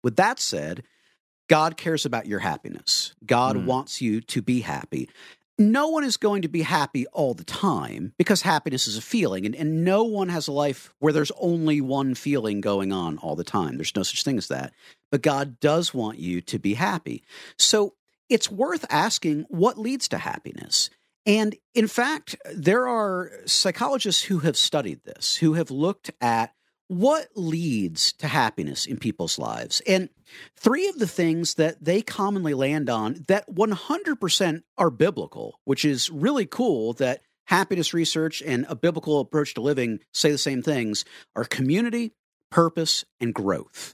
With 0.02 0.16
that 0.16 0.40
said, 0.40 0.84
God 1.50 1.76
cares 1.76 2.06
about 2.06 2.26
your 2.26 2.40
happiness. 2.40 3.14
God 3.26 3.58
Mm. 3.58 3.66
wants 3.66 4.02
you 4.02 4.22
to 4.22 4.42
be 4.42 4.62
happy. 4.62 5.10
No 5.60 5.90
one 5.90 6.06
is 6.06 6.16
going 6.16 6.44
to 6.44 6.48
be 6.48 6.62
happy 6.62 7.06
all 7.08 7.34
the 7.34 7.44
time 7.44 8.14
because 8.18 8.42
happiness 8.42 8.88
is 8.88 8.98
a 8.98 9.02
feeling, 9.02 9.46
and, 9.46 9.54
and 9.54 9.84
no 9.84 10.06
one 10.06 10.30
has 10.30 10.48
a 10.48 10.54
life 10.54 10.94
where 11.00 11.12
there's 11.12 11.34
only 11.38 11.82
one 11.82 12.16
feeling 12.16 12.62
going 12.62 12.94
on 12.94 13.18
all 13.18 13.36
the 13.36 13.44
time. 13.44 13.76
There's 13.76 13.96
no 13.96 14.04
such 14.04 14.24
thing 14.24 14.38
as 14.38 14.48
that. 14.48 14.74
But 15.12 15.22
God 15.22 15.60
does 15.60 15.94
want 15.94 16.18
you 16.18 16.40
to 16.42 16.58
be 16.60 16.76
happy. 16.76 17.24
So 17.58 17.96
it's 18.30 18.50
worth 18.50 18.86
asking 18.90 19.48
what 19.50 19.78
leads 19.78 20.08
to 20.10 20.18
happiness. 20.18 20.90
And 21.26 21.58
in 21.76 21.88
fact, 21.88 22.38
there 22.56 22.88
are 22.88 23.30
psychologists 23.46 24.24
who 24.24 24.40
have 24.40 24.56
studied 24.56 25.04
this, 25.04 25.36
who 25.36 25.54
have 25.56 25.70
looked 25.70 26.10
at 26.22 26.54
what 26.90 27.28
leads 27.36 28.14
to 28.14 28.28
happiness 28.28 28.88
in 28.88 28.98
people's 28.98 29.38
lives. 29.38 29.80
And 29.88 30.10
three 30.58 30.88
of 30.90 30.98
the 30.98 31.08
things 31.08 31.54
that 31.54 31.84
they 31.84 32.02
commonly 32.02 32.56
land 32.56 32.90
on 32.90 33.26
that 33.28 33.48
100% 33.48 34.64
are 34.76 34.90
biblical, 34.90 35.60
which 35.66 35.86
is 35.86 36.10
really 36.10 36.48
cool 36.48 36.94
that 36.94 37.22
happiness 37.46 37.94
research 37.94 38.42
and 38.42 38.66
a 38.68 38.76
biblical 38.76 39.20
approach 39.20 39.54
to 39.54 39.62
living 39.62 40.00
say 40.14 40.32
the 40.32 40.38
same 40.38 40.64
things, 40.64 41.06
are 41.36 41.46
community, 41.46 42.14
purpose, 42.50 43.06
and 43.22 43.36
growth. 43.36 43.94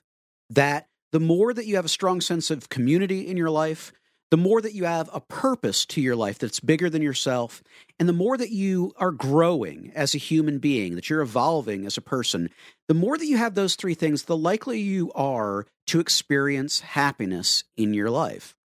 That 0.50 0.88
the 1.12 1.20
more 1.20 1.54
that 1.54 1.66
you 1.66 1.76
have 1.76 1.86
a 1.86 1.90
strong 1.90 2.22
sense 2.22 2.50
of 2.50 2.70
community 2.70 3.28
in 3.28 3.36
your 3.36 3.50
life, 3.50 3.92
the 4.36 4.42
more 4.42 4.60
that 4.60 4.74
you 4.74 4.84
have 4.84 5.10
a 5.14 5.22
purpose 5.22 5.86
to 5.86 6.02
your 6.02 6.18
life 6.18 6.40
that's 6.40 6.60
bigger 6.60 6.90
than 6.90 7.02
yourself, 7.02 7.64
and 7.98 8.10
the 8.10 8.12
more 8.12 8.36
that 8.36 8.50
you 8.50 8.92
are 8.98 9.12
growing 9.12 9.94
as 9.96 10.14
a 10.14 10.18
human 10.18 10.60
being, 10.60 10.96
that 10.96 11.10
you're 11.10 11.22
evolving 11.22 11.86
as 11.86 11.96
a 11.96 12.02
person, 12.02 12.50
the 12.90 12.94
more 12.94 13.18
that 13.18 13.28
you 13.28 13.38
have 13.38 13.56
those 13.56 13.76
three 13.76 13.94
things, 13.94 14.24
the 14.24 14.36
likely 14.36 14.82
you 14.82 15.10
are 15.14 15.66
to 15.88 16.02
experience 16.02 16.82
happiness 16.82 17.64
in 17.78 17.94
your 17.94 18.10
life. 18.10 18.58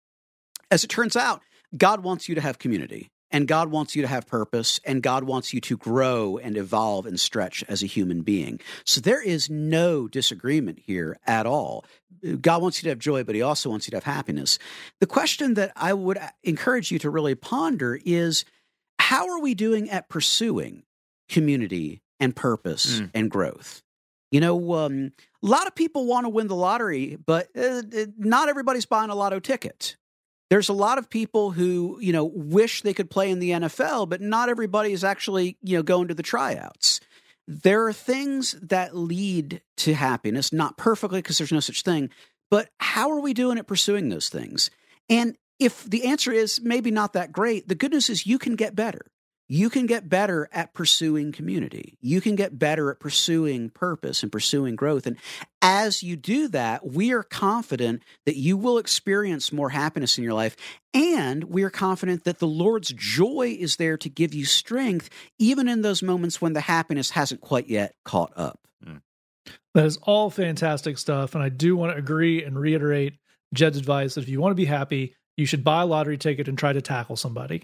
As 0.71 0.85
it 0.85 0.89
turns 0.89 1.17
out, 1.17 1.43
God 1.77 2.03
wants 2.03 2.31
you 2.31 2.35
to 2.35 2.41
have 2.41 2.59
community, 2.59 3.11
and 3.31 3.47
God 3.47 3.71
wants 3.71 3.95
you 3.95 4.03
to 4.03 4.09
have 4.09 4.27
purpose, 4.27 4.81
and 4.85 5.03
God 5.03 5.25
wants 5.25 5.53
you 5.53 5.61
to 5.63 5.77
grow 5.77 6.39
and 6.39 6.57
evolve 6.57 7.07
and 7.07 7.19
stretch 7.21 7.63
as 7.69 7.83
a 7.83 7.87
human 7.87 8.23
being. 8.23 8.61
So 8.85 9.01
there 9.01 9.23
is 9.23 9.51
no 9.51 10.09
disagreement 10.09 10.79
here 10.87 11.19
at 11.27 11.47
all. 11.47 11.85
God 12.41 12.63
wants 12.63 12.79
you 12.79 12.87
to 12.87 12.89
have 12.91 12.99
joy, 12.99 13.23
but 13.25 13.35
He 13.35 13.43
also 13.43 13.71
wants 13.71 13.87
you 13.87 13.91
to 13.93 13.97
have 13.99 14.05
happiness. 14.05 14.59
The 15.01 15.07
question 15.07 15.55
that 15.55 15.73
I 15.77 15.93
would 15.93 16.19
encourage 16.43 16.91
you 16.91 16.99
to 17.01 17.11
really 17.11 17.35
ponder 17.35 17.99
is 18.05 18.45
how 18.99 19.29
are 19.31 19.41
we 19.41 19.55
doing 19.55 19.89
at 19.91 20.09
pursuing 20.09 20.83
community 21.29 22.01
and 22.19 22.35
purpose 22.35 23.01
Mm. 23.01 23.11
and 23.15 23.31
growth? 23.31 23.83
You 24.31 24.41
know, 24.41 24.75
um, 24.75 25.13
a 25.43 25.47
lot 25.47 25.67
of 25.67 25.75
people 25.75 26.07
want 26.07 26.25
to 26.25 26.29
win 26.29 26.49
the 26.49 26.55
lottery, 26.55 27.17
but 27.17 27.49
uh, 27.57 27.83
uh, 27.97 28.07
not 28.19 28.49
everybody's 28.49 28.85
buying 28.87 29.11
a 29.11 29.15
lotto 29.15 29.41
ticket. 29.41 29.97
There's 30.51 30.69
a 30.69 30.75
lot 30.75 30.99
of 30.99 31.11
people 31.11 31.51
who, 31.51 31.99
you 32.01 32.13
know, 32.13 32.25
wish 32.25 32.83
they 32.83 32.95
could 32.95 33.11
play 33.11 33.31
in 33.31 33.39
the 33.39 33.51
NFL, 33.51 34.09
but 34.09 34.21
not 34.21 34.49
everybody 34.49 34.93
is 34.93 35.05
actually, 35.05 35.59
you 35.63 35.77
know, 35.77 35.83
going 35.83 36.09
to 36.09 36.15
the 36.15 36.23
tryouts. 36.23 37.01
There 37.47 37.87
are 37.87 37.93
things 37.93 38.53
that 38.63 38.97
lead 38.97 39.63
to 39.79 39.95
happiness, 39.95 40.53
not 40.53 40.77
perfectly 40.77 41.21
because 41.21 41.39
there's 41.39 41.53
no 41.53 41.61
such 41.61 41.83
thing, 41.83 42.11
but 42.51 42.71
how 42.79 43.11
are 43.11 43.21
we 43.21 43.35
doing 43.35 43.59
at 43.59 43.67
pursuing 43.67 44.09
those 44.09 44.29
things? 44.29 44.71
And 45.09 45.37
if 45.59 45.85
the 45.85 46.07
answer 46.07 46.33
is 46.33 46.61
maybe 46.63 46.91
not 46.91 47.15
that 47.15 47.33
great, 47.33 47.69
the 47.69 47.75
good 47.75 47.93
news 47.93 48.11
is 48.11 48.27
you 48.27 48.39
can 48.39 48.57
get 48.57 48.77
better. 48.77 49.07
You 49.51 49.71
can 49.71 49.87
get 49.87 50.11
better 50.11 50.49
at 50.53 50.75
pursuing 50.75 51.33
community. 51.33 51.97
You 52.03 52.21
can 52.21 52.37
get 52.37 52.59
better 52.59 52.91
at 52.91 53.01
pursuing 53.01 53.71
purpose 53.71 54.23
and 54.23 54.31
pursuing 54.31 54.77
growth. 54.77 55.07
And 55.07 55.17
as 55.63 56.03
you 56.03 56.17
do 56.17 56.49
that, 56.49 56.87
we 56.87 57.13
are 57.13 57.23
confident 57.23 58.03
that 58.27 58.37
you 58.37 58.59
will 58.59 58.77
experience 58.77 59.51
more 59.51 59.71
happiness 59.71 60.19
in 60.19 60.25
your 60.25 60.35
life. 60.35 60.55
And 60.93 61.45
we 61.45 61.63
are 61.63 61.71
confident 61.71 62.25
that 62.25 62.41
the 62.41 62.47
Lord's 62.47 62.93
joy 62.93 63.57
is 63.59 63.77
there 63.77 63.97
to 63.97 64.11
give 64.11 64.35
you 64.35 64.45
strength, 64.45 65.09
even 65.39 65.67
in 65.67 65.81
those 65.81 66.03
moments 66.03 66.43
when 66.43 66.53
the 66.53 66.61
happiness 66.61 67.11
hasn't 67.11 67.41
quite 67.41 67.69
yet 67.69 67.95
caught 68.05 68.33
up. 68.37 68.61
Hmm. 68.85 68.99
That 69.73 69.87
is 69.87 69.97
all 70.03 70.29
fantastic 70.29 70.99
stuff. 70.99 71.35
And 71.35 71.43
I 71.43 71.49
do 71.49 71.75
want 71.75 71.93
to 71.93 71.99
agree 71.99 72.45
and 72.45 72.59
reiterate 72.59 73.15
Jed's 73.55 73.79
advice 73.79 74.15
that 74.15 74.23
if 74.23 74.29
you 74.29 74.43
want 74.43 74.51
to 74.51 74.61
be 74.61 74.67
happy, 74.67 75.15
you 75.39 75.47
should 75.47 75.65
buy 75.65 75.83
a 75.83 75.87
lottery 75.87 76.19
ticket 76.19 76.49
and 76.49 76.59
try 76.59 76.75
to 76.75 76.83
tackle 76.83 77.17
somebody. 77.17 77.63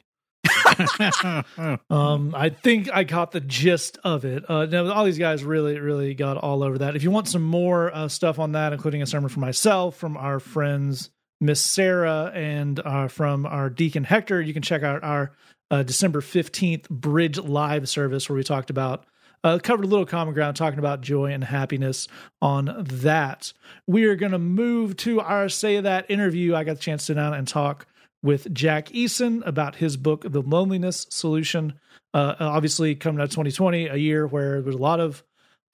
Um, 1.90 2.34
I 2.34 2.48
think 2.48 2.90
I 2.92 3.04
caught 3.04 3.32
the 3.32 3.40
gist 3.40 3.98
of 4.04 4.24
it. 4.24 4.48
Uh, 4.48 4.66
now, 4.66 4.90
all 4.92 5.04
these 5.04 5.18
guys 5.18 5.44
really, 5.44 5.78
really 5.78 6.14
got 6.14 6.36
all 6.36 6.62
over 6.62 6.78
that. 6.78 6.96
If 6.96 7.02
you 7.02 7.10
want 7.10 7.28
some 7.28 7.42
more 7.42 7.94
uh, 7.94 8.08
stuff 8.08 8.38
on 8.38 8.52
that, 8.52 8.72
including 8.72 9.02
a 9.02 9.06
sermon 9.06 9.28
from 9.28 9.42
myself, 9.42 9.96
from 9.96 10.16
our 10.16 10.40
friends 10.40 11.10
Miss 11.40 11.60
Sarah, 11.60 12.32
and 12.34 12.80
uh, 12.80 13.08
from 13.08 13.46
our 13.46 13.68
Deacon 13.70 14.04
Hector, 14.04 14.40
you 14.40 14.52
can 14.52 14.62
check 14.62 14.82
out 14.82 15.04
our 15.04 15.32
uh, 15.70 15.82
December 15.82 16.20
15th 16.20 16.88
Bridge 16.88 17.38
Live 17.38 17.88
service 17.88 18.28
where 18.28 18.36
we 18.36 18.44
talked 18.44 18.70
about, 18.70 19.04
uh, 19.42 19.58
covered 19.62 19.84
a 19.84 19.88
little 19.88 20.06
common 20.06 20.32
ground, 20.32 20.56
talking 20.56 20.78
about 20.78 21.00
joy 21.00 21.32
and 21.32 21.44
happiness 21.44 22.08
on 22.40 22.84
that. 22.88 23.52
We 23.86 24.04
are 24.04 24.16
going 24.16 24.32
to 24.32 24.38
move 24.38 24.96
to 24.98 25.20
our 25.20 25.48
Say 25.48 25.80
That 25.80 26.10
interview. 26.10 26.54
I 26.54 26.64
got 26.64 26.76
the 26.76 26.82
chance 26.82 27.02
to 27.02 27.06
sit 27.06 27.14
down 27.14 27.34
and 27.34 27.46
talk 27.46 27.86
with 28.24 28.52
Jack 28.54 28.86
Eason 28.86 29.46
about 29.46 29.76
his 29.76 29.98
book, 29.98 30.24
The 30.26 30.40
Loneliness 30.40 31.06
Solution. 31.10 31.74
Uh, 32.14 32.34
obviously, 32.40 32.94
coming 32.94 33.20
out 33.20 33.24
of 33.24 33.30
2020, 33.30 33.88
a 33.88 33.96
year 33.96 34.26
where 34.26 34.62
there 34.62 34.62
was 34.62 34.74
a 34.74 34.78
lot 34.78 34.98
of 34.98 35.22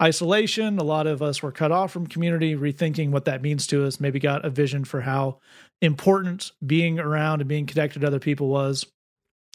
isolation, 0.03 0.79
a 0.79 0.83
lot 0.83 1.07
of 1.07 1.23
us 1.23 1.43
were 1.45 1.53
cut 1.53 1.71
off 1.71 1.93
from 1.93 2.09
community, 2.09 2.57
rethinking 2.57 3.11
what 3.11 3.27
that 3.27 3.41
means 3.41 3.69
to 3.69 3.87
us, 3.87 4.01
maybe 4.01 4.19
got 4.19 4.45
a 4.45 4.51
vision 4.51 4.85
for 4.85 5.01
how 5.01 5.39
important 5.81 6.51
being 6.67 6.99
around 6.99 7.41
and 7.41 7.49
being 7.49 7.67
connected 7.67 8.01
to 8.01 8.07
other 8.09 8.19
people 8.19 8.49
was. 8.49 8.85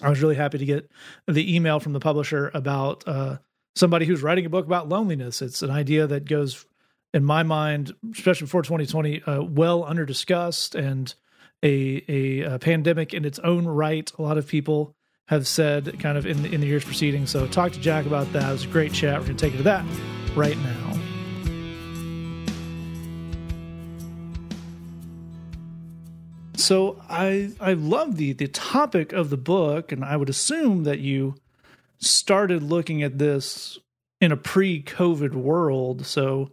I 0.02 0.10
was 0.10 0.22
really 0.22 0.36
happy 0.36 0.58
to 0.58 0.66
get 0.66 0.90
the 1.28 1.54
email 1.54 1.82
from 1.82 1.92
the 1.92 2.00
publisher 2.00 2.50
about 2.54 3.06
uh, 3.06 3.40
somebody 3.76 4.06
who's 4.06 4.24
writing 4.24 4.46
a 4.46 4.50
book 4.50 4.66
about 4.66 4.88
loneliness. 4.88 5.42
It's 5.42 5.62
an 5.62 5.70
idea 5.70 6.08
that 6.08 6.30
goes, 6.30 6.66
in 7.14 7.26
my 7.26 7.44
mind, 7.44 7.94
especially 8.14 8.46
before 8.46 8.62
2020, 8.62 9.22
uh, 9.24 9.44
well 9.44 9.84
under 9.84 10.06
discussed 10.06 10.76
and 10.76 11.14
a, 11.66 12.04
a 12.08 12.42
a 12.56 12.60
pandemic 12.60 13.14
in 13.14 13.26
its 13.26 13.40
own 13.40 13.66
right. 13.66 14.12
A 14.18 14.22
lot 14.22 14.38
of 14.38 14.48
people 14.48 14.96
have 15.28 15.48
said 15.48 16.00
kind 16.00 16.18
of 16.18 16.26
in 16.26 16.44
the, 16.44 16.54
in 16.54 16.62
the 16.62 16.68
years 16.68 16.86
preceding. 16.86 17.26
So 17.26 17.48
talk 17.48 17.72
to 17.72 17.80
Jack 17.80 18.06
about 18.06 18.32
that. 18.34 18.48
It 18.48 18.52
was 18.52 18.66
a 18.66 18.68
great 18.68 18.94
chat. 18.94 19.20
We're 19.20 19.26
going 19.26 19.38
to 19.38 19.46
take 19.46 19.56
it 19.56 19.58
to 19.58 19.64
that 19.64 19.84
right 20.36 20.58
now. 20.58 20.92
So 26.56 27.02
I 27.10 27.52
I 27.60 27.74
love 27.74 28.18
the 28.18 28.34
the 28.34 28.48
topic 28.48 29.12
of 29.14 29.30
the 29.30 29.38
book, 29.38 29.92
and 29.92 30.06
I 30.06 30.18
would 30.18 30.30
assume 30.30 30.84
that 30.84 31.00
you 31.00 31.36
started 31.98 32.64
looking 32.64 33.04
at 33.04 33.18
this 33.18 33.80
in 34.22 34.32
a 34.32 34.38
pre-COVID 34.38 35.34
world. 35.34 36.06
So 36.06 36.52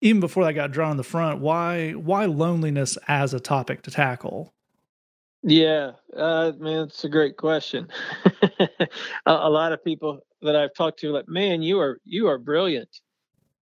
even 0.00 0.20
before 0.20 0.44
that 0.44 0.52
got 0.52 0.72
drawn 0.72 0.92
in 0.92 0.96
the 0.96 1.04
front, 1.04 1.40
why 1.40 1.92
why 1.92 2.26
loneliness 2.26 2.98
as 3.08 3.34
a 3.34 3.40
topic 3.40 3.82
to 3.82 3.90
tackle? 3.90 4.54
Yeah, 5.42 5.92
uh, 6.16 6.52
man, 6.58 6.84
it's 6.84 7.04
a 7.04 7.08
great 7.08 7.36
question. 7.36 7.88
a, 8.60 8.78
a 9.26 9.50
lot 9.50 9.72
of 9.72 9.84
people 9.84 10.20
that 10.40 10.56
I've 10.56 10.72
talked 10.74 11.00
to, 11.00 11.12
like, 11.12 11.28
man, 11.28 11.62
you 11.62 11.78
are 11.80 11.98
you 12.04 12.28
are 12.28 12.38
brilliant. 12.38 12.88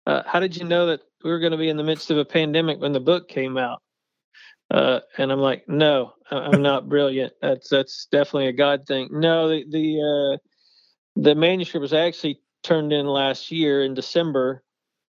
Uh, 0.05 0.23
how 0.25 0.39
did 0.39 0.55
you 0.55 0.65
know 0.65 0.87
that 0.87 1.01
we 1.23 1.31
were 1.31 1.39
going 1.39 1.51
to 1.51 1.57
be 1.57 1.69
in 1.69 1.77
the 1.77 1.83
midst 1.83 2.11
of 2.11 2.17
a 2.17 2.25
pandemic 2.25 2.79
when 2.79 2.93
the 2.93 2.99
book 2.99 3.27
came 3.27 3.57
out? 3.57 3.81
Uh, 4.71 4.99
and 5.17 5.31
I'm 5.31 5.39
like, 5.39 5.67
no, 5.67 6.13
I'm 6.31 6.61
not 6.61 6.89
brilliant. 6.89 7.33
That's 7.41 7.69
that's 7.69 8.07
definitely 8.11 8.47
a 8.47 8.53
God 8.53 8.85
thing. 8.87 9.09
No, 9.11 9.49
the 9.49 9.65
the 9.69 9.99
uh, 10.01 10.37
the 11.21 11.35
manuscript 11.35 11.81
was 11.81 11.93
actually 11.93 12.39
turned 12.63 12.93
in 12.93 13.05
last 13.05 13.51
year 13.51 13.83
in 13.83 13.93
December, 13.93 14.63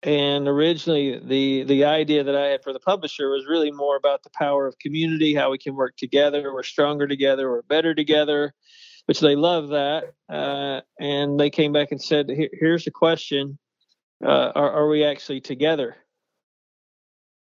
and 0.05 0.47
originally 0.47 1.19
the 1.19 1.65
the 1.65 1.85
idea 1.85 2.23
that 2.23 2.37
I 2.37 2.47
had 2.49 2.63
for 2.63 2.73
the 2.75 2.81
publisher 2.81 3.31
was 3.31 3.47
really 3.47 3.71
more 3.71 3.97
about 3.97 4.23
the 4.23 4.31
power 4.31 4.67
of 4.67 4.79
community, 4.79 5.35
how 5.35 5.51
we 5.51 5.59
can 5.59 5.75
work 5.75 5.97
together, 5.97 6.53
we're 6.53 6.63
stronger 6.63 7.09
together, 7.09 7.51
we're 7.51 7.63
better 7.63 7.95
together, 7.95 8.53
which 9.07 9.21
they 9.21 9.35
love 9.35 9.69
that. 9.69 10.13
Uh, 10.29 10.83
and 11.01 11.41
they 11.41 11.49
came 11.51 11.73
back 11.73 11.91
and 11.91 12.03
said, 12.03 12.29
Here, 12.29 12.51
"Here's 12.53 12.85
the 12.85 12.91
question: 12.91 13.59
uh, 14.23 14.53
are, 14.55 14.71
are 14.73 14.89
we 14.89 15.05
actually 15.05 15.41
together?" 15.41 15.97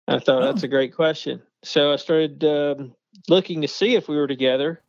I 0.08 0.18
thought 0.18 0.42
Oh. 0.42 0.46
that's 0.46 0.62
a 0.62 0.68
great 0.68 0.94
question. 0.94 1.42
So 1.62 1.92
I 1.92 1.96
started 1.96 2.44
um, 2.44 2.94
looking 3.28 3.62
to 3.62 3.68
see 3.68 3.94
if 3.94 4.08
we 4.08 4.16
were 4.16 4.26
together, 4.26 4.82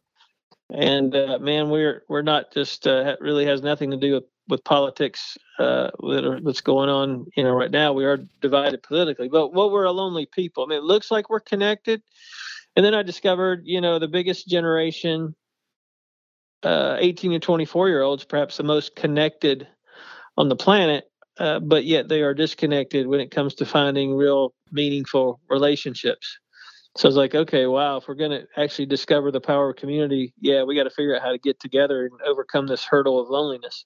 and 0.73 1.13
uh, 1.13 1.39
man, 1.39 1.69
we're 1.69 2.03
we're 2.07 2.21
not 2.21 2.53
just 2.53 2.87
uh, 2.87 3.17
really 3.19 3.45
has 3.45 3.61
nothing 3.61 3.91
to 3.91 3.97
do 3.97 4.13
with 4.13 4.23
with 4.47 4.63
politics 4.63 5.37
uh, 5.59 5.89
that 5.99 6.25
are, 6.25 6.39
that's 6.41 6.61
going 6.61 6.89
on. 6.89 7.25
You 7.35 7.43
know, 7.43 7.51
right 7.51 7.71
now 7.71 7.93
we 7.93 8.05
are 8.05 8.19
divided 8.41 8.83
politically, 8.83 9.29
but 9.29 9.53
what 9.53 9.71
we're 9.71 9.85
a 9.85 9.91
lonely 9.91 10.25
people. 10.25 10.63
I 10.63 10.67
mean, 10.67 10.79
it 10.79 10.83
looks 10.83 11.11
like 11.11 11.29
we're 11.29 11.39
connected, 11.39 12.01
and 12.75 12.85
then 12.85 12.93
I 12.93 13.03
discovered, 13.03 13.61
you 13.63 13.81
know, 13.81 13.99
the 13.99 14.07
biggest 14.07 14.47
generation, 14.47 15.35
uh, 16.63 16.97
18 16.99 17.31
to 17.31 17.39
24 17.39 17.89
year 17.89 18.01
olds, 18.01 18.25
perhaps 18.25 18.57
the 18.57 18.63
most 18.63 18.95
connected 18.95 19.67
on 20.37 20.49
the 20.49 20.55
planet, 20.55 21.09
uh, 21.39 21.59
but 21.59 21.85
yet 21.85 22.09
they 22.09 22.21
are 22.21 22.33
disconnected 22.33 23.07
when 23.07 23.19
it 23.19 23.31
comes 23.31 23.55
to 23.55 23.65
finding 23.65 24.15
real 24.15 24.53
meaningful 24.71 25.39
relationships. 25.49 26.37
So 26.97 27.07
I 27.07 27.09
was 27.09 27.17
like, 27.17 27.35
okay, 27.35 27.65
wow, 27.65 27.97
if 27.97 28.07
we're 28.07 28.15
going 28.15 28.31
to 28.31 28.47
actually 28.55 28.85
discover 28.85 29.29
the 29.29 29.41
power 29.41 29.69
of 29.69 29.75
community, 29.75 30.33
yeah, 30.39 30.63
we 30.63 30.75
got 30.75 30.83
to 30.83 30.89
figure 30.89 31.13
out 31.15 31.21
how 31.21 31.31
to 31.31 31.37
get 31.37 31.59
together 31.59 32.05
and 32.05 32.21
overcome 32.21 32.67
this 32.67 32.85
hurdle 32.85 33.19
of 33.19 33.29
loneliness. 33.29 33.85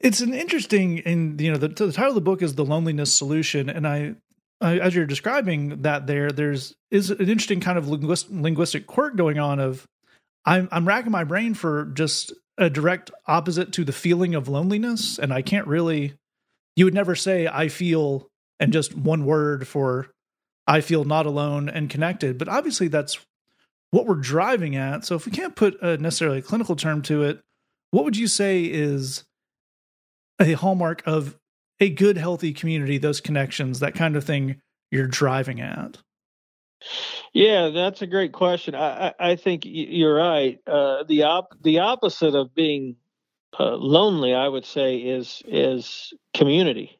It's 0.00 0.20
an 0.20 0.32
interesting, 0.32 1.00
and 1.00 1.40
you 1.40 1.50
know, 1.50 1.58
the, 1.58 1.68
the 1.68 1.92
title 1.92 2.10
of 2.10 2.14
the 2.14 2.20
book 2.20 2.42
is 2.42 2.54
"The 2.54 2.64
Loneliness 2.64 3.12
Solution," 3.12 3.68
and 3.68 3.86
I, 3.86 4.14
as 4.60 4.94
you're 4.94 5.06
describing 5.06 5.82
that, 5.82 6.06
there, 6.06 6.30
there's 6.30 6.74
is 6.90 7.10
an 7.10 7.28
interesting 7.28 7.60
kind 7.60 7.78
of 7.78 7.88
linguist, 7.88 8.30
linguistic 8.30 8.86
quirk 8.86 9.16
going 9.16 9.38
on. 9.38 9.58
Of, 9.58 9.86
I'm 10.44 10.68
I'm 10.70 10.86
racking 10.86 11.10
my 11.10 11.24
brain 11.24 11.54
for 11.54 11.86
just 11.86 12.32
a 12.56 12.70
direct 12.70 13.10
opposite 13.26 13.72
to 13.72 13.84
the 13.84 13.92
feeling 13.92 14.34
of 14.34 14.48
loneliness, 14.48 15.18
and 15.18 15.32
I 15.32 15.42
can't 15.42 15.66
really. 15.66 16.14
You 16.76 16.84
would 16.84 16.94
never 16.94 17.16
say 17.16 17.48
"I 17.48 17.66
feel" 17.68 18.28
and 18.60 18.72
just 18.72 18.96
one 18.96 19.24
word 19.24 19.66
for 19.66 20.10
"I 20.66 20.80
feel 20.80 21.04
not 21.04 21.26
alone 21.26 21.68
and 21.68 21.90
connected," 21.90 22.38
but 22.38 22.48
obviously 22.48 22.86
that's 22.86 23.18
what 23.90 24.06
we're 24.06 24.14
driving 24.14 24.76
at. 24.76 25.04
So 25.04 25.16
if 25.16 25.26
we 25.26 25.32
can't 25.32 25.56
put 25.56 25.80
a 25.82 25.96
necessarily 25.96 26.38
a 26.38 26.42
clinical 26.42 26.76
term 26.76 27.02
to 27.02 27.24
it, 27.24 27.40
what 27.90 28.04
would 28.04 28.16
you 28.16 28.28
say 28.28 28.62
is 28.62 29.24
a 30.40 30.52
hallmark 30.52 31.02
of 31.06 31.36
a 31.80 31.90
good, 31.90 32.16
healthy 32.16 32.52
community, 32.52 32.98
those 32.98 33.20
connections, 33.20 33.80
that 33.80 33.94
kind 33.94 34.16
of 34.16 34.24
thing 34.24 34.60
you're 34.90 35.06
driving 35.06 35.60
at? 35.60 35.98
Yeah, 37.32 37.68
that's 37.68 38.02
a 38.02 38.06
great 38.06 38.32
question. 38.32 38.74
I, 38.74 39.08
I, 39.08 39.14
I 39.30 39.36
think 39.36 39.62
you're 39.64 40.14
right. 40.14 40.58
Uh, 40.66 41.04
the 41.08 41.24
op- 41.24 41.60
the 41.62 41.80
opposite 41.80 42.34
of 42.34 42.54
being 42.54 42.96
uh, 43.58 43.76
lonely, 43.76 44.34
I 44.34 44.48
would 44.48 44.64
say, 44.64 44.96
is 44.96 45.42
is 45.46 46.12
community. 46.34 46.98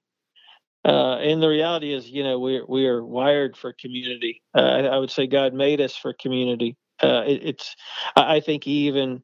Uh, 0.85 1.17
and 1.19 1.43
the 1.43 1.49
reality 1.49 1.93
is, 1.93 2.09
you 2.09 2.25
know, 2.25 2.39
we're 2.39 2.65
we 2.67 2.87
are 2.87 3.05
wired 3.05 3.57
for 3.57 3.73
community. 3.73 4.43
Uh, 4.57 4.63
I, 4.63 4.81
I 4.81 4.99
would 4.99 5.11
say 5.11 5.27
God 5.27 5.55
made 5.55 5.81
us 5.81 5.97
for 5.97 6.13
community. 6.13 6.77
Uh, 7.03 7.23
it, 7.27 7.41
it's, 7.45 7.77
I 8.17 8.37
I 8.37 8.41
think 8.41 8.65
He 8.65 8.89
even 8.89 9.23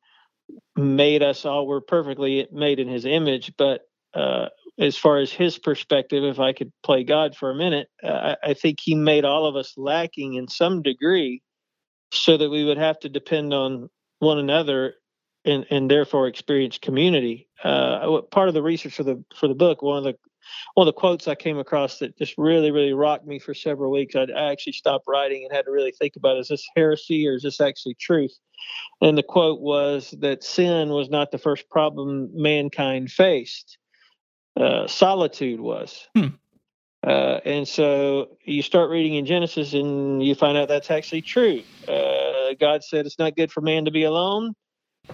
made 0.76 1.22
us 1.22 1.44
all. 1.44 1.66
We're 1.66 1.80
perfectly 1.80 2.46
made 2.52 2.78
in 2.78 2.88
His 2.88 3.04
image, 3.04 3.52
but 3.56 3.82
uh, 4.14 4.48
as 4.78 4.96
far 4.96 5.18
as 5.18 5.32
His 5.32 5.58
perspective, 5.58 6.24
if 6.24 6.40
I 6.40 6.52
could 6.52 6.72
play 6.82 7.04
God 7.04 7.36
for 7.36 7.50
a 7.50 7.54
minute, 7.54 7.88
uh, 8.02 8.34
I, 8.42 8.50
I 8.50 8.54
think 8.54 8.78
He 8.80 8.94
made 8.94 9.24
all 9.24 9.46
of 9.46 9.56
us 9.56 9.74
lacking 9.76 10.34
in 10.34 10.48
some 10.48 10.82
degree, 10.82 11.42
so 12.12 12.36
that 12.36 12.50
we 12.50 12.64
would 12.64 12.78
have 12.78 12.98
to 13.00 13.08
depend 13.08 13.52
on 13.52 13.88
one 14.20 14.38
another 14.38 14.94
and, 15.44 15.66
and 15.70 15.90
therefore 15.90 16.26
experience 16.26 16.78
community. 16.78 17.48
Uh, 17.62 18.20
part 18.30 18.48
of 18.48 18.54
the 18.54 18.62
research 18.62 18.94
for 18.94 19.02
the 19.02 19.22
for 19.36 19.48
the 19.48 19.54
book, 19.54 19.82
one 19.82 19.98
of 19.98 20.04
the 20.04 20.14
one 20.74 20.86
of 20.86 20.94
the 20.94 20.98
quotes 20.98 21.26
I 21.26 21.34
came 21.34 21.58
across 21.58 21.98
that 21.98 22.18
just 22.18 22.34
really 22.36 22.70
really 22.70 22.92
rocked 22.92 23.26
me 23.26 23.38
for 23.38 23.54
several 23.54 23.90
weeks. 23.90 24.14
I, 24.14 24.26
I 24.36 24.50
actually 24.50 24.74
stopped 24.74 25.06
writing 25.08 25.44
and 25.44 25.54
had 25.54 25.66
to 25.66 25.70
really 25.70 25.92
think 25.92 26.16
about: 26.16 26.38
is 26.38 26.48
this 26.48 26.66
heresy 26.76 27.26
or 27.28 27.34
is 27.34 27.42
this 27.42 27.60
actually 27.60 27.94
truth? 27.94 28.36
And 29.00 29.18
the 29.18 29.22
quote 29.22 29.60
was 29.60 30.14
that 30.20 30.44
sin 30.44 30.90
was 30.90 31.10
not 31.10 31.30
the 31.30 31.38
first 31.38 31.68
problem 31.68 32.30
mankind 32.32 33.10
faced. 33.10 33.78
Uh, 34.56 34.86
solitude 34.86 35.60
was. 35.60 36.06
Hmm. 36.14 36.28
Uh, 37.04 37.40
and 37.44 37.68
so 37.68 38.36
you 38.44 38.62
start 38.62 38.88
reading 38.88 39.14
in 39.14 39.26
Genesis 39.26 39.74
and 39.74 40.22
you 40.22 40.34
find 40.34 40.56
out 40.56 40.68
that's 40.68 40.90
actually 40.90 41.20
true. 41.20 41.62
Uh, 41.86 42.54
God 42.58 42.82
said 42.82 43.04
it's 43.04 43.18
not 43.18 43.36
good 43.36 43.52
for 43.52 43.60
man 43.60 43.84
to 43.84 43.90
be 43.90 44.04
alone, 44.04 44.54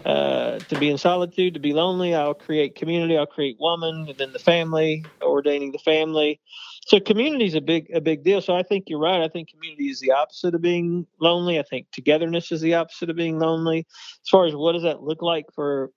uh, 0.04 0.58
to 0.58 0.78
be 0.78 0.88
in 0.88 0.98
solitude, 0.98 1.54
to 1.54 1.60
be 1.60 1.72
lonely. 1.72 2.14
I'll 2.14 2.34
create 2.34 2.76
community. 2.76 3.16
I'll 3.18 3.26
create 3.26 3.56
woman, 3.58 4.06
and 4.08 4.16
then 4.18 4.32
the 4.32 4.38
family, 4.38 5.04
ordaining 5.20 5.72
the 5.72 5.78
family. 5.78 6.38
So 6.86 7.00
community 7.00 7.46
is 7.46 7.54
a 7.54 7.60
big 7.60 7.90
a 7.92 8.00
big 8.00 8.22
deal. 8.22 8.40
So 8.40 8.54
I 8.54 8.62
think 8.62 8.84
you're 8.88 9.00
right. 9.00 9.22
I 9.22 9.28
think 9.28 9.50
community 9.50 9.88
is 9.88 10.00
the 10.00 10.12
opposite 10.12 10.54
of 10.54 10.62
being 10.62 11.06
lonely. 11.20 11.58
I 11.58 11.62
think 11.62 11.86
togetherness 11.92 12.52
is 12.52 12.60
the 12.60 12.74
opposite 12.74 13.10
of 13.10 13.16
being 13.16 13.38
lonely. 13.38 13.86
As 14.24 14.28
far 14.28 14.46
as 14.46 14.54
what 14.54 14.72
does 14.72 14.82
that 14.82 15.02
look 15.02 15.22
like 15.22 15.46
for 15.54 15.90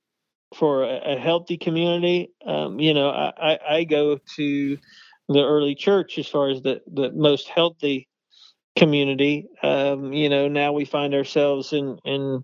for 0.56 0.84
a, 0.84 1.14
a 1.14 1.20
healthy 1.20 1.58
community, 1.58 2.32
um, 2.46 2.80
you 2.80 2.94
know, 2.94 3.10
I, 3.10 3.34
I, 3.38 3.60
I 3.70 3.84
go 3.84 4.20
to 4.36 4.78
the 5.30 5.44
early 5.44 5.76
church 5.76 6.18
as 6.18 6.28
far 6.28 6.50
as 6.50 6.62
the, 6.62 6.82
the 6.92 7.12
most 7.12 7.48
healthy 7.48 8.08
community. 8.76 9.48
Um, 9.62 10.14
you 10.14 10.30
know, 10.30 10.48
now 10.48 10.74
we 10.74 10.86
find 10.86 11.14
ourselves 11.14 11.74
in, 11.74 11.98
in 12.06 12.44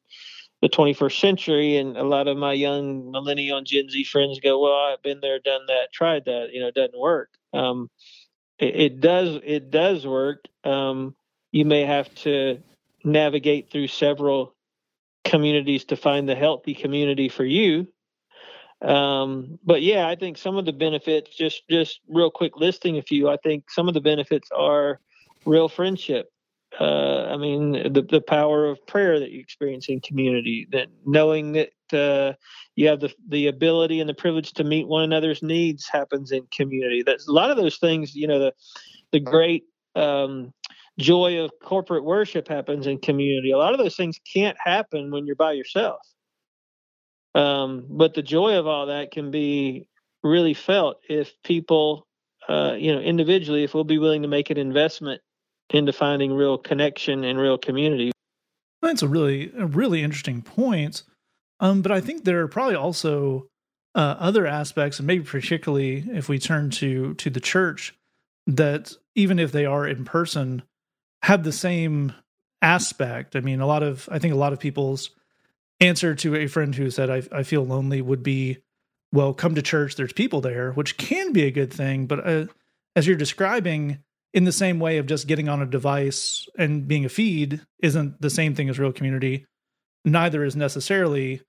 the 0.62 0.70
21st 0.70 1.20
century, 1.20 1.78
and 1.78 1.97
a 1.97 2.03
lot 2.03 2.28
of 2.28 2.38
my 2.38 2.53
young 2.53 3.12
millennial 3.12 3.57
and 3.57 3.68
Gen 3.68 3.89
Z 3.89 4.03
friends 4.05 4.39
go, 4.39 4.62
"Well, 4.62 4.74
I've 4.74 5.01
been 5.01 5.20
there, 5.22 5.39
done 5.39 5.62
that, 5.68 5.93
tried 5.93 6.26
that. 6.26 6.49
You 6.51 6.62
know, 6.62 6.68
it 6.68 6.76
doesn't 6.76 6.99
work." 6.99 7.30
Um, 7.53 7.89
it, 8.60 8.99
does. 8.99 9.39
It 9.43 9.72
does 9.72 10.05
work. 10.05 10.43
Um, 10.66 11.16
you 11.51 11.64
may 11.64 11.86
have 11.86 12.14
to 12.16 12.62
navigate 13.05 13.72
through 13.72 13.88
several 13.88 14.53
communities 15.24 15.86
to 15.86 15.95
find 15.95 16.28
the 16.28 16.36
healthy 16.36 16.74
community 16.74 17.30
for 17.30 17.45
you 17.45 17.88
um, 18.82 19.60
but 19.64 19.82
yeah, 19.82 20.08
I 20.08 20.16
think 20.16 20.38
some 20.38 20.58
of 20.58 20.66
the 20.66 20.74
benefits, 20.74 21.36
just 21.36 21.68
just 21.70 22.00
real 22.08 22.32
quick 22.32 22.56
listing 22.56 22.98
a 22.98 23.02
few. 23.02 23.30
I 23.30 23.38
think 23.38 23.70
some 23.70 23.88
of 23.88 23.94
the 23.94 24.02
benefits 24.02 24.50
are 24.56 25.00
real 25.46 25.68
friendship. 25.68 26.32
Uh, 26.80 27.26
I 27.30 27.38
mean, 27.38 27.94
the 27.94 28.02
the 28.02 28.22
power 28.22 28.68
of 28.68 28.86
prayer 28.88 29.20
that 29.20 29.32
you 29.32 29.40
experience 29.40 29.90
in 29.90 30.00
community, 30.00 30.68
that 30.72 30.88
knowing 31.06 31.54
that 31.54 31.72
uh, 31.92 32.34
you 32.76 32.88
have 32.88 33.02
the 33.02 33.14
the 33.28 33.48
ability 33.48 34.00
and 34.00 34.10
the 34.10 34.14
privilege 34.14 34.54
to 34.54 34.64
meet 34.64 34.88
one 34.88 35.04
another's 35.04 35.44
needs 35.44 35.90
happens 35.90 36.32
in 36.32 36.48
community. 36.52 37.04
That's 37.04 37.28
a 37.28 37.34
lot 37.34 37.52
of 37.52 37.58
those 37.58 37.78
things. 37.78 38.16
You 38.16 38.28
know, 38.28 38.40
the 38.40 38.54
the 39.12 39.20
great 39.20 39.66
um, 39.96 40.54
joy 40.98 41.40
of 41.40 41.52
corporate 41.62 42.06
worship 42.06 42.48
happens 42.48 42.88
in 42.88 43.00
community. 43.00 43.52
A 43.52 43.58
lot 43.58 43.74
of 43.74 43.80
those 43.80 43.98
things 43.98 44.20
can't 44.32 44.58
happen 44.64 45.12
when 45.12 45.26
you're 45.26 45.36
by 45.36 45.54
yourself. 45.54 46.00
Um, 47.36 47.86
but 47.90 48.14
the 48.14 48.22
joy 48.22 48.58
of 48.58 48.68
all 48.68 48.88
that 48.88 49.12
can 49.12 49.32
be 49.32 49.88
really 50.24 50.54
felt 50.54 51.00
if 51.08 51.34
people, 51.44 52.08
uh, 52.48 52.74
you 52.78 52.94
know, 52.94 53.00
individually, 53.00 53.64
if 53.64 53.74
we'll 53.74 53.84
be 53.84 54.00
willing 54.00 54.24
to 54.24 54.28
make 54.28 54.50
an 54.50 54.58
investment 54.58 55.22
into 55.70 55.94
finding 55.94 56.34
real 56.34 56.58
connection 56.58 57.24
and 57.24 57.38
real 57.40 57.58
community. 57.58 58.12
That's 58.82 59.04
a 59.04 59.08
really, 59.08 59.52
a 59.58 59.66
really 59.66 60.02
interesting 60.02 60.42
point. 60.42 61.04
Um, 61.60 61.82
but 61.82 61.92
I 61.92 62.02
think 62.02 62.24
there 62.24 62.42
are 62.42 62.48
probably 62.48 62.76
also 62.76 63.48
uh, 63.96 64.16
other 64.20 64.48
aspects, 64.48 65.00
and 65.00 65.08
maybe 65.08 65.24
particularly 65.24 66.06
if 66.12 66.30
we 66.30 66.40
turn 66.40 66.70
to 66.72 67.14
to 67.16 67.30
the 67.30 67.40
church, 67.40 67.94
that 68.48 68.94
even 69.16 69.40
if 69.40 69.52
they 69.52 69.66
are 69.66 69.86
in 69.86 70.06
person, 70.06 70.64
have 71.24 71.44
the 71.44 71.52
same 71.52 72.14
aspect. 72.62 73.36
I 73.36 73.42
mean, 73.42 73.60
a 73.60 73.68
lot 73.68 73.84
of 73.84 74.08
I 74.12 74.20
think 74.20 74.34
a 74.34 74.38
lot 74.38 74.54
of 74.54 74.60
people's 74.60 75.10
answer 75.80 76.16
to 76.16 76.36
a 76.36 76.48
friend 76.48 76.76
who 76.76 76.90
said 76.90 77.10
I, 77.10 77.24
I 77.32 77.44
feel 77.44 77.66
lonely 77.66 78.02
would 78.02 78.24
be, 78.24 78.58
well, 79.12 79.34
come 79.34 79.56
to 79.56 79.62
church. 79.62 79.96
There's 79.96 80.14
people 80.14 80.42
there, 80.42 80.72
which 80.74 80.98
can 80.98 81.34
be 81.34 81.44
a 81.44 81.52
good 81.52 81.74
thing. 81.74 82.06
But 82.06 82.28
uh, 82.28 82.46
as 82.96 83.08
you're 83.08 83.16
describing, 83.16 84.00
in 84.34 84.44
the 84.44 84.52
same 84.52 84.80
way 84.80 84.98
of 84.98 85.08
just 85.08 85.28
getting 85.28 85.50
on 85.50 85.62
a 85.62 85.66
device 85.66 86.48
and 86.58 86.88
being 86.88 87.06
a 87.06 87.10
feed 87.10 87.62
isn't 87.82 88.22
the 88.22 88.30
same 88.30 88.56
thing 88.56 88.70
as 88.70 88.80
real 88.80 88.92
community. 88.92 89.46
Neither 90.06 90.44
is 90.44 90.56
necessarily 90.56 91.42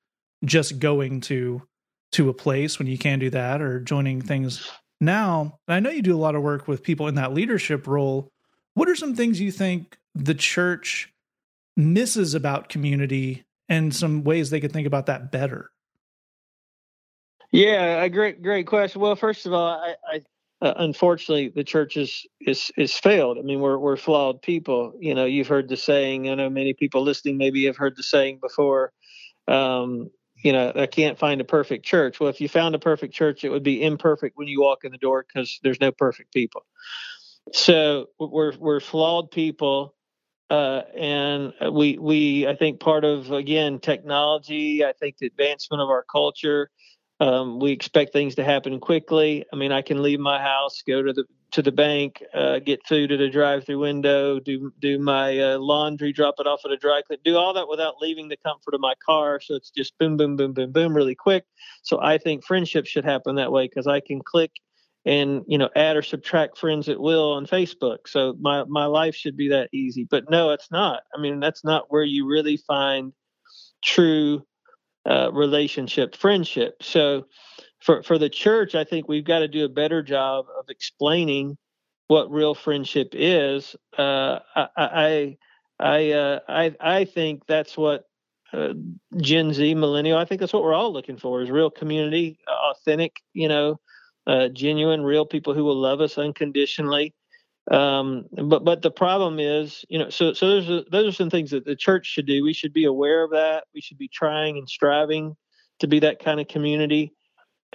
just 0.45 0.78
going 0.78 1.20
to 1.22 1.62
to 2.12 2.28
a 2.28 2.35
place 2.35 2.78
when 2.78 2.89
you 2.89 2.99
can 2.99 3.20
do 3.20 3.31
that 3.31 3.62
or 3.62 3.78
joining 3.78 4.20
things 4.20 4.68
now. 5.01 5.59
I 5.68 5.78
know 5.78 5.91
you 5.91 6.03
do 6.03 6.16
a 6.16 6.18
lot 6.18 6.35
of 6.35 6.43
work 6.43 6.66
with 6.66 6.83
people 6.83 7.07
in 7.07 7.14
that 7.14 7.33
leadership 7.33 7.87
role. 7.87 8.33
What 8.74 8.89
are 8.89 8.97
some 8.97 9.14
things 9.14 9.41
you 9.41 9.53
think 9.53 9.97
the 10.14 10.35
church 10.35 11.12
misses 11.76 12.35
about 12.35 12.68
community 12.68 13.45
and 13.70 13.94
some 13.94 14.24
ways 14.24 14.50
they 14.50 14.60
could 14.60 14.72
think 14.72 14.86
about 14.86 15.06
that 15.06 15.32
better? 15.32 15.70
Yeah, 17.52 18.02
a 18.02 18.10
great, 18.10 18.42
great 18.42 18.66
question. 18.66 19.00
Well, 19.00 19.16
first 19.16 19.46
of 19.46 19.52
all, 19.52 19.68
I, 19.68 19.94
I 20.12 20.20
uh, 20.62 20.74
unfortunately 20.76 21.48
the 21.48 21.64
church 21.64 21.96
is 21.96 22.26
is 22.40 22.70
is 22.76 22.94
failed. 22.94 23.38
I 23.38 23.42
mean, 23.42 23.60
we're 23.60 23.78
we're 23.78 23.96
flawed 23.96 24.42
people. 24.42 24.92
You 25.00 25.14
know, 25.14 25.24
you've 25.24 25.48
heard 25.48 25.68
the 25.68 25.76
saying. 25.76 26.28
I 26.28 26.34
know 26.34 26.50
many 26.50 26.74
people 26.74 27.02
listening 27.02 27.38
maybe 27.38 27.64
have 27.64 27.78
heard 27.78 27.96
the 27.96 28.02
saying 28.02 28.40
before. 28.42 28.92
Um, 29.48 30.10
you 30.36 30.52
know, 30.52 30.72
I 30.74 30.86
can't 30.86 31.18
find 31.18 31.40
a 31.40 31.44
perfect 31.44 31.84
church. 31.84 32.20
Well, 32.20 32.30
if 32.30 32.40
you 32.40 32.48
found 32.48 32.74
a 32.74 32.78
perfect 32.78 33.14
church, 33.14 33.44
it 33.44 33.50
would 33.50 33.62
be 33.62 33.82
imperfect 33.82 34.36
when 34.36 34.48
you 34.48 34.60
walk 34.60 34.84
in 34.84 34.92
the 34.92 34.98
door 34.98 35.24
because 35.26 35.58
there's 35.62 35.80
no 35.80 35.92
perfect 35.92 36.32
people. 36.32 36.62
So 37.52 38.06
we're 38.18 38.56
we're 38.58 38.80
flawed 38.80 39.30
people, 39.30 39.94
uh, 40.51 40.82
and 40.96 41.53
we 41.72 41.96
we 41.98 42.46
I 42.46 42.57
think 42.57 42.80
part 42.80 43.05
of 43.05 43.30
again 43.30 43.78
technology. 43.78 44.84
I 44.84 44.92
think 44.92 45.18
the 45.18 45.26
advancement 45.26 45.80
of 45.80 45.88
our 45.88 46.05
culture. 46.11 46.70
Um, 47.20 47.61
we 47.61 47.70
expect 47.72 48.14
things 48.14 48.34
to 48.36 48.44
happen 48.44 48.80
quickly. 48.80 49.44
I 49.53 49.57
mean, 49.57 49.72
I 49.72 49.82
can 49.82 50.03
leave 50.03 50.20
my 50.20 50.40
house, 50.40 50.82
go 50.86 51.03
to 51.03 51.12
the 51.12 51.24
to 51.53 51.62
the 51.62 51.72
bank, 51.72 52.22
uh, 52.32 52.61
get 52.61 52.86
food 52.86 53.11
at 53.12 53.20
a 53.20 53.28
drive-through 53.28 53.78
window, 53.78 54.40
do 54.40 54.72
do 54.78 54.98
my 54.98 55.38
uh, 55.38 55.59
laundry, 55.59 56.12
drop 56.12 56.36
it 56.38 56.46
off 56.46 56.61
at 56.64 56.70
a 56.70 56.76
dry 56.76 57.03
clean, 57.07 57.18
do 57.24 57.36
all 57.36 57.53
that 57.55 57.68
without 57.68 57.94
leaving 58.01 58.28
the 58.28 58.36
comfort 58.38 58.74
of 58.74 58.80
my 58.80 58.94
car. 59.05 59.40
So 59.40 59.55
it's 59.55 59.70
just 59.70 59.96
boom, 59.98 60.16
boom, 60.16 60.36
boom, 60.36 60.53
boom, 60.53 60.72
boom, 60.72 60.96
really 60.96 61.14
quick. 61.14 61.44
So 61.82 62.01
I 62.01 62.18
think 62.18 62.44
friendship 62.44 62.86
should 62.86 63.05
happen 63.05 63.34
that 63.36 63.53
way 63.53 63.66
because 63.66 63.86
I 63.86 64.01
can 64.01 64.20
click 64.22 64.53
and 65.05 65.42
you 65.46 65.59
know 65.59 65.70
add 65.76 65.96
or 65.96 66.03
subtract 66.03 66.59
friends 66.59 66.88
at 66.88 67.01
will 67.01 67.32
on 67.32 67.46
Facebook. 67.46 67.98
So 68.07 68.34
my 68.40 68.64
my 68.64 68.86
life 68.86 69.14
should 69.14 69.36
be 69.36 69.48
that 69.48 69.70
easy. 69.72 70.07
But 70.09 70.30
no, 70.30 70.51
it's 70.51 70.70
not. 70.70 71.03
I 71.16 71.20
mean, 71.20 71.40
that's 71.40 71.64
not 71.64 71.86
where 71.88 72.05
you 72.05 72.28
really 72.28 72.57
find 72.57 73.12
true 73.82 74.44
uh, 75.09 75.30
relationship, 75.32 76.14
friendship. 76.16 76.82
So 76.82 77.26
for 77.80 78.03
for 78.03 78.18
the 78.18 78.28
church, 78.28 78.74
I 78.74 78.84
think 78.84 79.09
we've 79.09 79.24
got 79.24 79.40
to 79.40 79.48
do 79.48 79.64
a 79.64 79.68
better 79.68 80.03
job 80.03 80.46
of 80.59 80.66
explaining 80.68 81.57
what 82.09 82.30
real 82.30 82.55
friendship 82.55 83.09
is. 83.12 83.74
Uh, 83.96 84.40
I 84.55 84.68
I 84.76 85.36
I, 85.78 86.11
uh, 86.11 86.38
I 86.48 86.74
I 86.80 87.05
think 87.07 87.46
that's 87.46 87.76
what 87.76 88.05
uh, 88.53 88.74
Gen 89.16 89.53
Z, 89.55 89.74
millennial. 89.74 90.18
I 90.18 90.24
think 90.24 90.40
that's 90.40 90.53
what 90.53 90.62
we're 90.62 90.74
all 90.74 90.92
looking 90.92 91.16
for: 91.16 91.40
is 91.40 91.51
real 91.51 91.70
community, 91.70 92.38
authentic, 92.48 93.16
you 93.32 93.48
know, 93.48 93.80
uh, 94.31 94.49
genuine, 94.49 95.03
real 95.03 95.26
people 95.26 95.55
who 95.55 95.64
will 95.64 95.81
love 95.81 96.01
us 96.01 96.16
unconditionally. 96.16 97.14
Um, 97.70 98.26
but 98.33 98.64
but 98.64 98.81
the 98.83 98.91
problem 98.91 99.39
is, 99.39 99.85
you 99.89 99.99
know, 99.99 100.09
so 100.09 100.33
so 100.33 100.49
those 100.49 100.70
are, 100.70 100.83
those 100.91 101.09
are 101.09 101.16
some 101.16 101.31
things 101.31 101.51
that 101.51 101.64
the 101.64 101.76
church 101.76 102.07
should 102.07 102.26
do. 102.26 102.45
We 102.45 102.53
should 102.53 102.72
be 102.72 102.85
aware 102.85 103.24
of 103.24 103.31
that. 103.33 103.64
We 103.74 103.81
should 103.81 103.99
be 103.99 104.09
trying 104.09 104.57
and 104.57 104.68
striving 104.68 105.37
to 105.81 105.89
be 105.89 105.99
that 106.01 106.22
kind 106.22 106.41
of 106.41 106.49
community 106.49 107.12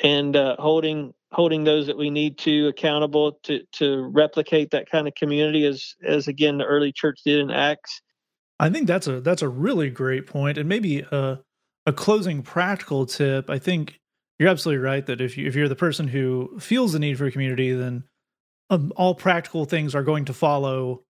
and 0.01 0.35
uh, 0.35 0.55
holding 0.59 1.13
holding 1.31 1.65
those 1.65 1.87
that 1.87 1.97
we 1.97 2.09
need 2.09 2.37
to 2.39 2.67
accountable 2.67 3.33
to 3.43 3.59
to 3.73 4.09
replicate 4.13 4.71
that 4.71 4.89
kind 4.89 5.07
of 5.07 5.15
community 5.15 5.65
as 5.65 5.95
as 6.05 6.27
again 6.27 6.57
the 6.57 6.65
early 6.65 6.91
church 6.93 7.19
did 7.25 7.39
in 7.39 7.51
Acts. 7.51 8.01
I 8.59 8.69
think 8.69 8.87
that's 8.87 9.07
a 9.07 9.19
that's 9.19 9.41
a 9.41 9.49
really 9.49 9.89
great 9.89 10.25
point, 10.25 10.57
and 10.57 10.69
maybe 10.69 11.01
a 11.11 11.39
a 11.85 11.93
closing 11.93 12.41
practical 12.41 13.05
tip. 13.05 13.49
I 13.49 13.59
think 13.59 13.99
you're 14.39 14.49
absolutely 14.49 14.83
right 14.83 15.05
that 15.05 15.21
if 15.21 15.37
you 15.37 15.47
if 15.47 15.55
you're 15.55 15.69
the 15.69 15.75
person 15.75 16.07
who 16.07 16.57
feels 16.59 16.93
the 16.93 16.99
need 16.99 17.17
for 17.17 17.25
a 17.25 17.31
community, 17.31 17.73
then 17.73 18.03
um, 18.69 18.91
all 18.95 19.15
practical 19.15 19.65
things 19.65 19.95
are 19.95 20.03
going 20.03 20.25
to 20.25 20.33
follow. 20.33 21.03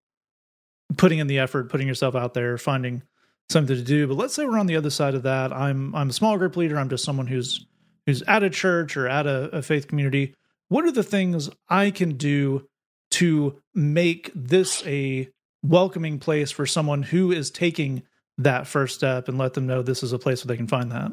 Putting 0.98 1.18
in 1.18 1.26
the 1.26 1.38
effort, 1.38 1.70
putting 1.70 1.88
yourself 1.88 2.14
out 2.14 2.34
there, 2.34 2.58
finding 2.58 3.02
something 3.48 3.74
to 3.74 3.82
do. 3.82 4.06
But 4.06 4.16
let's 4.16 4.34
say 4.34 4.44
we're 4.44 4.58
on 4.58 4.66
the 4.66 4.76
other 4.76 4.90
side 4.90 5.14
of 5.14 5.22
that. 5.22 5.52
I'm 5.52 5.94
I'm 5.94 6.10
a 6.10 6.12
small 6.12 6.36
group 6.36 6.56
leader. 6.56 6.78
I'm 6.78 6.90
just 6.90 7.04
someone 7.04 7.26
who's 7.26 7.66
who's 8.06 8.22
at 8.22 8.42
a 8.42 8.50
church 8.50 8.96
or 8.96 9.08
at 9.08 9.26
a, 9.26 9.56
a 9.56 9.62
faith 9.62 9.88
community. 9.88 10.34
What 10.68 10.84
are 10.84 10.92
the 10.92 11.02
things 11.02 11.48
I 11.68 11.90
can 11.90 12.16
do 12.16 12.66
to 13.12 13.60
make 13.74 14.30
this 14.34 14.84
a 14.86 15.30
welcoming 15.62 16.18
place 16.18 16.50
for 16.50 16.66
someone 16.66 17.02
who 17.02 17.32
is 17.32 17.50
taking 17.50 18.02
that 18.38 18.66
first 18.66 18.96
step 18.96 19.28
and 19.28 19.38
let 19.38 19.54
them 19.54 19.66
know 19.66 19.82
this 19.82 20.02
is 20.02 20.12
a 20.12 20.18
place 20.18 20.44
where 20.44 20.48
they 20.48 20.58
can 20.58 20.66
find 20.66 20.92
that? 20.92 21.12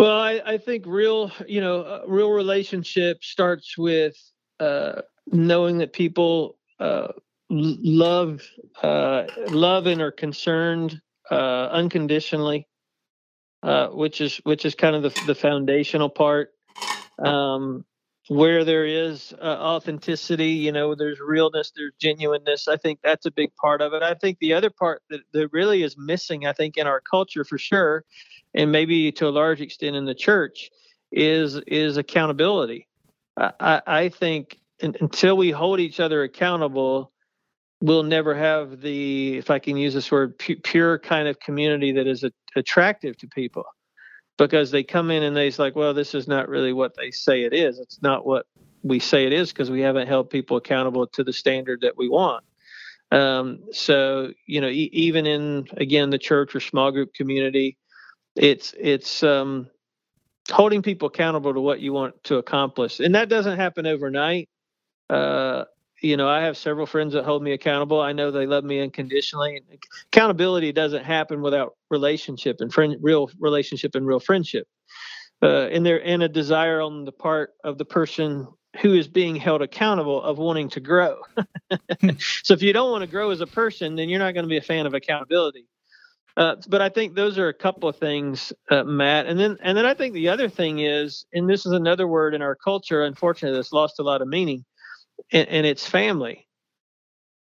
Well, 0.00 0.18
I, 0.18 0.40
I 0.46 0.56
think 0.56 0.86
real, 0.86 1.30
you 1.46 1.60
know, 1.60 1.82
uh, 1.82 2.02
real 2.08 2.30
relationship 2.30 3.22
starts 3.22 3.76
with 3.76 4.16
uh, 4.58 5.02
knowing 5.26 5.76
that 5.78 5.92
people 5.92 6.56
uh, 6.78 7.08
love, 7.50 8.40
uh, 8.82 9.24
love 9.48 9.86
and 9.86 10.00
are 10.00 10.10
concerned 10.10 10.98
uh, 11.30 11.68
unconditionally, 11.70 12.66
uh, 13.62 13.88
which 13.88 14.22
is 14.22 14.38
which 14.44 14.64
is 14.64 14.74
kind 14.74 14.96
of 14.96 15.02
the, 15.02 15.22
the 15.26 15.34
foundational 15.34 16.08
part. 16.08 16.48
Um, 17.22 17.84
where 18.30 18.64
there 18.64 18.86
is 18.86 19.34
uh, 19.40 19.44
authenticity, 19.44 20.50
you 20.50 20.72
know, 20.72 20.94
there's 20.94 21.18
realness, 21.20 21.72
there's 21.76 21.92
genuineness. 22.00 22.68
I 22.68 22.76
think 22.76 23.00
that's 23.02 23.26
a 23.26 23.30
big 23.30 23.50
part 23.56 23.82
of 23.82 23.92
it. 23.92 24.02
I 24.02 24.14
think 24.14 24.38
the 24.38 24.54
other 24.54 24.70
part 24.70 25.02
that, 25.10 25.20
that 25.32 25.48
really 25.52 25.82
is 25.82 25.96
missing, 25.98 26.46
I 26.46 26.52
think, 26.52 26.76
in 26.76 26.86
our 26.86 27.00
culture 27.00 27.44
for 27.44 27.58
sure, 27.58 28.04
and 28.54 28.72
maybe 28.72 29.12
to 29.12 29.28
a 29.28 29.30
large 29.30 29.60
extent 29.60 29.96
in 29.96 30.04
the 30.04 30.14
church, 30.14 30.70
is 31.12 31.56
is 31.66 31.96
accountability 31.96 32.86
I, 33.36 33.82
I 33.86 34.08
think 34.08 34.58
in, 34.80 34.96
until 35.00 35.36
we 35.36 35.50
hold 35.50 35.80
each 35.80 36.00
other 36.00 36.22
accountable, 36.22 37.12
we'll 37.80 38.02
never 38.02 38.34
have 38.34 38.80
the, 38.80 39.38
if 39.38 39.50
I 39.50 39.58
can 39.58 39.76
use 39.76 39.94
this 39.94 40.10
word, 40.10 40.38
pu- 40.38 40.60
pure 40.62 40.98
kind 40.98 41.28
of 41.28 41.40
community 41.40 41.92
that 41.92 42.06
is 42.06 42.24
a, 42.24 42.32
attractive 42.56 43.16
to 43.18 43.28
people 43.28 43.64
because 44.46 44.70
they 44.70 44.82
come 44.82 45.10
in 45.10 45.22
and 45.22 45.36
they's 45.36 45.58
like, 45.58 45.76
well, 45.76 45.94
this 45.94 46.14
is 46.14 46.26
not 46.28 46.48
really 46.48 46.72
what 46.72 46.96
they 46.96 47.10
say 47.10 47.44
it 47.44 47.52
is. 47.52 47.78
It's 47.78 48.00
not 48.02 48.26
what 48.26 48.46
we 48.82 48.98
say 48.98 49.26
it 49.26 49.32
is 49.32 49.52
because 49.52 49.70
we 49.70 49.80
haven't 49.80 50.08
held 50.08 50.30
people 50.30 50.56
accountable 50.56 51.06
to 51.08 51.24
the 51.24 51.32
standard 51.32 51.82
that 51.82 51.96
we 51.96 52.08
want. 52.08 52.44
Um, 53.12 53.64
so 53.72 54.32
you 54.46 54.60
know, 54.60 54.68
e- 54.68 54.90
even 54.92 55.26
in 55.26 55.66
again 55.76 56.10
the 56.10 56.18
church 56.18 56.54
or 56.54 56.60
small 56.60 56.92
group 56.92 57.12
community, 57.12 57.76
it's 58.36 58.74
it's 58.78 59.22
um, 59.22 59.68
holding 60.50 60.82
people 60.82 61.08
accountable 61.08 61.52
to 61.54 61.60
what 61.60 61.80
you 61.80 61.92
want 61.92 62.22
to 62.24 62.36
accomplish. 62.36 63.00
And 63.00 63.14
that 63.16 63.28
doesn't 63.28 63.58
happen 63.58 63.86
overnight. 63.86 64.48
Uh, 65.08 65.64
you 66.00 66.16
know, 66.16 66.28
I 66.28 66.40
have 66.42 66.56
several 66.56 66.86
friends 66.86 67.12
that 67.12 67.24
hold 67.24 67.42
me 67.42 67.52
accountable. 67.52 68.00
I 68.00 68.12
know 68.12 68.30
they 68.30 68.46
love 68.46 68.64
me 68.64 68.80
unconditionally. 68.80 69.62
Accountability 70.12 70.72
doesn't 70.72 71.04
happen 71.04 71.42
without 71.42 71.74
relationship 71.90 72.60
and 72.60 72.72
friend, 72.72 72.96
real 73.00 73.30
relationship 73.38 73.94
and 73.94 74.06
real 74.06 74.20
friendship. 74.20 74.66
Uh, 75.42 75.68
and 75.72 75.84
there 75.84 76.04
and 76.04 76.22
a 76.22 76.28
desire 76.28 76.80
on 76.80 77.04
the 77.04 77.12
part 77.12 77.54
of 77.64 77.78
the 77.78 77.84
person 77.84 78.46
who 78.80 78.94
is 78.94 79.08
being 79.08 79.36
held 79.36 79.62
accountable 79.62 80.22
of 80.22 80.38
wanting 80.38 80.68
to 80.68 80.80
grow. 80.80 81.18
so 82.42 82.54
if 82.54 82.62
you 82.62 82.72
don't 82.72 82.90
want 82.90 83.02
to 83.02 83.10
grow 83.10 83.30
as 83.30 83.40
a 83.40 83.46
person, 83.46 83.96
then 83.96 84.08
you're 84.08 84.18
not 84.18 84.32
going 84.32 84.44
to 84.44 84.48
be 84.48 84.58
a 84.58 84.62
fan 84.62 84.86
of 84.86 84.94
accountability. 84.94 85.66
Uh, 86.36 86.56
but 86.68 86.80
I 86.80 86.88
think 86.88 87.14
those 87.14 87.38
are 87.38 87.48
a 87.48 87.54
couple 87.54 87.88
of 87.88 87.96
things, 87.96 88.52
uh, 88.70 88.84
Matt. 88.84 89.26
And 89.26 89.38
then, 89.38 89.58
and 89.62 89.76
then 89.76 89.84
I 89.84 89.94
think 89.94 90.14
the 90.14 90.28
other 90.28 90.48
thing 90.48 90.78
is, 90.78 91.26
and 91.32 91.48
this 91.48 91.66
is 91.66 91.72
another 91.72 92.06
word 92.06 92.34
in 92.34 92.42
our 92.42 92.54
culture, 92.54 93.02
unfortunately, 93.02 93.58
that's 93.58 93.72
lost 93.72 93.98
a 93.98 94.02
lot 94.02 94.22
of 94.22 94.28
meaning, 94.28 94.64
and, 95.32 95.48
and 95.48 95.66
it's 95.66 95.86
family. 95.86 96.46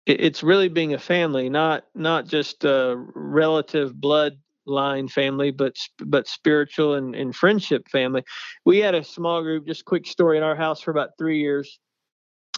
It, 0.07 0.21
it's 0.21 0.43
really 0.43 0.69
being 0.69 0.95
a 0.95 0.99
family, 0.99 1.49
not 1.49 1.85
not 1.95 2.27
just 2.27 2.65
a 2.65 2.97
relative 3.15 3.95
bloodline 3.95 5.11
family, 5.11 5.51
but 5.51 5.77
but 5.99 6.29
spiritual 6.29 6.95
and, 6.95 7.15
and 7.15 7.35
friendship 7.35 7.89
family. 7.89 8.23
We 8.65 8.79
had 8.79 8.95
a 8.95 9.05
small 9.05 9.43
group, 9.43 9.67
just 9.67 9.85
quick 9.85 10.07
story, 10.07 10.37
in 10.37 10.43
our 10.43 10.57
house 10.57 10.81
for 10.81 10.91
about 10.91 11.11
three 11.19 11.41
years 11.41 11.79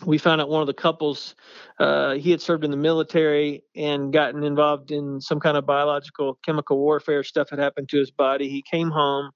we 0.06 0.18
found 0.18 0.40
out 0.40 0.48
one 0.48 0.60
of 0.60 0.66
the 0.66 0.74
couples 0.74 1.34
uh, 1.78 2.14
he 2.14 2.30
had 2.30 2.40
served 2.40 2.64
in 2.64 2.70
the 2.70 2.76
military 2.76 3.62
and 3.76 4.12
gotten 4.12 4.44
involved 4.44 4.90
in 4.90 5.20
some 5.20 5.40
kind 5.40 5.56
of 5.56 5.66
biological 5.66 6.38
chemical 6.44 6.78
warfare 6.78 7.22
stuff 7.22 7.50
had 7.50 7.58
happened 7.58 7.88
to 7.88 7.98
his 7.98 8.10
body 8.10 8.48
he 8.48 8.62
came 8.62 8.90
home 8.90 9.30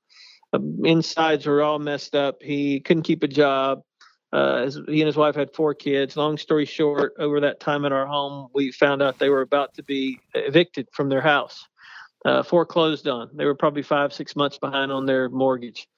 uh, 0.53 0.59
insides 0.85 1.47
were 1.47 1.63
all 1.63 1.79
messed 1.79 2.15
up 2.15 2.37
he 2.41 2.81
couldn't 2.81 3.03
keep 3.03 3.23
a 3.23 3.29
job 3.29 3.81
uh, 4.35 4.65
his, 4.65 4.81
he 4.89 5.01
and 5.01 5.07
his 5.07 5.17
wife 5.17 5.37
had 5.37 5.55
four 5.55 5.75
kids 5.75 6.17
long 6.17 6.39
story 6.39 6.67
short 6.67 7.15
over 7.19 7.41
that 7.41 7.61
time 7.61 7.85
at 7.85 7.93
our 7.93 8.07
home 8.07 8.49
we 8.55 8.73
found 8.73 9.03
out 9.03 9.19
they 9.19 9.31
were 9.31 9.43
about 9.43 9.75
to 9.75 9.83
be 9.83 10.21
evicted 10.35 10.89
from 10.93 11.09
their 11.09 11.23
house 11.23 11.67
uh, 12.27 12.43
foreclosed 12.43 13.09
on 13.09 13.31
they 13.35 13.47
were 13.47 13.55
probably 13.55 13.83
five 13.83 14.13
six 14.13 14.37
months 14.37 14.59
behind 14.59 14.93
on 14.93 15.07
their 15.07 15.31
mortgage 15.31 15.89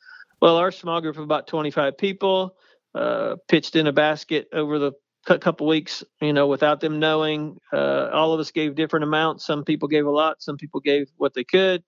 well 0.41 0.57
our 0.57 0.73
small 0.73 1.01
group 1.01 1.17
of 1.17 1.25
about 1.25 1.49
25 1.49 1.99
people 1.99 2.57
uh, 2.95 3.37
pitched 3.49 3.77
in 3.77 3.89
a 3.89 3.93
basket 3.93 4.49
over 4.53 4.79
the 4.79 4.93
couple 5.27 5.67
weeks, 5.67 6.05
you 6.21 6.33
know, 6.33 6.47
without 6.47 6.81
them 6.81 7.01
knowing. 7.01 7.59
Uh, 7.73 8.09
all 8.13 8.33
of 8.33 8.41
us 8.41 8.53
gave 8.53 8.77
different 8.77 9.05
amounts. 9.05 9.45
Some 9.45 9.65
people 9.65 9.89
gave 9.89 10.07
a 10.07 10.11
lot. 10.11 10.41
Some 10.41 10.57
people 10.57 10.81
gave 10.81 11.09
what 11.17 11.35
they 11.35 11.45
could. 11.45 11.83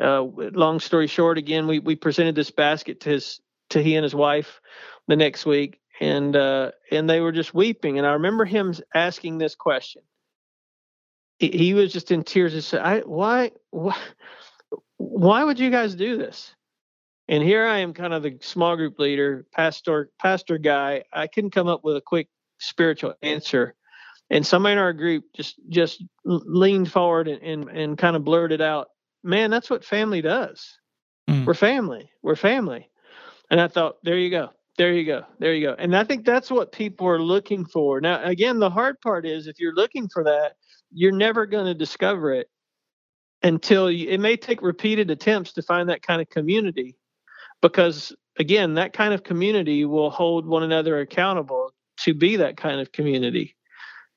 Uh, 0.00 0.22
long 0.22 0.80
story 0.80 1.06
short, 1.06 1.38
again, 1.38 1.68
we 1.68 1.78
we 1.78 1.94
presented 1.94 2.34
this 2.34 2.50
basket 2.50 3.00
to 3.00 3.10
his 3.10 3.40
to 3.70 3.82
he 3.82 3.94
and 3.94 4.02
his 4.02 4.14
wife 4.14 4.60
the 5.08 5.16
next 5.16 5.46
week, 5.46 5.80
and 6.00 6.34
uh, 6.34 6.70
and 6.90 7.08
they 7.08 7.20
were 7.20 7.32
just 7.32 7.54
weeping. 7.54 7.98
And 7.98 8.06
I 8.06 8.12
remember 8.12 8.44
him 8.44 8.74
asking 8.94 9.38
this 9.38 9.54
question. 9.54 10.02
He, 11.38 11.48
he 11.50 11.74
was 11.74 11.92
just 11.92 12.10
in 12.10 12.22
tears. 12.22 12.52
He 12.52 12.60
said, 12.60 12.80
"I 12.80 13.00
why 13.00 13.52
why 13.70 13.96
why 14.96 15.44
would 15.44 15.58
you 15.58 15.70
guys 15.70 15.94
do 15.94 16.16
this?" 16.16 16.54
And 17.28 17.42
here 17.42 17.66
I 17.66 17.78
am, 17.78 17.94
kind 17.94 18.12
of 18.12 18.22
the 18.22 18.38
small 18.42 18.76
group 18.76 18.98
leader, 18.98 19.46
pastor, 19.52 20.10
pastor 20.18 20.58
guy. 20.58 21.04
I 21.12 21.26
couldn't 21.26 21.52
come 21.52 21.68
up 21.68 21.82
with 21.82 21.96
a 21.96 22.02
quick 22.02 22.28
spiritual 22.58 23.14
answer. 23.22 23.74
And 24.28 24.46
somebody 24.46 24.74
in 24.74 24.78
our 24.78 24.92
group 24.92 25.24
just 25.34 25.56
just 25.68 26.02
leaned 26.24 26.90
forward 26.90 27.28
and, 27.28 27.42
and, 27.42 27.68
and 27.68 27.98
kind 27.98 28.16
of 28.16 28.24
blurted 28.24 28.60
out, 28.60 28.88
"Man, 29.22 29.50
that's 29.50 29.68
what 29.68 29.84
family 29.84 30.22
does. 30.22 30.78
Mm. 31.28 31.46
We're 31.46 31.54
family. 31.54 32.10
We're 32.22 32.36
family." 32.36 32.88
And 33.50 33.60
I 33.60 33.68
thought, 33.68 33.98
there 34.02 34.18
you 34.18 34.30
go. 34.30 34.50
There 34.76 34.92
you 34.92 35.04
go. 35.06 35.24
There 35.38 35.54
you 35.54 35.68
go. 35.68 35.74
And 35.78 35.96
I 35.96 36.04
think 36.04 36.24
that's 36.24 36.50
what 36.50 36.72
people 36.72 37.06
are 37.06 37.22
looking 37.22 37.64
for. 37.64 38.00
Now, 38.00 38.22
again, 38.24 38.58
the 38.58 38.70
hard 38.70 39.00
part 39.00 39.26
is 39.26 39.46
if 39.46 39.60
you're 39.60 39.74
looking 39.74 40.08
for 40.08 40.24
that, 40.24 40.54
you're 40.92 41.12
never 41.12 41.46
going 41.46 41.66
to 41.66 41.74
discover 41.74 42.32
it 42.32 42.48
until 43.42 43.90
you, 43.90 44.08
it 44.08 44.18
may 44.18 44.36
take 44.36 44.62
repeated 44.62 45.10
attempts 45.10 45.52
to 45.52 45.62
find 45.62 45.88
that 45.88 46.02
kind 46.02 46.20
of 46.20 46.28
community 46.30 46.96
because 47.60 48.12
again 48.38 48.74
that 48.74 48.92
kind 48.92 49.14
of 49.14 49.22
community 49.22 49.84
will 49.84 50.10
hold 50.10 50.46
one 50.46 50.62
another 50.62 51.00
accountable 51.00 51.70
to 51.98 52.14
be 52.14 52.36
that 52.36 52.56
kind 52.56 52.80
of 52.80 52.90
community 52.92 53.54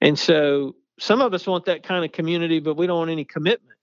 and 0.02 0.18
so 0.18 0.76
some 1.00 1.22
of 1.22 1.34
us 1.34 1.46
want 1.46 1.66
that 1.66 1.84
kind 1.84 2.06
of 2.06 2.12
community 2.12 2.60
but 2.60 2.78
we 2.78 2.88
don't 2.88 3.00
want 3.00 3.12
any 3.12 3.26
commitment 3.26 3.78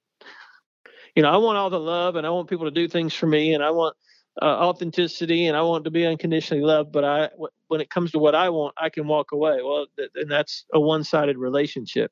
you 1.15 1.23
know 1.23 1.31
i 1.31 1.37
want 1.37 1.59
all 1.59 1.71
the 1.71 1.81
love 1.81 2.17
and 2.17 2.27
i 2.27 2.31
want 2.31 2.49
people 2.49 2.65
to 2.67 2.71
do 2.71 2.89
things 2.89 3.15
for 3.15 3.27
me 3.27 3.55
and 3.55 3.63
i 3.63 3.71
want 3.71 3.97
uh, 4.43 4.45
authenticity 4.45 5.47
and 5.47 5.57
i 5.57 5.63
want 5.63 5.85
to 5.85 5.91
be 5.91 6.05
unconditionally 6.07 6.63
loved 6.63 6.91
but 6.93 7.05
i 7.05 7.29
when 7.69 7.81
it 7.81 7.91
comes 7.91 8.11
to 8.13 8.19
what 8.19 8.35
i 8.35 8.49
want 8.49 8.75
i 8.77 8.89
can 8.89 9.07
walk 9.07 9.33
away 9.33 9.61
well 9.63 9.87
th- 9.97 10.11
and 10.17 10.31
that's 10.31 10.65
a 10.73 10.81
one-sided 10.81 11.39
relationship 11.39 12.11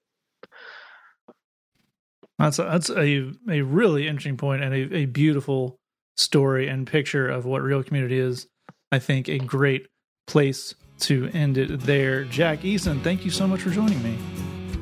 That's 2.39 2.59
a, 2.59 2.65
that's 2.65 2.91
a 2.91 3.31
a 3.49 3.61
really 3.63 4.09
interesting 4.09 4.37
point 4.37 4.63
and 4.63 4.75
a, 4.75 4.97
a 4.97 5.05
beautiful 5.07 5.79
story 6.17 6.67
and 6.69 6.87
picture 6.87 7.29
of 7.29 7.45
what 7.45 7.63
real 7.63 7.83
community 7.85 8.19
is. 8.19 8.49
I 8.91 8.99
think 8.99 9.29
a 9.29 9.39
great 9.39 9.87
place 10.27 10.75
to 11.01 11.31
end 11.33 11.57
it 11.57 11.81
there. 11.81 12.25
Jack 12.25 12.61
Eason, 12.61 13.03
thank 13.03 13.25
you 13.25 13.31
so 13.31 13.47
much 13.47 13.63
for 13.63 13.71
joining 13.71 14.03
me. 14.03 14.19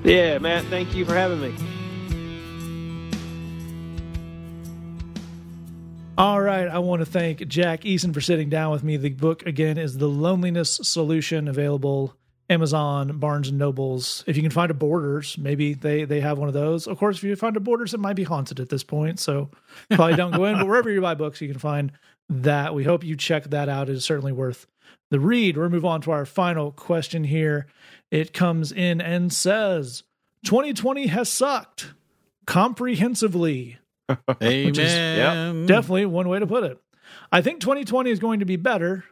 yeah 0.04 0.38
matt 0.38 0.64
thank 0.66 0.94
you 0.94 1.04
for 1.04 1.14
having 1.14 1.40
me 1.40 1.54
All 6.20 6.38
right, 6.38 6.68
I 6.68 6.80
want 6.80 7.00
to 7.00 7.06
thank 7.06 7.48
Jack 7.48 7.80
Eason 7.84 8.12
for 8.12 8.20
sitting 8.20 8.50
down 8.50 8.72
with 8.72 8.84
me. 8.84 8.98
The 8.98 9.08
book 9.08 9.46
again 9.46 9.78
is 9.78 9.96
The 9.96 10.06
Loneliness 10.06 10.78
Solution, 10.82 11.48
available 11.48 12.14
Amazon, 12.50 13.16
Barnes 13.16 13.48
and 13.48 13.56
Nobles. 13.56 14.22
If 14.26 14.36
you 14.36 14.42
can 14.42 14.50
find 14.50 14.70
a 14.70 14.74
Borders, 14.74 15.38
maybe 15.38 15.72
they 15.72 16.04
they 16.04 16.20
have 16.20 16.36
one 16.36 16.48
of 16.48 16.52
those. 16.52 16.86
Of 16.86 16.98
course, 16.98 17.16
if 17.16 17.24
you 17.24 17.34
find 17.36 17.56
a 17.56 17.60
Borders, 17.60 17.94
it 17.94 18.00
might 18.00 18.16
be 18.16 18.24
haunted 18.24 18.60
at 18.60 18.68
this 18.68 18.84
point, 18.84 19.18
so 19.18 19.48
probably 19.92 20.14
don't 20.14 20.36
go 20.36 20.44
in. 20.44 20.58
But 20.58 20.66
wherever 20.66 20.90
you 20.90 21.00
buy 21.00 21.14
books, 21.14 21.40
you 21.40 21.48
can 21.48 21.58
find 21.58 21.90
that. 22.28 22.74
We 22.74 22.84
hope 22.84 23.02
you 23.02 23.16
check 23.16 23.44
that 23.44 23.70
out. 23.70 23.88
It 23.88 23.94
is 23.94 24.04
certainly 24.04 24.32
worth 24.32 24.66
the 25.08 25.20
read. 25.20 25.56
We'll 25.56 25.70
move 25.70 25.86
on 25.86 26.02
to 26.02 26.10
our 26.10 26.26
final 26.26 26.70
question 26.70 27.24
here. 27.24 27.66
It 28.10 28.34
comes 28.34 28.72
in 28.72 29.00
and 29.00 29.32
says, 29.32 30.02
"2020 30.44 31.06
has 31.06 31.30
sucked 31.30 31.94
comprehensively." 32.44 33.78
Amen. 34.42 34.74
is- 34.74 35.66
Definitely 35.66 36.06
one 36.06 36.28
way 36.28 36.38
to 36.38 36.46
put 36.46 36.64
it. 36.64 36.78
I 37.32 37.42
think 37.42 37.60
2020 37.60 38.10
is 38.10 38.18
going 38.18 38.40
to 38.40 38.46
be 38.46 38.56
better, 38.56 39.04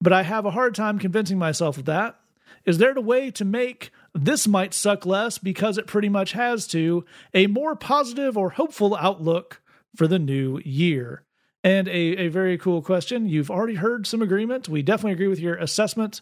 but 0.00 0.12
I 0.12 0.22
have 0.22 0.44
a 0.46 0.50
hard 0.50 0.74
time 0.74 0.98
convincing 0.98 1.38
myself 1.38 1.78
of 1.78 1.84
that. 1.86 2.18
Is 2.64 2.78
there 2.78 2.92
a 2.92 3.00
way 3.00 3.30
to 3.32 3.44
make 3.44 3.90
this 4.14 4.46
might 4.48 4.74
suck 4.74 5.06
less 5.06 5.38
because 5.38 5.78
it 5.78 5.86
pretty 5.86 6.08
much 6.08 6.32
has 6.32 6.66
to 6.68 7.04
a 7.32 7.46
more 7.46 7.76
positive 7.76 8.36
or 8.36 8.50
hopeful 8.50 8.96
outlook 8.96 9.60
for 9.96 10.06
the 10.06 10.18
new 10.18 10.58
year? 10.64 11.22
And 11.64 11.88
a, 11.88 11.90
a 11.90 12.28
very 12.28 12.58
cool 12.58 12.82
question. 12.82 13.28
You've 13.28 13.50
already 13.50 13.74
heard 13.74 14.06
some 14.06 14.22
agreement. 14.22 14.68
We 14.68 14.82
definitely 14.82 15.12
agree 15.12 15.28
with 15.28 15.40
your 15.40 15.54
assessment. 15.56 16.20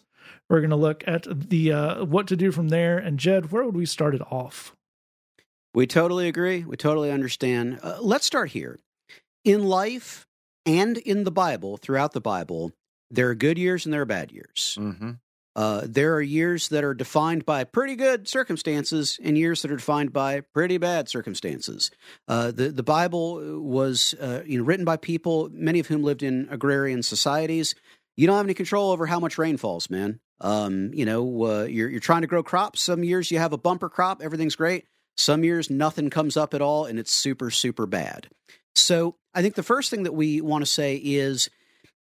We're 0.48 0.60
going 0.60 0.70
to 0.70 0.76
look 0.76 1.04
at 1.06 1.26
the 1.50 1.72
uh, 1.72 2.04
what 2.04 2.26
to 2.28 2.36
do 2.36 2.52
from 2.52 2.68
there. 2.68 2.98
And 2.98 3.18
Jed, 3.18 3.50
where 3.50 3.64
would 3.64 3.76
we 3.76 3.86
start 3.86 4.14
it 4.14 4.22
off? 4.30 4.75
We 5.76 5.86
totally 5.86 6.26
agree. 6.26 6.64
We 6.64 6.78
totally 6.78 7.10
understand. 7.10 7.80
Uh, 7.82 7.98
let's 8.00 8.24
start 8.24 8.50
here. 8.50 8.78
In 9.44 9.62
life 9.62 10.26
and 10.64 10.96
in 10.96 11.24
the 11.24 11.30
Bible, 11.30 11.76
throughout 11.76 12.14
the 12.14 12.20
Bible, 12.20 12.72
there 13.10 13.28
are 13.28 13.34
good 13.34 13.58
years 13.58 13.84
and 13.84 13.92
there 13.92 14.00
are 14.00 14.06
bad 14.06 14.32
years. 14.32 14.78
Mm-hmm. 14.80 15.10
Uh, 15.54 15.82
there 15.84 16.14
are 16.14 16.22
years 16.22 16.68
that 16.68 16.82
are 16.82 16.94
defined 16.94 17.44
by 17.44 17.62
pretty 17.64 17.94
good 17.94 18.26
circumstances 18.26 19.20
and 19.22 19.36
years 19.36 19.60
that 19.60 19.70
are 19.70 19.76
defined 19.76 20.14
by 20.14 20.40
pretty 20.40 20.78
bad 20.78 21.10
circumstances. 21.10 21.90
Uh, 22.26 22.50
the 22.52 22.70
the 22.70 22.82
Bible 22.82 23.60
was 23.60 24.14
uh, 24.18 24.40
you 24.46 24.56
know 24.56 24.64
written 24.64 24.86
by 24.86 24.96
people, 24.96 25.50
many 25.52 25.78
of 25.78 25.88
whom 25.88 26.02
lived 26.02 26.22
in 26.22 26.48
agrarian 26.50 27.02
societies. 27.02 27.74
You 28.16 28.26
don't 28.26 28.36
have 28.36 28.46
any 28.46 28.54
control 28.54 28.92
over 28.92 29.04
how 29.04 29.20
much 29.20 29.36
rain 29.36 29.58
falls, 29.58 29.90
man. 29.90 30.20
Um, 30.40 30.94
you 30.94 31.04
know, 31.04 31.44
uh, 31.44 31.64
you're 31.64 31.90
you're 31.90 32.00
trying 32.00 32.22
to 32.22 32.26
grow 32.26 32.42
crops. 32.42 32.80
Some 32.80 33.04
years 33.04 33.30
you 33.30 33.38
have 33.38 33.52
a 33.52 33.58
bumper 33.58 33.90
crop, 33.90 34.22
everything's 34.22 34.56
great. 34.56 34.86
Some 35.16 35.44
years 35.44 35.70
nothing 35.70 36.10
comes 36.10 36.36
up 36.36 36.54
at 36.54 36.62
all, 36.62 36.84
and 36.86 36.98
it's 36.98 37.12
super 37.12 37.50
super 37.50 37.86
bad. 37.86 38.28
So 38.74 39.16
I 39.34 39.42
think 39.42 39.54
the 39.54 39.62
first 39.62 39.90
thing 39.90 40.04
that 40.04 40.14
we 40.14 40.40
want 40.40 40.62
to 40.62 40.70
say 40.70 40.96
is 40.96 41.48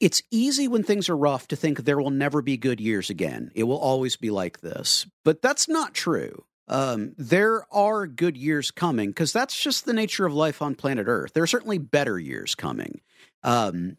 it's 0.00 0.22
easy 0.30 0.68
when 0.68 0.82
things 0.82 1.08
are 1.08 1.16
rough 1.16 1.48
to 1.48 1.56
think 1.56 1.78
there 1.78 1.98
will 1.98 2.10
never 2.10 2.42
be 2.42 2.56
good 2.56 2.80
years 2.80 3.10
again. 3.10 3.50
It 3.54 3.64
will 3.64 3.78
always 3.78 4.16
be 4.16 4.30
like 4.30 4.60
this. 4.60 5.06
But 5.24 5.42
that's 5.42 5.68
not 5.68 5.94
true. 5.94 6.44
Um, 6.68 7.14
there 7.16 7.64
are 7.72 8.06
good 8.06 8.36
years 8.36 8.70
coming 8.70 9.08
because 9.08 9.32
that's 9.32 9.58
just 9.58 9.86
the 9.86 9.94
nature 9.94 10.26
of 10.26 10.34
life 10.34 10.60
on 10.60 10.74
planet 10.74 11.06
Earth. 11.08 11.32
There 11.32 11.42
are 11.42 11.48
certainly 11.48 11.78
better 11.78 12.18
years 12.18 12.54
coming. 12.54 13.00
Um, 13.42 13.96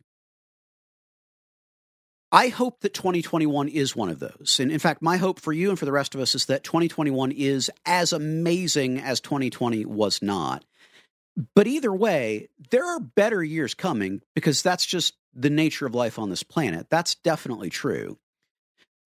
I 2.32 2.50
hope 2.50 2.82
that 2.82 2.94
2021 2.94 3.70
is 3.70 3.96
one 3.96 4.10
of 4.10 4.20
those. 4.20 4.60
And 4.60 4.72
in 4.72 4.80
fact, 4.80 5.02
my 5.02 5.18
hope 5.18 5.40
for 5.40 5.52
you 5.52 5.70
and 5.70 5.80
for 5.80 5.86
the 5.86 5.92
rest 5.92 6.14
of 6.14 6.22
us 6.22 6.36
is 6.36 6.46
that 6.46 6.64
2021 6.64 7.32
is 7.32 7.72
as 7.86 8.14
amazing 8.14 9.00
as 9.00 9.20
2020 9.20 9.86
was 9.86 10.22
not. 10.22 10.64
But 11.56 11.68
either 11.68 11.94
way, 11.94 12.50
there 12.70 12.86
are 12.86 13.00
better 13.00 13.44
years 13.44 13.74
coming 13.74 14.22
because 14.36 14.62
that's 14.62 14.86
just 14.86 15.16
the 15.34 15.50
nature 15.50 15.86
of 15.86 15.96
life 15.96 16.20
on 16.20 16.30
this 16.30 16.44
planet. 16.44 16.88
That's 16.90 17.16
definitely 17.16 17.70
true. 17.70 18.18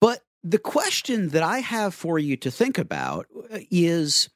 But 0.00 0.22
the 0.42 0.58
question 0.58 1.30
that 1.30 1.42
I 1.42 1.60
have 1.60 1.94
for 1.94 2.18
you 2.18 2.36
to 2.38 2.50
think 2.50 2.76
about 2.76 3.26
uh, 3.50 3.60
is 3.70 4.28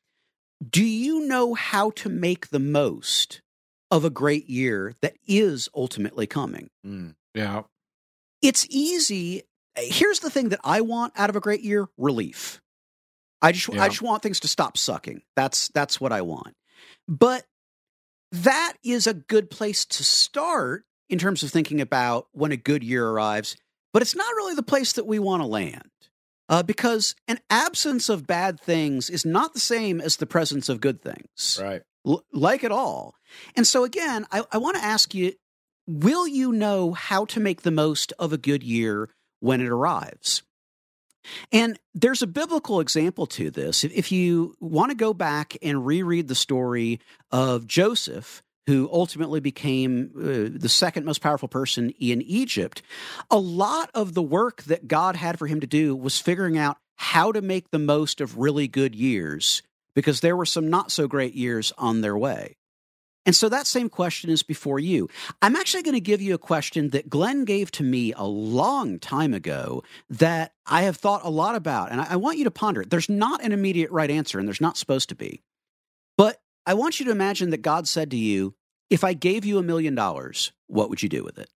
do 0.68 0.84
you 0.84 1.26
know 1.26 1.54
how 1.54 1.90
to 1.90 2.08
make 2.08 2.48
the 2.48 2.58
most 2.58 3.42
of 3.90 4.04
a 4.04 4.10
great 4.10 4.48
year 4.48 4.94
that 5.02 5.16
is 5.26 5.68
ultimately 5.74 6.26
coming? 6.26 6.70
Mm. 6.86 7.14
Yeah. 7.34 7.62
It's 8.42 8.66
easy. 8.70 9.42
Here's 9.76 10.20
the 10.20 10.30
thing 10.30 10.50
that 10.50 10.60
I 10.64 10.80
want 10.80 11.12
out 11.16 11.30
of 11.30 11.36
a 11.36 11.40
great 11.40 11.62
year 11.62 11.88
relief. 11.96 12.60
I 13.40 13.52
just, 13.52 13.68
Yeah. 13.72 13.82
I 13.82 13.88
just 13.88 14.02
want 14.02 14.22
things 14.22 14.40
to 14.40 14.48
stop 14.48 14.76
sucking. 14.76 15.22
That's, 15.36 15.68
that's 15.68 16.00
what 16.00 16.12
I 16.12 16.22
want. 16.22 16.54
But 17.06 17.44
that 18.32 18.74
is 18.84 19.06
a 19.06 19.14
good 19.14 19.50
place 19.50 19.84
to 19.86 20.04
start 20.04 20.84
in 21.08 21.18
terms 21.18 21.42
of 21.42 21.50
thinking 21.50 21.80
about 21.80 22.26
when 22.32 22.52
a 22.52 22.56
good 22.56 22.82
year 22.84 23.08
arrives, 23.08 23.56
but 23.92 24.02
it's 24.02 24.14
not 24.16 24.34
really 24.36 24.54
the 24.54 24.62
place 24.62 24.92
that 24.94 25.06
we 25.06 25.18
want 25.18 25.42
to 25.42 25.46
land. 25.46 25.90
Uh, 26.50 26.62
because 26.62 27.14
an 27.26 27.38
absence 27.50 28.08
of 28.08 28.26
bad 28.26 28.58
things 28.58 29.10
is 29.10 29.26
not 29.26 29.52
the 29.52 29.60
same 29.60 30.00
as 30.00 30.16
the 30.16 30.26
presence 30.26 30.70
of 30.70 30.80
good 30.80 31.02
things, 31.02 31.58
Right. 31.62 31.82
L- 32.06 32.24
like 32.32 32.64
at 32.64 32.72
all. 32.72 33.14
And 33.54 33.66
so, 33.66 33.84
again, 33.84 34.26
I, 34.32 34.42
I 34.50 34.56
want 34.56 34.76
to 34.76 34.82
ask 34.82 35.14
you 35.14 35.32
will 35.88 36.28
you 36.28 36.52
know 36.52 36.92
how 36.92 37.24
to 37.24 37.40
make 37.40 37.62
the 37.62 37.70
most 37.70 38.12
of 38.18 38.32
a 38.32 38.38
good 38.38 38.62
year 38.62 39.08
when 39.40 39.60
it 39.60 39.68
arrives? 39.68 40.42
And 41.50 41.78
there's 41.94 42.22
a 42.22 42.26
biblical 42.26 42.80
example 42.80 43.26
to 43.26 43.50
this. 43.50 43.84
If- 43.84 44.12
you 44.12 44.54
want 44.60 44.90
to 44.90 44.96
go 44.96 45.12
back 45.12 45.56
and 45.62 45.84
reread 45.84 46.28
the 46.28 46.34
story 46.34 47.00
of 47.30 47.66
Joseph, 47.66 48.42
who 48.66 48.88
ultimately 48.92 49.40
became 49.40 50.10
uh, 50.16 50.58
the 50.58 50.68
second 50.68 51.06
most 51.06 51.22
powerful 51.22 51.48
person 51.48 51.90
in 51.98 52.20
Egypt, 52.22 52.82
a 53.30 53.38
lot 53.38 53.90
of 53.94 54.12
the 54.12 54.22
work 54.22 54.62
that 54.64 54.88
God 54.88 55.16
had 55.16 55.38
for 55.38 55.46
him 55.46 55.60
to 55.60 55.66
do 55.66 55.96
was 55.96 56.20
figuring 56.20 56.58
out 56.58 56.76
how 56.96 57.32
to 57.32 57.40
make 57.40 57.70
the 57.70 57.78
most 57.78 58.20
of 58.20 58.36
really 58.36 58.68
good 58.68 58.94
years 58.94 59.62
because 59.94 60.20
there 60.20 60.36
were 60.36 60.46
some 60.46 60.68
not 60.68 60.92
so 60.92 61.08
great 61.08 61.34
years 61.34 61.72
on 61.78 62.02
their 62.02 62.16
way. 62.16 62.57
And 63.28 63.36
so 63.36 63.50
that 63.50 63.66
same 63.66 63.90
question 63.90 64.30
is 64.30 64.42
before 64.42 64.78
you. 64.78 65.06
I'm 65.42 65.54
actually 65.54 65.82
going 65.82 65.92
to 65.92 66.00
give 66.00 66.22
you 66.22 66.32
a 66.32 66.38
question 66.38 66.88
that 66.90 67.10
Glenn 67.10 67.44
gave 67.44 67.70
to 67.72 67.82
me 67.82 68.14
a 68.14 68.24
long 68.24 68.98
time 68.98 69.34
ago 69.34 69.84
that 70.08 70.54
I 70.64 70.84
have 70.84 70.96
thought 70.96 71.26
a 71.26 71.28
lot 71.28 71.54
about, 71.54 71.92
and 71.92 72.00
I, 72.00 72.12
I 72.12 72.16
want 72.16 72.38
you 72.38 72.44
to 72.44 72.50
ponder 72.50 72.80
it. 72.80 72.88
There's 72.88 73.10
not 73.10 73.44
an 73.44 73.52
immediate 73.52 73.90
right 73.90 74.10
answer, 74.10 74.38
and 74.38 74.48
there's 74.48 74.62
not 74.62 74.78
supposed 74.78 75.10
to 75.10 75.14
be. 75.14 75.42
But 76.16 76.40
I 76.64 76.72
want 76.72 77.00
you 77.00 77.04
to 77.04 77.12
imagine 77.12 77.50
that 77.50 77.60
God 77.60 77.86
said 77.86 78.10
to 78.12 78.16
you, 78.16 78.54
If 78.88 79.04
I 79.04 79.12
gave 79.12 79.44
you 79.44 79.58
a 79.58 79.62
million 79.62 79.94
dollars, 79.94 80.52
what 80.66 80.88
would 80.88 81.02
you 81.02 81.10
do 81.10 81.22
with 81.22 81.38
it? 81.38 81.50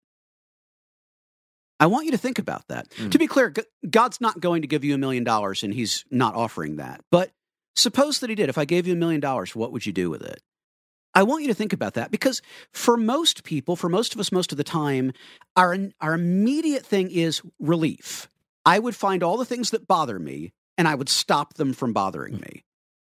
I 1.80 1.86
want 1.86 2.04
you 2.04 2.12
to 2.12 2.18
think 2.18 2.38
about 2.38 2.68
that. 2.68 2.90
Mm. 2.98 3.12
To 3.12 3.18
be 3.18 3.28
clear, 3.28 3.54
God's 3.90 4.20
not 4.20 4.42
going 4.42 4.62
to 4.64 4.68
give 4.68 4.84
you 4.84 4.94
a 4.94 4.98
million 4.98 5.24
dollars, 5.24 5.64
and 5.64 5.74
He's 5.74 6.04
not 6.12 6.36
offering 6.36 6.76
that. 6.76 7.00
But 7.12 7.32
suppose 7.78 8.20
that 8.20 8.30
He 8.30 8.36
did. 8.36 8.50
If 8.50 8.58
I 8.58 8.66
gave 8.66 8.88
you 8.88 8.92
a 8.92 8.98
million 8.98 9.22
dollars, 9.22 9.56
what 9.56 9.72
would 9.72 9.86
you 9.86 9.94
do 9.94 10.10
with 10.10 10.22
it? 10.22 10.42
I 11.14 11.24
want 11.24 11.42
you 11.42 11.50
to 11.50 11.54
think 11.54 11.74
about 11.74 11.96
that 11.96 12.12
because 12.12 12.42
for 12.72 12.96
most 12.96 13.44
people, 13.44 13.76
for 13.76 13.90
most 13.90 14.14
of 14.14 14.20
us, 14.20 14.32
most 14.32 14.52
of 14.52 14.58
the 14.58 14.64
time, 14.64 15.12
our, 15.56 15.78
our 16.00 16.14
immediate 16.14 16.86
thing 16.86 17.12
is 17.12 17.42
relief. 17.60 18.30
I 18.66 18.80
would 18.80 18.96
find 18.96 19.24
all 19.24 19.38
the 19.38 19.46
things 19.46 19.72
that 19.72 19.88
bother 19.88 20.20
me 20.20 20.54
and 20.78 20.88
I 20.88 20.96
would 20.96 21.10
stop 21.10 21.56
them 21.56 21.74
from 21.74 21.94
bothering 21.94 22.38
me, 22.38 22.64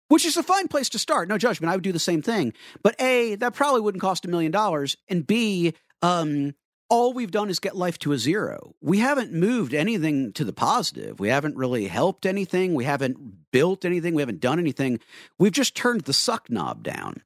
which 0.08 0.24
is 0.24 0.36
a 0.36 0.42
fine 0.42 0.68
place 0.68 0.88
to 0.90 0.98
start. 0.98 1.28
No 1.28 1.38
judgment. 1.38 1.70
I 1.70 1.76
would 1.76 1.84
do 1.84 1.92
the 1.92 1.98
same 1.98 2.22
thing. 2.22 2.54
But 2.82 3.00
A, 3.00 3.34
that 3.36 3.54
probably 3.54 3.80
wouldn't 3.80 4.00
cost 4.00 4.24
a 4.24 4.28
million 4.28 4.52
dollars. 4.52 4.96
And 5.08 5.26
B, 5.26 5.74
um, 6.00 6.54
all 6.88 7.12
we've 7.12 7.30
done 7.30 7.50
is 7.50 7.60
get 7.60 7.76
life 7.76 7.98
to 8.00 8.12
a 8.12 8.18
zero. 8.18 8.74
We 8.80 8.98
haven't 8.98 9.32
moved 9.32 9.74
anything 9.74 10.32
to 10.32 10.44
the 10.44 10.52
positive. 10.52 11.20
We 11.20 11.28
haven't 11.28 11.56
really 11.56 11.86
helped 11.86 12.26
anything. 12.26 12.74
We 12.74 12.84
haven't 12.84 13.50
built 13.52 13.84
anything. 13.84 14.14
We 14.14 14.22
haven't 14.22 14.40
done 14.40 14.58
anything. 14.58 15.00
We've 15.38 15.52
just 15.52 15.76
turned 15.76 16.02
the 16.02 16.12
suck 16.12 16.50
knob 16.50 16.82
down. 16.82 17.22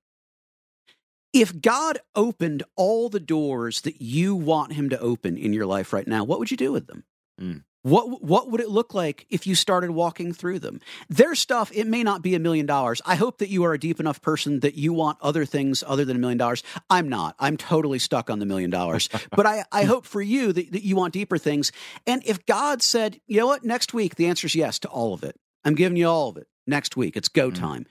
If 1.35 1.61
God 1.61 1.99
opened 2.15 2.63
all 2.77 3.09
the 3.09 3.21
doors 3.21 3.81
that 3.83 4.01
you 4.01 4.37
want 4.37 4.73
him 4.73 4.89
to 4.91 4.99
open 5.01 5.37
in 5.37 5.53
your 5.53 5.67
life 5.67 5.93
right 5.93 6.07
now, 6.07 6.23
what 6.23 6.39
would 6.39 6.51
you 6.51 6.57
do 6.57 6.71
with 6.73 6.87
them? 6.87 7.05
Mm. 7.41 7.65
What 7.83 8.23
what 8.23 8.51
would 8.51 8.63
it 8.63 8.71
look 8.71 8.95
like 8.95 9.27
if 9.29 9.47
you 9.47 9.55
started 9.55 9.91
walking 9.91 10.33
through 10.33 10.61
them? 10.61 10.81
Their 11.11 11.35
stuff, 11.35 11.71
it 11.75 11.87
may 11.87 12.03
not 12.03 12.23
be 12.23 12.35
a 12.35 12.39
million 12.39 12.65
dollars. 12.65 13.03
I 13.05 13.17
hope 13.17 13.39
that 13.39 13.51
you 13.51 13.65
are 13.65 13.75
a 13.75 13.79
deep 13.79 14.01
enough 14.01 14.23
person 14.23 14.61
that 14.61 14.75
you 14.75 14.95
want 14.95 15.19
other 15.21 15.45
things 15.45 15.85
other 15.87 16.05
than 16.07 16.17
a 16.17 16.21
million 16.21 16.39
dollars. 16.39 16.63
I'm 16.89 17.11
not. 17.11 17.35
I'm 17.39 17.59
totally 17.59 17.99
stuck 17.99 18.31
on 18.31 18.39
the 18.39 18.47
million 18.47 18.71
dollars. 18.71 19.09
But 19.37 19.45
I, 19.47 19.65
I 19.73 19.85
hope 19.85 20.07
for 20.07 20.23
you 20.23 20.53
that, 20.53 20.73
that 20.73 20.83
you 20.85 20.97
want 20.97 21.13
deeper 21.13 21.37
things. 21.37 21.73
And 22.07 22.23
if 22.25 22.47
God 22.47 22.81
said, 22.81 23.21
you 23.27 23.39
know 23.39 23.47
what, 23.49 23.65
next 23.65 23.93
week 23.93 24.15
the 24.15 24.29
answer 24.29 24.47
is 24.47 24.55
yes 24.55 24.79
to 24.79 24.89
all 24.89 25.13
of 25.13 25.23
it. 25.25 25.37
I'm 25.65 25.75
giving 25.75 25.97
you 25.99 26.07
all 26.09 26.29
of 26.29 26.37
it 26.37 26.47
next 26.67 26.97
week. 26.97 27.17
It's 27.17 27.29
go 27.29 27.51
Mm. 27.51 27.55
time. 27.55 27.87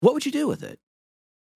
What 0.00 0.12
would 0.14 0.26
you 0.26 0.32
do 0.32 0.46
with 0.46 0.62
it? 0.62 0.78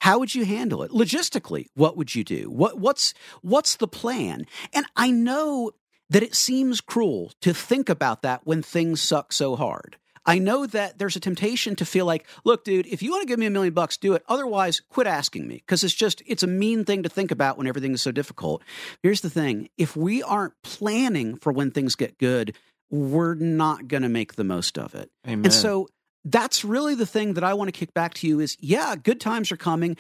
How 0.06 0.20
would 0.20 0.36
you 0.36 0.44
handle 0.44 0.84
it? 0.84 0.92
Logistically, 0.92 1.66
what 1.74 1.96
would 1.96 2.14
you 2.14 2.22
do? 2.22 2.48
What 2.48 2.78
what's 2.78 3.12
what's 3.42 3.74
the 3.74 3.88
plan? 3.88 4.46
And 4.72 4.86
I 4.94 5.10
know 5.10 5.72
that 6.10 6.22
it 6.22 6.36
seems 6.36 6.80
cruel 6.80 7.32
to 7.40 7.52
think 7.52 7.88
about 7.88 8.22
that 8.22 8.46
when 8.46 8.62
things 8.62 9.00
suck 9.00 9.32
so 9.32 9.56
hard. 9.56 9.96
I 10.24 10.38
know 10.38 10.64
that 10.64 10.98
there's 10.98 11.16
a 11.16 11.20
temptation 11.20 11.74
to 11.74 11.84
feel 11.84 12.06
like, 12.06 12.24
look, 12.44 12.62
dude, 12.62 12.86
if 12.86 13.02
you 13.02 13.10
want 13.10 13.22
to 13.22 13.26
give 13.26 13.40
me 13.40 13.46
a 13.46 13.50
million 13.50 13.74
bucks, 13.74 13.96
do 13.96 14.14
it. 14.14 14.22
Otherwise, 14.28 14.80
quit 14.90 15.08
asking 15.08 15.48
me 15.48 15.56
because 15.56 15.82
it's 15.82 15.92
just, 15.92 16.22
it's 16.24 16.44
a 16.44 16.48
mean 16.48 16.84
thing 16.84 17.02
to 17.02 17.08
think 17.08 17.32
about 17.32 17.58
when 17.58 17.66
everything 17.66 17.92
is 17.92 18.00
so 18.00 18.12
difficult. 18.12 18.62
Here's 19.02 19.22
the 19.22 19.30
thing 19.30 19.70
if 19.76 19.96
we 19.96 20.22
aren't 20.22 20.54
planning 20.62 21.36
for 21.36 21.50
when 21.50 21.72
things 21.72 21.96
get 21.96 22.16
good, 22.18 22.56
we're 22.90 23.34
not 23.34 23.88
going 23.88 24.04
to 24.04 24.08
make 24.08 24.36
the 24.36 24.44
most 24.44 24.78
of 24.78 24.94
it. 24.94 25.10
Amen. 25.26 25.46
And 25.46 25.52
so 25.52 25.88
that's 26.26 26.64
really 26.64 26.94
the 26.94 27.06
thing 27.06 27.34
that 27.34 27.44
I 27.44 27.54
want 27.54 27.68
to 27.68 27.78
kick 27.78 27.94
back 27.94 28.14
to 28.14 28.26
you 28.26 28.40
is 28.40 28.56
yeah, 28.60 28.96
good 28.96 29.20
times 29.20 29.52
are 29.52 29.56
coming. 29.56 29.96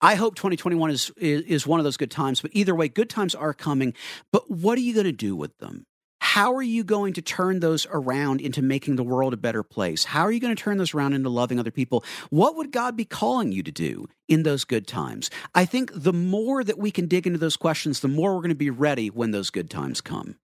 I 0.00 0.14
hope 0.14 0.34
2021 0.34 0.90
is, 0.90 1.10
is 1.16 1.42
is 1.42 1.66
one 1.66 1.80
of 1.80 1.84
those 1.84 1.96
good 1.96 2.10
times, 2.10 2.40
but 2.40 2.50
either 2.54 2.74
way, 2.74 2.88
good 2.88 3.10
times 3.10 3.34
are 3.34 3.54
coming. 3.54 3.94
But 4.32 4.50
what 4.50 4.78
are 4.78 4.82
you 4.82 4.94
going 4.94 5.04
to 5.04 5.12
do 5.12 5.36
with 5.36 5.56
them? 5.58 5.86
How 6.20 6.54
are 6.54 6.62
you 6.62 6.82
going 6.82 7.12
to 7.14 7.22
turn 7.22 7.60
those 7.60 7.86
around 7.90 8.40
into 8.40 8.60
making 8.60 8.96
the 8.96 9.04
world 9.04 9.32
a 9.32 9.38
better 9.38 9.62
place? 9.62 10.04
How 10.04 10.22
are 10.22 10.32
you 10.32 10.40
going 10.40 10.54
to 10.54 10.62
turn 10.62 10.76
those 10.76 10.92
around 10.92 11.12
into 11.12 11.28
loving 11.28 11.58
other 11.58 11.70
people? 11.70 12.04
What 12.30 12.56
would 12.56 12.72
God 12.72 12.96
be 12.96 13.04
calling 13.04 13.52
you 13.52 13.62
to 13.62 13.72
do 13.72 14.08
in 14.28 14.42
those 14.42 14.64
good 14.64 14.86
times? 14.86 15.30
I 15.54 15.64
think 15.66 15.90
the 15.94 16.12
more 16.12 16.64
that 16.64 16.78
we 16.78 16.90
can 16.90 17.06
dig 17.06 17.26
into 17.26 17.38
those 17.38 17.56
questions, 17.56 18.00
the 18.00 18.08
more 18.08 18.34
we're 18.34 18.40
going 18.40 18.48
to 18.48 18.54
be 18.54 18.70
ready 18.70 19.08
when 19.08 19.30
those 19.30 19.50
good 19.50 19.70
times 19.70 20.00
come. 20.00 20.36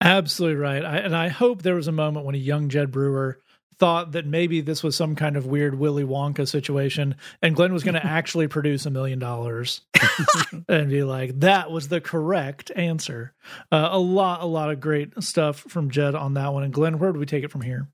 Absolutely 0.00 0.56
right. 0.56 0.84
I, 0.84 0.96
and 0.98 1.16
I 1.16 1.28
hope 1.28 1.62
there 1.62 1.74
was 1.74 1.88
a 1.88 1.92
moment 1.92 2.26
when 2.26 2.34
a 2.34 2.38
young 2.38 2.68
Jed 2.68 2.90
Brewer 2.90 3.38
thought 3.78 4.12
that 4.12 4.26
maybe 4.26 4.60
this 4.60 4.82
was 4.82 4.96
some 4.96 5.14
kind 5.14 5.36
of 5.36 5.46
weird 5.46 5.78
Willy 5.78 6.04
Wonka 6.04 6.48
situation 6.48 7.16
and 7.42 7.54
Glenn 7.54 7.72
was 7.72 7.84
going 7.84 7.94
to 8.00 8.06
actually 8.06 8.48
produce 8.48 8.86
a 8.86 8.90
million 8.90 9.18
dollars 9.18 9.82
and 10.68 10.90
be 10.90 11.02
like, 11.02 11.40
that 11.40 11.70
was 11.70 11.88
the 11.88 12.00
correct 12.00 12.70
answer. 12.74 13.34
Uh, 13.70 13.88
a 13.90 13.98
lot, 13.98 14.42
a 14.42 14.46
lot 14.46 14.70
of 14.70 14.80
great 14.80 15.22
stuff 15.22 15.60
from 15.68 15.90
Jed 15.90 16.14
on 16.14 16.34
that 16.34 16.52
one. 16.52 16.62
And 16.62 16.72
Glenn, 16.72 16.98
where 16.98 17.12
do 17.12 17.18
we 17.18 17.26
take 17.26 17.44
it 17.44 17.50
from 17.50 17.62
here? 17.62 17.88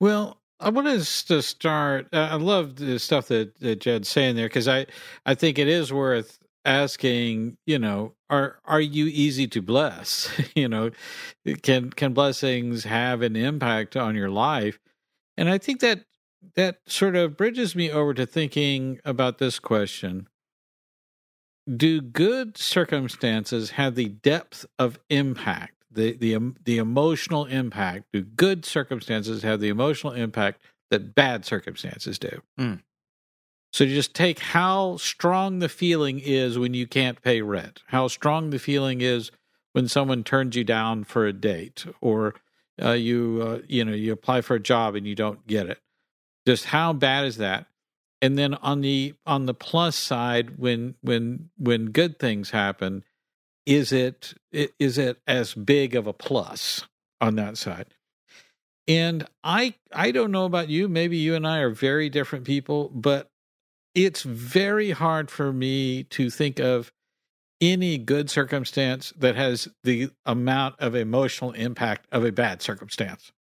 Well, 0.00 0.38
I 0.58 0.70
want 0.70 0.86
us 0.86 1.24
to 1.24 1.42
start. 1.42 2.08
Uh, 2.12 2.28
I 2.30 2.36
love 2.36 2.76
the 2.76 2.98
stuff 2.98 3.28
that, 3.28 3.58
that 3.60 3.80
Jed's 3.80 4.08
saying 4.08 4.36
there 4.36 4.46
because 4.46 4.68
I, 4.68 4.86
I 5.26 5.34
think 5.34 5.58
it 5.58 5.68
is 5.68 5.92
worth 5.92 6.38
asking. 6.64 7.56
You 7.66 7.78
know, 7.78 8.14
are 8.30 8.60
are 8.64 8.80
you 8.80 9.06
easy 9.06 9.46
to 9.48 9.62
bless? 9.62 10.30
you 10.54 10.68
know, 10.68 10.90
can 11.62 11.90
can 11.90 12.12
blessings 12.12 12.84
have 12.84 13.22
an 13.22 13.36
impact 13.36 13.96
on 13.96 14.14
your 14.14 14.30
life? 14.30 14.78
And 15.36 15.48
I 15.48 15.58
think 15.58 15.80
that 15.80 16.04
that 16.54 16.80
sort 16.86 17.16
of 17.16 17.36
bridges 17.36 17.74
me 17.74 17.90
over 17.90 18.14
to 18.14 18.26
thinking 18.26 19.00
about 19.04 19.38
this 19.38 19.58
question: 19.58 20.28
Do 21.74 22.00
good 22.00 22.56
circumstances 22.56 23.70
have 23.72 23.94
the 23.94 24.08
depth 24.08 24.66
of 24.78 24.98
impact? 25.08 25.82
the 25.94 26.12
the 26.16 26.54
the 26.64 26.78
emotional 26.78 27.44
impact 27.46 28.06
do 28.12 28.22
good 28.22 28.64
circumstances 28.64 29.42
have 29.42 29.60
the 29.60 29.68
emotional 29.68 30.12
impact 30.12 30.62
that 30.90 31.14
bad 31.14 31.44
circumstances 31.44 32.18
do 32.18 32.42
Mm. 32.58 32.82
So 33.72 33.84
you 33.84 33.94
just 33.94 34.14
take 34.14 34.38
how 34.38 34.98
strong 34.98 35.60
the 35.60 35.68
feeling 35.68 36.20
is 36.20 36.58
when 36.58 36.74
you 36.74 36.86
can't 36.86 37.22
pay 37.22 37.40
rent. 37.40 37.82
How 37.86 38.06
strong 38.06 38.50
the 38.50 38.58
feeling 38.58 39.00
is 39.00 39.30
when 39.72 39.88
someone 39.88 40.24
turns 40.24 40.54
you 40.56 40.64
down 40.64 41.04
for 41.04 41.26
a 41.26 41.32
date 41.32 41.86
or 42.02 42.34
uh, 42.80 42.90
you 42.90 43.40
uh, 43.42 43.58
you 43.66 43.84
know 43.84 43.92
you 43.92 44.12
apply 44.12 44.42
for 44.42 44.56
a 44.56 44.60
job 44.60 44.94
and 44.94 45.06
you 45.06 45.14
don't 45.14 45.46
get 45.46 45.66
it. 45.66 45.78
Just 46.46 46.66
how 46.66 46.92
bad 46.92 47.24
is 47.24 47.38
that? 47.38 47.66
And 48.20 48.36
then 48.36 48.54
on 48.54 48.82
the 48.82 49.14
on 49.24 49.46
the 49.46 49.54
plus 49.54 49.96
side 49.96 50.58
when 50.58 50.94
when 51.00 51.48
when 51.56 51.86
good 51.86 52.18
things 52.18 52.50
happen 52.50 53.04
is 53.64 53.90
it 53.90 54.34
is 54.52 54.98
it 54.98 55.18
as 55.26 55.54
big 55.54 55.94
of 55.94 56.06
a 56.06 56.12
plus 56.12 56.86
on 57.22 57.36
that 57.36 57.56
side? 57.56 57.94
And 58.86 59.26
i 59.42 59.74
i 59.94 60.10
don't 60.10 60.30
know 60.30 60.44
about 60.44 60.68
you. 60.68 60.88
Maybe 60.88 61.16
you 61.16 61.34
and 61.34 61.46
i 61.46 61.60
are 61.60 61.70
very 61.70 62.10
different 62.10 62.44
people 62.44 62.90
but 62.94 63.31
it's 63.94 64.22
very 64.22 64.90
hard 64.90 65.30
for 65.30 65.52
me 65.52 66.04
to 66.04 66.30
think 66.30 66.58
of 66.58 66.92
any 67.60 67.96
good 67.96 68.28
circumstance 68.28 69.12
that 69.16 69.36
has 69.36 69.68
the 69.84 70.10
amount 70.26 70.74
of 70.80 70.94
emotional 70.94 71.52
impact 71.52 72.06
of 72.10 72.24
a 72.24 72.32
bad 72.32 72.60
circumstance. 72.60 73.32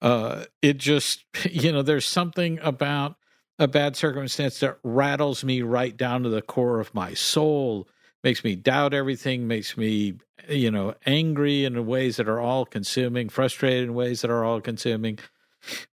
Uh 0.00 0.44
it 0.62 0.78
just 0.78 1.24
you 1.50 1.72
know 1.72 1.82
there's 1.82 2.06
something 2.06 2.58
about 2.62 3.16
a 3.58 3.68
bad 3.68 3.96
circumstance 3.96 4.60
that 4.60 4.78
rattles 4.82 5.44
me 5.44 5.62
right 5.62 5.96
down 5.96 6.22
to 6.22 6.28
the 6.28 6.42
core 6.42 6.80
of 6.80 6.94
my 6.94 7.14
soul 7.14 7.86
makes 8.24 8.42
me 8.44 8.56
doubt 8.56 8.94
everything 8.94 9.46
makes 9.46 9.76
me 9.76 10.14
you 10.48 10.70
know 10.70 10.94
angry 11.06 11.64
in 11.64 11.86
ways 11.86 12.16
that 12.16 12.28
are 12.28 12.40
all 12.40 12.64
consuming 12.64 13.28
frustrated 13.28 13.84
in 13.84 13.94
ways 13.94 14.22
that 14.22 14.30
are 14.30 14.44
all 14.44 14.60
consuming 14.60 15.18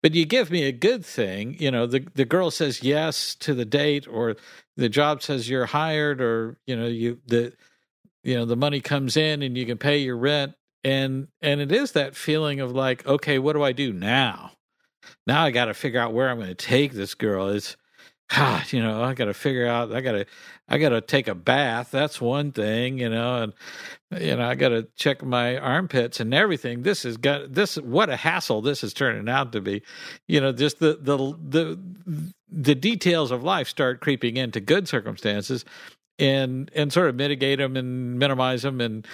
but 0.02 0.14
you 0.14 0.26
give 0.26 0.50
me 0.50 0.64
a 0.64 0.72
good 0.72 1.06
thing 1.06 1.56
you 1.60 1.70
know 1.72 1.86
the 1.86 2.06
the 2.16 2.26
girl 2.26 2.50
says 2.52 2.84
yes 2.84 3.36
to 3.36 3.54
the 3.54 3.66
date 3.66 4.08
or 4.08 4.36
the 4.78 4.90
job 4.90 5.22
says 5.22 5.50
you're 5.50 5.66
hired 5.66 6.22
or 6.22 6.58
you 6.66 6.76
know 6.76 6.86
you 6.86 7.20
the 7.28 7.54
you 8.28 8.36
know 8.36 8.46
the 8.46 8.58
money 8.58 8.82
comes 8.82 9.16
in 9.16 9.42
and 9.42 9.58
you 9.58 9.66
can 9.66 9.78
pay 9.78 9.98
your 10.00 10.18
rent. 10.18 10.54
And 10.84 11.30
and 11.42 11.62
it 11.62 11.72
is 11.72 11.94
that 11.94 12.16
feeling 12.16 12.60
of 12.60 12.72
like 12.72 13.06
okay 13.08 13.40
what 13.40 13.54
do 13.54 13.64
i 13.64 13.72
do 13.72 13.92
now? 13.94 14.52
Now 15.26 15.44
i 15.44 15.52
got 15.52 15.66
to 15.66 15.74
figure 15.74 16.00
out 16.00 16.14
where 16.14 16.30
i'm 16.30 16.38
going 16.38 16.50
to 16.50 16.56
take 16.56 16.92
this 16.92 17.16
girl. 17.16 17.50
It's 17.50 17.78
ah, 18.32 18.64
you 18.70 18.82
know 18.82 19.04
i 19.04 19.14
got 19.14 19.26
to 19.26 19.34
figure 19.34 19.68
out 19.68 19.94
i 19.94 20.02
got 20.02 20.14
to 20.14 20.26
i 20.68 20.78
got 20.78 20.90
to 20.90 21.02
take 21.02 21.28
a 21.28 21.36
bath 21.36 21.92
that's 21.92 22.20
one 22.20 22.52
thing 22.52 23.00
you 23.00 23.10
know 23.10 23.44
and 23.44 23.54
you 24.22 24.36
know 24.36 24.48
i 24.48 24.56
got 24.56 24.70
to 24.70 24.88
check 24.96 25.24
my 25.24 25.58
armpits 25.58 26.20
and 26.20 26.34
everything. 26.34 26.84
This 26.84 27.04
has 27.04 27.18
got 27.18 27.54
this 27.54 27.76
what 27.78 28.10
a 28.10 28.16
hassle 28.16 28.62
this 28.62 28.84
is 28.84 28.94
turning 28.94 29.30
out 29.30 29.52
to 29.54 29.62
be. 29.62 29.82
You 30.28 30.42
know 30.42 30.52
just 30.52 30.80
the 30.80 30.98
the 31.02 31.18
the 31.18 31.80
the 32.50 32.76
details 32.76 33.32
of 33.32 33.44
life 33.44 33.68
start 33.68 34.02
creeping 34.02 34.38
into 34.38 34.60
good 34.60 34.88
circumstances 34.88 35.66
and 36.20 36.72
and 36.76 36.92
sort 36.92 37.10
of 37.10 37.16
mitigate 37.16 37.60
them 37.60 37.76
and 37.76 38.18
minimize 38.18 38.64
them 38.64 38.82
and 38.82 39.06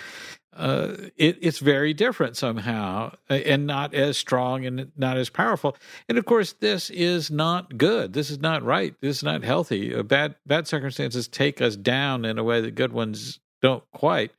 uh, 0.55 0.95
it, 1.17 1.37
it's 1.41 1.59
very 1.59 1.93
different 1.93 2.37
somehow 2.37 3.11
uh, 3.29 3.33
and 3.33 3.65
not 3.65 3.93
as 3.93 4.17
strong 4.17 4.65
and 4.65 4.91
not 4.95 5.17
as 5.17 5.29
powerful. 5.29 5.75
And 6.07 6.17
of 6.17 6.25
course, 6.25 6.53
this 6.53 6.89
is 6.89 7.31
not 7.31 7.77
good. 7.77 8.13
This 8.13 8.29
is 8.29 8.39
not 8.39 8.63
right. 8.63 8.95
This 9.01 9.17
is 9.17 9.23
not 9.23 9.43
healthy. 9.43 9.93
Uh, 9.93 10.03
bad 10.03 10.35
bad 10.45 10.67
circumstances 10.67 11.27
take 11.27 11.61
us 11.61 11.75
down 11.75 12.25
in 12.25 12.37
a 12.37 12.43
way 12.43 12.61
that 12.61 12.75
good 12.75 12.93
ones 12.93 13.39
don't 13.61 13.83
quite 13.91 14.31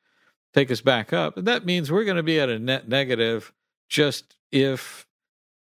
take 0.53 0.71
us 0.71 0.81
back 0.81 1.12
up. 1.12 1.37
And 1.37 1.47
that 1.47 1.67
means 1.67 1.91
we're 1.91 2.05
going 2.05 2.17
to 2.17 2.23
be 2.23 2.41
at 2.41 2.49
a 2.49 2.59
net 2.59 2.89
negative 2.89 3.53
just 3.89 4.37
if 4.53 5.07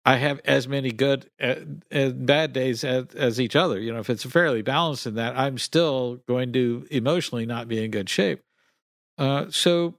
I 0.06 0.16
have 0.16 0.40
as 0.46 0.68
many 0.68 0.92
good 0.92 1.30
and 1.38 1.84
and 1.92 2.26
bad 2.26 2.54
days 2.54 2.84
as, 2.84 3.08
as 3.16 3.40
each 3.40 3.56
other. 3.56 3.80
You 3.80 3.94
know, 3.94 4.00
if 4.00 4.10
it's 4.10 4.24
fairly 4.24 4.62
balanced 4.62 5.06
in 5.06 5.16
that, 5.16 5.38
I'm 5.38 5.58
still 5.58 6.22
going 6.28 6.54
to 6.54 6.88
emotionally 6.90 7.46
not 7.46 7.68
be 7.68 7.84
in 7.84 7.92
good 7.92 8.10
shape. 8.10 8.42
Uh, 9.18 9.48
so 9.50 9.99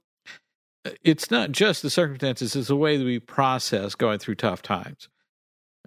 it's 1.03 1.29
not 1.29 1.51
just 1.51 1.81
the 1.81 1.89
circumstances; 1.89 2.55
it's 2.55 2.67
the 2.67 2.75
way 2.75 2.97
that 2.97 3.05
we 3.05 3.19
process 3.19 3.95
going 3.95 4.19
through 4.19 4.35
tough 4.35 4.61
times. 4.61 5.09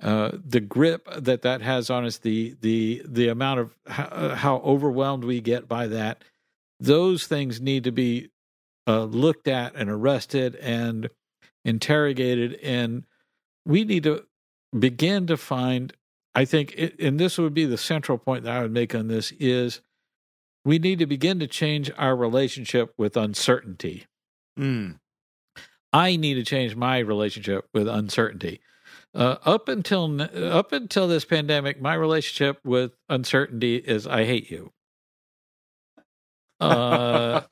Uh, 0.02 0.32
the 0.44 0.60
grip 0.60 1.08
that 1.16 1.42
that 1.42 1.62
has 1.62 1.90
on 1.90 2.04
us, 2.04 2.18
the 2.18 2.56
the 2.60 3.02
the 3.04 3.28
amount 3.28 3.60
of 3.60 3.76
how, 3.86 4.34
how 4.34 4.56
overwhelmed 4.58 5.24
we 5.24 5.40
get 5.40 5.68
by 5.68 5.86
that, 5.86 6.22
those 6.80 7.26
things 7.26 7.60
need 7.60 7.84
to 7.84 7.92
be 7.92 8.30
uh, 8.86 9.04
looked 9.04 9.48
at 9.48 9.74
and 9.74 9.88
arrested 9.88 10.56
and 10.56 11.08
interrogated, 11.64 12.54
and 12.62 13.04
we 13.64 13.84
need 13.84 14.02
to 14.02 14.24
begin 14.78 15.26
to 15.26 15.36
find. 15.36 15.92
I 16.36 16.44
think, 16.44 16.74
it, 16.76 16.98
and 16.98 17.20
this 17.20 17.38
would 17.38 17.54
be 17.54 17.64
the 17.64 17.78
central 17.78 18.18
point 18.18 18.42
that 18.42 18.56
I 18.56 18.62
would 18.62 18.72
make 18.72 18.92
on 18.92 19.06
this 19.06 19.30
is 19.38 19.80
we 20.64 20.80
need 20.80 20.98
to 20.98 21.06
begin 21.06 21.38
to 21.38 21.46
change 21.46 21.92
our 21.96 22.16
relationship 22.16 22.92
with 22.98 23.16
uncertainty. 23.16 24.06
Mm. 24.58 24.98
I 25.92 26.16
need 26.16 26.34
to 26.34 26.44
change 26.44 26.74
my 26.74 26.98
relationship 26.98 27.68
with 27.72 27.88
uncertainty. 27.88 28.60
Uh, 29.14 29.36
up 29.44 29.68
until 29.68 30.20
up 30.20 30.72
until 30.72 31.06
this 31.06 31.24
pandemic, 31.24 31.80
my 31.80 31.94
relationship 31.94 32.58
with 32.64 32.92
uncertainty 33.08 33.76
is 33.76 34.06
I 34.08 34.24
hate 34.24 34.50
you. 34.50 34.72
Uh, 36.60 37.42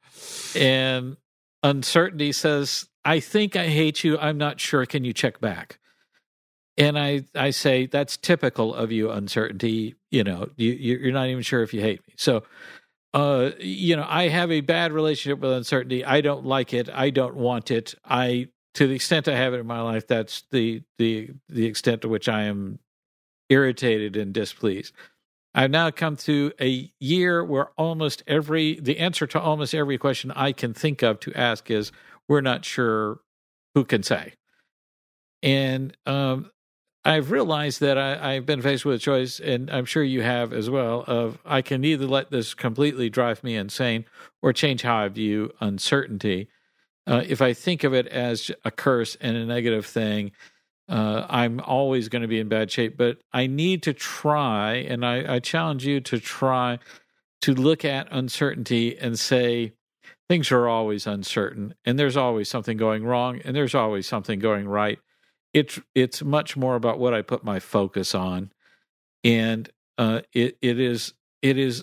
and 0.56 1.16
uncertainty 1.62 2.32
says 2.32 2.86
I 3.02 3.20
think 3.20 3.56
I 3.56 3.68
hate 3.68 4.04
you. 4.04 4.18
I'm 4.18 4.36
not 4.36 4.60
sure. 4.60 4.84
Can 4.84 5.04
you 5.04 5.14
check 5.14 5.40
back? 5.40 5.78
And 6.76 6.98
I 6.98 7.24
I 7.34 7.48
say 7.48 7.86
that's 7.86 8.18
typical 8.18 8.74
of 8.74 8.92
you. 8.92 9.10
Uncertainty. 9.10 9.94
You 10.10 10.22
know, 10.22 10.50
you 10.56 10.72
you're 10.72 11.12
not 11.12 11.28
even 11.28 11.42
sure 11.42 11.62
if 11.62 11.72
you 11.72 11.80
hate 11.80 12.06
me. 12.06 12.12
So 12.18 12.42
uh, 13.14 13.50
you 13.58 13.96
know, 13.96 14.06
I 14.08 14.28
have 14.28 14.50
a 14.50 14.60
bad 14.60 14.92
relationship 14.92 15.40
with 15.40 15.52
uncertainty. 15.52 16.04
I 16.04 16.20
don't 16.20 16.44
like 16.44 16.74
it. 16.74 16.88
I 16.92 17.10
don't 17.10 17.36
want 17.36 17.70
it. 17.70 17.94
I, 18.04 18.48
to 18.74 18.86
the 18.86 18.94
extent 18.94 19.28
I 19.28 19.36
have 19.36 19.54
it 19.54 19.58
in 19.58 19.66
my 19.66 19.80
life, 19.80 20.06
that's 20.06 20.44
the 20.50 20.82
the 20.98 21.30
the 21.48 21.66
extent 21.66 22.02
to 22.02 22.08
which 22.08 22.28
I 22.28 22.42
am 22.42 22.78
irritated 23.48 24.16
and 24.16 24.34
displeased. 24.34 24.92
I've 25.54 25.70
now 25.70 25.90
come 25.90 26.16
to 26.16 26.52
a 26.60 26.92
year 27.00 27.42
where 27.42 27.70
almost 27.78 28.22
every 28.26 28.78
the 28.78 28.98
answer 28.98 29.26
to 29.28 29.40
almost 29.40 29.74
every 29.74 29.96
question 29.96 30.30
I 30.32 30.52
can 30.52 30.74
think 30.74 31.02
of 31.02 31.18
to 31.20 31.32
ask 31.34 31.70
is 31.70 31.92
we're 32.28 32.42
not 32.42 32.66
sure 32.66 33.20
who 33.74 33.84
can 33.84 34.02
say. 34.02 34.34
And 35.42 35.96
um, 36.04 36.50
I've 37.06 37.30
realized 37.30 37.80
that 37.82 37.96
I, 37.98 38.34
have 38.34 38.46
been 38.46 38.60
faced 38.60 38.84
with 38.84 38.96
a 38.96 38.98
choice, 38.98 39.38
and 39.38 39.70
I'm 39.70 39.84
sure 39.84 40.02
you 40.02 40.22
have 40.22 40.52
as 40.52 40.68
well. 40.68 41.04
Of 41.06 41.38
I 41.46 41.62
can 41.62 41.84
either 41.84 42.04
let 42.04 42.32
this 42.32 42.52
completely 42.52 43.08
drive 43.08 43.44
me 43.44 43.54
insane, 43.54 44.06
or 44.42 44.52
change 44.52 44.82
how 44.82 44.96
I 44.96 45.08
view 45.08 45.52
uncertainty. 45.60 46.48
Uh, 47.06 47.22
if 47.24 47.40
I 47.40 47.52
think 47.52 47.84
of 47.84 47.94
it 47.94 48.08
as 48.08 48.50
a 48.64 48.72
curse 48.72 49.16
and 49.20 49.36
a 49.36 49.46
negative 49.46 49.86
thing, 49.86 50.32
uh, 50.88 51.24
I'm 51.28 51.60
always 51.60 52.08
going 52.08 52.22
to 52.22 52.28
be 52.28 52.40
in 52.40 52.48
bad 52.48 52.72
shape. 52.72 52.96
But 52.96 53.18
I 53.32 53.46
need 53.46 53.84
to 53.84 53.92
try, 53.92 54.74
and 54.74 55.06
I, 55.06 55.36
I 55.36 55.38
challenge 55.38 55.86
you 55.86 56.00
to 56.00 56.18
try 56.18 56.80
to 57.42 57.54
look 57.54 57.84
at 57.84 58.08
uncertainty 58.10 58.98
and 58.98 59.16
say 59.16 59.74
things 60.28 60.50
are 60.50 60.66
always 60.66 61.06
uncertain, 61.06 61.76
and 61.84 62.00
there's 62.00 62.16
always 62.16 62.48
something 62.48 62.76
going 62.76 63.04
wrong, 63.04 63.40
and 63.44 63.54
there's 63.54 63.76
always 63.76 64.08
something 64.08 64.40
going 64.40 64.66
right 64.66 64.98
it's 65.56 65.80
it's 65.94 66.22
much 66.22 66.56
more 66.56 66.76
about 66.76 66.98
what 66.98 67.14
I 67.14 67.22
put 67.22 67.42
my 67.42 67.60
focus 67.60 68.14
on, 68.14 68.52
and 69.24 69.68
uh, 69.96 70.20
it 70.32 70.58
it 70.60 70.78
is 70.78 71.14
it 71.40 71.56
is 71.56 71.82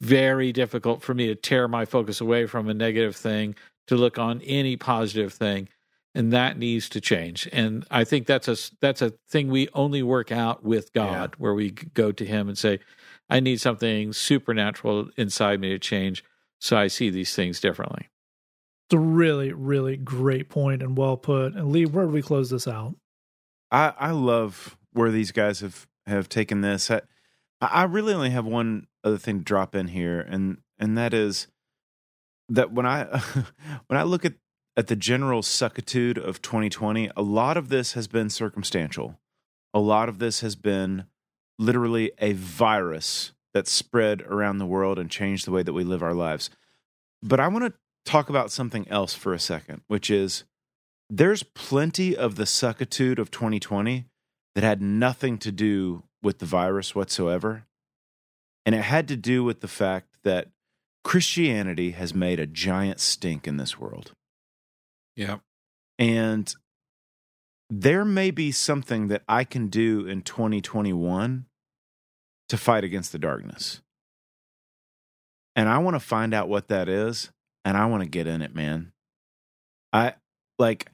very 0.00 0.52
difficult 0.52 1.02
for 1.02 1.14
me 1.14 1.26
to 1.26 1.34
tear 1.34 1.66
my 1.66 1.84
focus 1.84 2.20
away 2.20 2.46
from 2.46 2.68
a 2.68 2.74
negative 2.74 3.16
thing 3.16 3.56
to 3.88 3.96
look 3.96 4.18
on 4.18 4.40
any 4.42 4.76
positive 4.76 5.32
thing 5.32 5.68
and 6.14 6.32
that 6.32 6.56
needs 6.56 6.88
to 6.90 7.00
change. 7.00 7.48
And 7.52 7.84
i 7.90 8.04
think 8.04 8.26
that's 8.26 8.46
a 8.46 8.56
that's 8.80 9.02
a 9.02 9.10
thing 9.28 9.48
we 9.48 9.68
only 9.74 10.02
work 10.02 10.30
out 10.30 10.64
with 10.64 10.92
god 10.92 11.30
yeah. 11.32 11.36
where 11.38 11.54
we 11.54 11.72
go 11.72 12.12
to 12.12 12.24
him 12.24 12.48
and 12.48 12.56
say 12.56 12.78
i 13.28 13.40
need 13.40 13.60
something 13.60 14.12
supernatural 14.12 15.08
inside 15.16 15.60
me 15.60 15.70
to 15.70 15.78
change 15.78 16.24
so 16.60 16.76
i 16.76 16.86
see 16.86 17.10
these 17.10 17.34
things 17.34 17.60
differently. 17.60 18.08
It's 18.86 18.94
a 18.94 18.98
really 18.98 19.52
really 19.52 19.96
great 19.96 20.48
point 20.48 20.82
and 20.82 20.96
well 20.96 21.16
put. 21.16 21.54
And 21.54 21.72
lee 21.72 21.86
where 21.86 22.06
do 22.06 22.12
we 22.12 22.22
close 22.22 22.50
this 22.50 22.68
out 22.68 22.94
I 23.70 23.92
I 23.98 24.10
love 24.10 24.76
where 24.92 25.10
these 25.10 25.32
guys 25.32 25.60
have 25.60 25.86
have 26.06 26.28
taken 26.28 26.60
this. 26.60 26.90
I, 26.90 27.00
I 27.60 27.84
really 27.84 28.14
only 28.14 28.30
have 28.30 28.46
one 28.46 28.86
other 29.04 29.18
thing 29.18 29.38
to 29.38 29.44
drop 29.44 29.74
in 29.74 29.88
here, 29.88 30.20
and 30.20 30.58
and 30.78 30.96
that 30.96 31.14
is 31.14 31.48
that 32.48 32.72
when 32.72 32.86
I 32.86 33.04
when 33.86 33.98
I 33.98 34.02
look 34.02 34.24
at 34.24 34.34
at 34.76 34.86
the 34.86 34.96
general 34.96 35.42
suckitude 35.42 36.18
of 36.18 36.40
2020, 36.40 37.10
a 37.16 37.22
lot 37.22 37.56
of 37.56 37.68
this 37.68 37.94
has 37.94 38.06
been 38.06 38.30
circumstantial. 38.30 39.18
A 39.74 39.80
lot 39.80 40.08
of 40.08 40.20
this 40.20 40.40
has 40.40 40.54
been 40.54 41.06
literally 41.58 42.12
a 42.18 42.32
virus 42.32 43.32
that 43.54 43.66
spread 43.66 44.22
around 44.22 44.58
the 44.58 44.66
world 44.66 44.98
and 44.98 45.10
changed 45.10 45.46
the 45.46 45.50
way 45.50 45.64
that 45.64 45.72
we 45.72 45.82
live 45.82 46.02
our 46.02 46.14
lives. 46.14 46.48
But 47.22 47.40
I 47.40 47.48
want 47.48 47.64
to 47.64 47.72
talk 48.04 48.28
about 48.28 48.52
something 48.52 48.86
else 48.88 49.14
for 49.14 49.34
a 49.34 49.38
second, 49.40 49.82
which 49.88 50.10
is 50.10 50.44
there's 51.10 51.42
plenty 51.42 52.16
of 52.16 52.36
the 52.36 52.44
suckitude 52.44 53.18
of 53.18 53.30
2020 53.30 54.06
that 54.54 54.64
had 54.64 54.82
nothing 54.82 55.38
to 55.38 55.52
do 55.52 56.02
with 56.22 56.38
the 56.38 56.46
virus 56.46 56.94
whatsoever. 56.94 57.64
And 58.66 58.74
it 58.74 58.82
had 58.82 59.08
to 59.08 59.16
do 59.16 59.44
with 59.44 59.60
the 59.60 59.68
fact 59.68 60.16
that 60.24 60.48
Christianity 61.04 61.92
has 61.92 62.12
made 62.12 62.38
a 62.38 62.46
giant 62.46 63.00
stink 63.00 63.46
in 63.46 63.56
this 63.56 63.78
world. 63.78 64.12
Yeah. 65.16 65.38
And 65.98 66.52
there 67.70 68.04
may 68.04 68.30
be 68.30 68.52
something 68.52 69.08
that 69.08 69.22
I 69.28 69.44
can 69.44 69.68
do 69.68 70.06
in 70.06 70.22
2021 70.22 71.46
to 72.48 72.56
fight 72.56 72.84
against 72.84 73.12
the 73.12 73.18
darkness. 73.18 73.80
And 75.56 75.68
I 75.68 75.78
want 75.78 75.94
to 75.94 76.00
find 76.00 76.34
out 76.34 76.48
what 76.48 76.68
that 76.68 76.88
is 76.88 77.30
and 77.64 77.76
I 77.76 77.86
want 77.86 78.02
to 78.02 78.08
get 78.08 78.26
in 78.26 78.42
it, 78.42 78.54
man. 78.54 78.92
I 79.92 80.14
like 80.58 80.90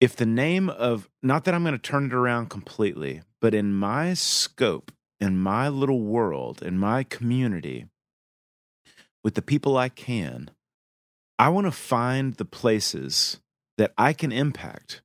if 0.00 0.16
the 0.16 0.26
name 0.26 0.68
of 0.68 1.08
not 1.22 1.44
that 1.44 1.54
I'm 1.54 1.62
going 1.62 1.72
to 1.72 1.78
turn 1.78 2.06
it 2.06 2.12
around 2.12 2.50
completely, 2.50 3.22
but 3.40 3.54
in 3.54 3.72
my 3.72 4.14
scope, 4.14 4.92
in 5.20 5.38
my 5.38 5.68
little 5.68 6.00
world, 6.00 6.62
in 6.62 6.78
my 6.78 7.02
community, 7.02 7.86
with 9.24 9.34
the 9.34 9.42
people 9.42 9.76
I 9.76 9.88
can, 9.88 10.50
I 11.38 11.48
want 11.48 11.66
to 11.66 11.72
find 11.72 12.34
the 12.34 12.44
places 12.44 13.40
that 13.78 13.92
I 13.98 14.12
can 14.12 14.32
impact 14.32 15.02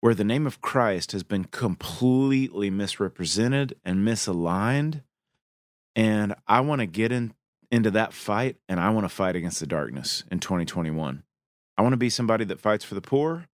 where 0.00 0.14
the 0.14 0.24
name 0.24 0.46
of 0.46 0.60
Christ 0.60 1.12
has 1.12 1.22
been 1.22 1.44
completely 1.44 2.70
misrepresented 2.70 3.76
and 3.84 4.06
misaligned. 4.06 5.02
And 5.94 6.34
I 6.46 6.60
want 6.60 6.80
to 6.80 6.86
get 6.86 7.12
in, 7.12 7.34
into 7.70 7.90
that 7.90 8.12
fight 8.12 8.56
and 8.68 8.80
I 8.80 8.90
want 8.90 9.04
to 9.04 9.14
fight 9.14 9.36
against 9.36 9.60
the 9.60 9.66
darkness 9.66 10.24
in 10.30 10.40
2021. 10.40 11.22
I 11.76 11.82
want 11.82 11.92
to 11.92 11.98
be 11.98 12.10
somebody 12.10 12.44
that 12.46 12.60
fights 12.60 12.84
for 12.84 12.94
the 12.94 13.00
poor 13.00 13.46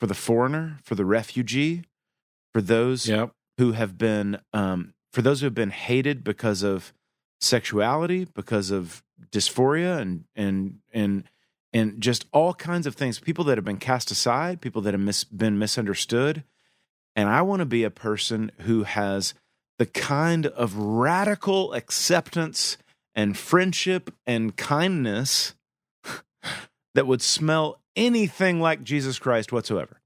for 0.00 0.06
the 0.06 0.14
foreigner, 0.14 0.78
for 0.82 0.94
the 0.94 1.04
refugee, 1.04 1.84
for 2.52 2.62
those 2.62 3.06
yep. 3.06 3.32
who 3.58 3.72
have 3.72 3.98
been 3.98 4.40
um, 4.52 4.94
for 5.12 5.22
those 5.22 5.40
who 5.40 5.46
have 5.46 5.54
been 5.54 5.70
hated 5.70 6.24
because 6.24 6.62
of 6.62 6.92
sexuality, 7.40 8.24
because 8.24 8.70
of 8.70 9.02
dysphoria, 9.30 10.00
and 10.00 10.24
and 10.34 10.78
and 10.92 11.24
and 11.72 12.00
just 12.00 12.24
all 12.32 12.54
kinds 12.54 12.86
of 12.86 12.94
things. 12.94 13.20
People 13.20 13.44
that 13.44 13.58
have 13.58 13.64
been 13.64 13.76
cast 13.76 14.10
aside, 14.10 14.60
people 14.60 14.82
that 14.82 14.94
have 14.94 15.00
mis- 15.00 15.24
been 15.24 15.58
misunderstood, 15.58 16.44
and 17.14 17.28
I 17.28 17.42
want 17.42 17.60
to 17.60 17.66
be 17.66 17.84
a 17.84 17.90
person 17.90 18.50
who 18.60 18.84
has 18.84 19.34
the 19.78 19.86
kind 19.86 20.46
of 20.46 20.76
radical 20.76 21.72
acceptance 21.72 22.76
and 23.14 23.36
friendship 23.36 24.12
and 24.26 24.56
kindness 24.56 25.54
that 26.94 27.06
would 27.06 27.22
smell 27.22 27.79
anything 27.96 28.60
like 28.60 28.82
Jesus 28.82 29.18
Christ 29.18 29.52
whatsoever. 29.52 30.00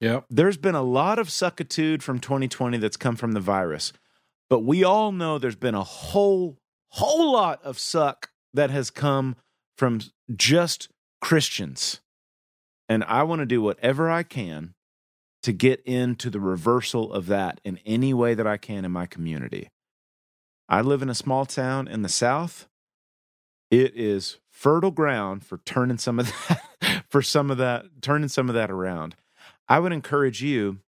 Yep. 0.00 0.26
There's 0.30 0.56
been 0.56 0.74
a 0.74 0.82
lot 0.82 1.18
of 1.18 1.28
suckitude 1.28 2.02
from 2.02 2.20
2020 2.20 2.78
that's 2.78 2.96
come 2.96 3.16
from 3.16 3.32
the 3.32 3.40
virus, 3.40 3.92
but 4.48 4.60
we 4.60 4.82
all 4.82 5.12
know 5.12 5.38
there's 5.38 5.56
been 5.56 5.74
a 5.74 5.84
whole, 5.84 6.58
whole 6.88 7.32
lot 7.32 7.62
of 7.62 7.78
suck 7.78 8.30
that 8.54 8.70
has 8.70 8.90
come 8.90 9.36
from 9.76 10.00
just 10.34 10.88
Christians. 11.20 12.00
And 12.88 13.04
I 13.04 13.22
want 13.22 13.40
to 13.40 13.46
do 13.46 13.62
whatever 13.62 14.10
I 14.10 14.22
can 14.22 14.74
to 15.42 15.52
get 15.52 15.80
into 15.84 16.30
the 16.30 16.40
reversal 16.40 17.12
of 17.12 17.26
that 17.26 17.60
in 17.64 17.78
any 17.86 18.12
way 18.12 18.34
that 18.34 18.46
I 18.46 18.56
can 18.56 18.84
in 18.84 18.92
my 18.92 19.06
community. 19.06 19.68
I 20.68 20.80
live 20.82 21.02
in 21.02 21.08
a 21.08 21.14
small 21.14 21.46
town 21.46 21.88
in 21.88 22.02
the 22.02 22.08
South. 22.08 22.68
It 23.70 23.92
is 23.94 24.38
fertile 24.60 24.90
ground 24.90 25.42
for 25.42 25.56
turning 25.64 25.96
some 25.96 26.18
of 26.18 26.26
that 26.80 27.04
for 27.08 27.22
some 27.22 27.50
of 27.50 27.56
that 27.56 27.86
turning 28.02 28.28
some 28.28 28.50
of 28.50 28.54
that 28.54 28.70
around. 28.70 29.16
I 29.68 29.78
would 29.78 29.92
encourage 29.92 30.42
you. 30.42 30.80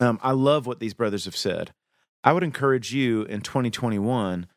Um, 0.00 0.18
I 0.20 0.32
love 0.32 0.66
what 0.66 0.80
these 0.80 0.94
brothers 0.94 1.24
have 1.24 1.36
said. 1.36 1.72
I 2.24 2.32
would 2.32 2.42
encourage 2.42 2.92
you 2.92 3.22
in 3.22 3.40
2021 3.42 4.48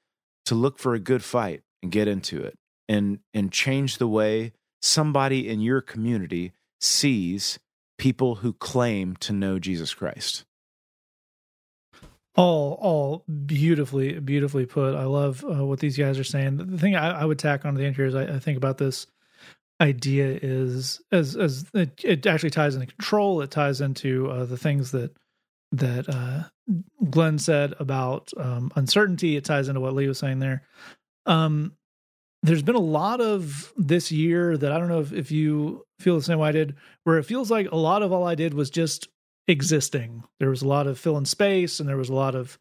to 0.45 0.55
look 0.55 0.79
for 0.79 0.95
a 0.95 0.99
good 0.99 1.23
fight 1.23 1.61
and 1.83 1.91
get 1.91 2.07
into 2.07 2.41
it 2.41 2.57
and 2.89 3.19
and 3.33 3.51
change 3.51 3.99
the 3.99 4.07
way 4.07 4.53
somebody 4.81 5.47
in 5.47 5.61
your 5.61 5.81
community 5.81 6.51
sees 6.79 7.59
people 7.99 8.35
who 8.35 8.53
claim 8.53 9.15
to 9.17 9.33
know 9.33 9.59
Jesus 9.59 9.93
Christ 9.93 10.45
all 12.35 12.77
all 12.81 13.25
beautifully 13.45 14.19
beautifully 14.19 14.65
put 14.65 14.95
i 14.95 15.03
love 15.03 15.43
uh, 15.43 15.65
what 15.65 15.79
these 15.79 15.97
guys 15.97 16.17
are 16.17 16.23
saying 16.23 16.57
the 16.57 16.77
thing 16.77 16.95
i, 16.95 17.21
I 17.21 17.25
would 17.25 17.39
tack 17.39 17.65
on 17.65 17.73
to 17.73 17.79
the 17.79 17.85
end 17.85 17.95
here 17.95 18.05
is 18.05 18.15
I, 18.15 18.23
I, 18.23 18.39
think 18.39 18.57
about 18.57 18.77
this 18.77 19.05
idea 19.81 20.39
is 20.41 21.01
as 21.11 21.35
as 21.35 21.65
it, 21.73 22.01
it, 22.05 22.25
actually 22.25 22.51
ties 22.51 22.75
into 22.75 22.87
control 22.87 23.41
it 23.41 23.51
ties 23.51 23.81
into 23.81 24.29
uh, 24.31 24.45
the 24.45 24.57
things 24.57 24.91
that 24.91 25.13
that 25.71 26.09
uh, 26.09 26.43
Glenn 27.09 27.39
said 27.39 27.73
about 27.79 28.31
um, 28.37 28.71
uncertainty. 28.75 29.35
It 29.35 29.45
ties 29.45 29.67
into 29.67 29.81
what 29.81 29.93
Lee 29.93 30.07
was 30.07 30.19
saying 30.19 30.39
there. 30.39 30.63
Um, 31.25 31.73
there's 32.43 32.63
been 32.63 32.75
a 32.75 32.79
lot 32.79 33.21
of 33.21 33.71
this 33.77 34.11
year 34.11 34.57
that 34.57 34.71
I 34.71 34.79
don't 34.79 34.87
know 34.87 35.01
if, 35.01 35.13
if 35.13 35.31
you 35.31 35.85
feel 35.99 36.15
the 36.15 36.23
same 36.23 36.39
way 36.39 36.49
I 36.49 36.53
did, 36.53 36.75
where 37.03 37.17
it 37.17 37.23
feels 37.23 37.51
like 37.51 37.71
a 37.71 37.77
lot 37.77 38.01
of 38.01 38.11
all 38.11 38.25
I 38.25 38.35
did 38.35 38.53
was 38.53 38.69
just 38.69 39.07
existing. 39.51 40.23
There 40.39 40.49
was 40.49 40.61
a 40.61 40.67
lot 40.67 40.87
of 40.87 40.97
filling 40.97 41.25
space 41.25 41.79
and 41.79 41.87
there 41.87 41.97
was 41.97 42.09
a 42.09 42.13
lot 42.15 42.35
of 42.35 42.57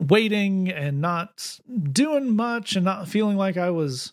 waiting 0.00 0.70
and 0.70 1.00
not 1.00 1.58
doing 1.92 2.36
much 2.36 2.76
and 2.76 2.84
not 2.84 3.08
feeling 3.08 3.36
like 3.36 3.56
I 3.56 3.70
was 3.70 4.12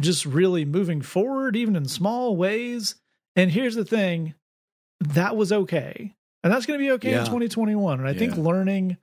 just 0.00 0.26
really 0.26 0.64
moving 0.64 1.02
forward, 1.02 1.54
even 1.54 1.76
in 1.76 1.86
small 1.86 2.36
ways. 2.36 2.96
And 3.36 3.50
here's 3.50 3.76
the 3.76 3.84
thing 3.84 4.34
that 5.00 5.36
was 5.36 5.52
okay. 5.52 6.14
And 6.42 6.52
that's 6.52 6.66
going 6.66 6.78
to 6.78 6.84
be 6.84 6.90
okay 6.92 7.10
Yeah. 7.12 7.20
in 7.20 7.26
2021. 7.26 8.00
And 8.00 8.08
I 8.08 8.14
think 8.14 8.36
learning 8.36 8.96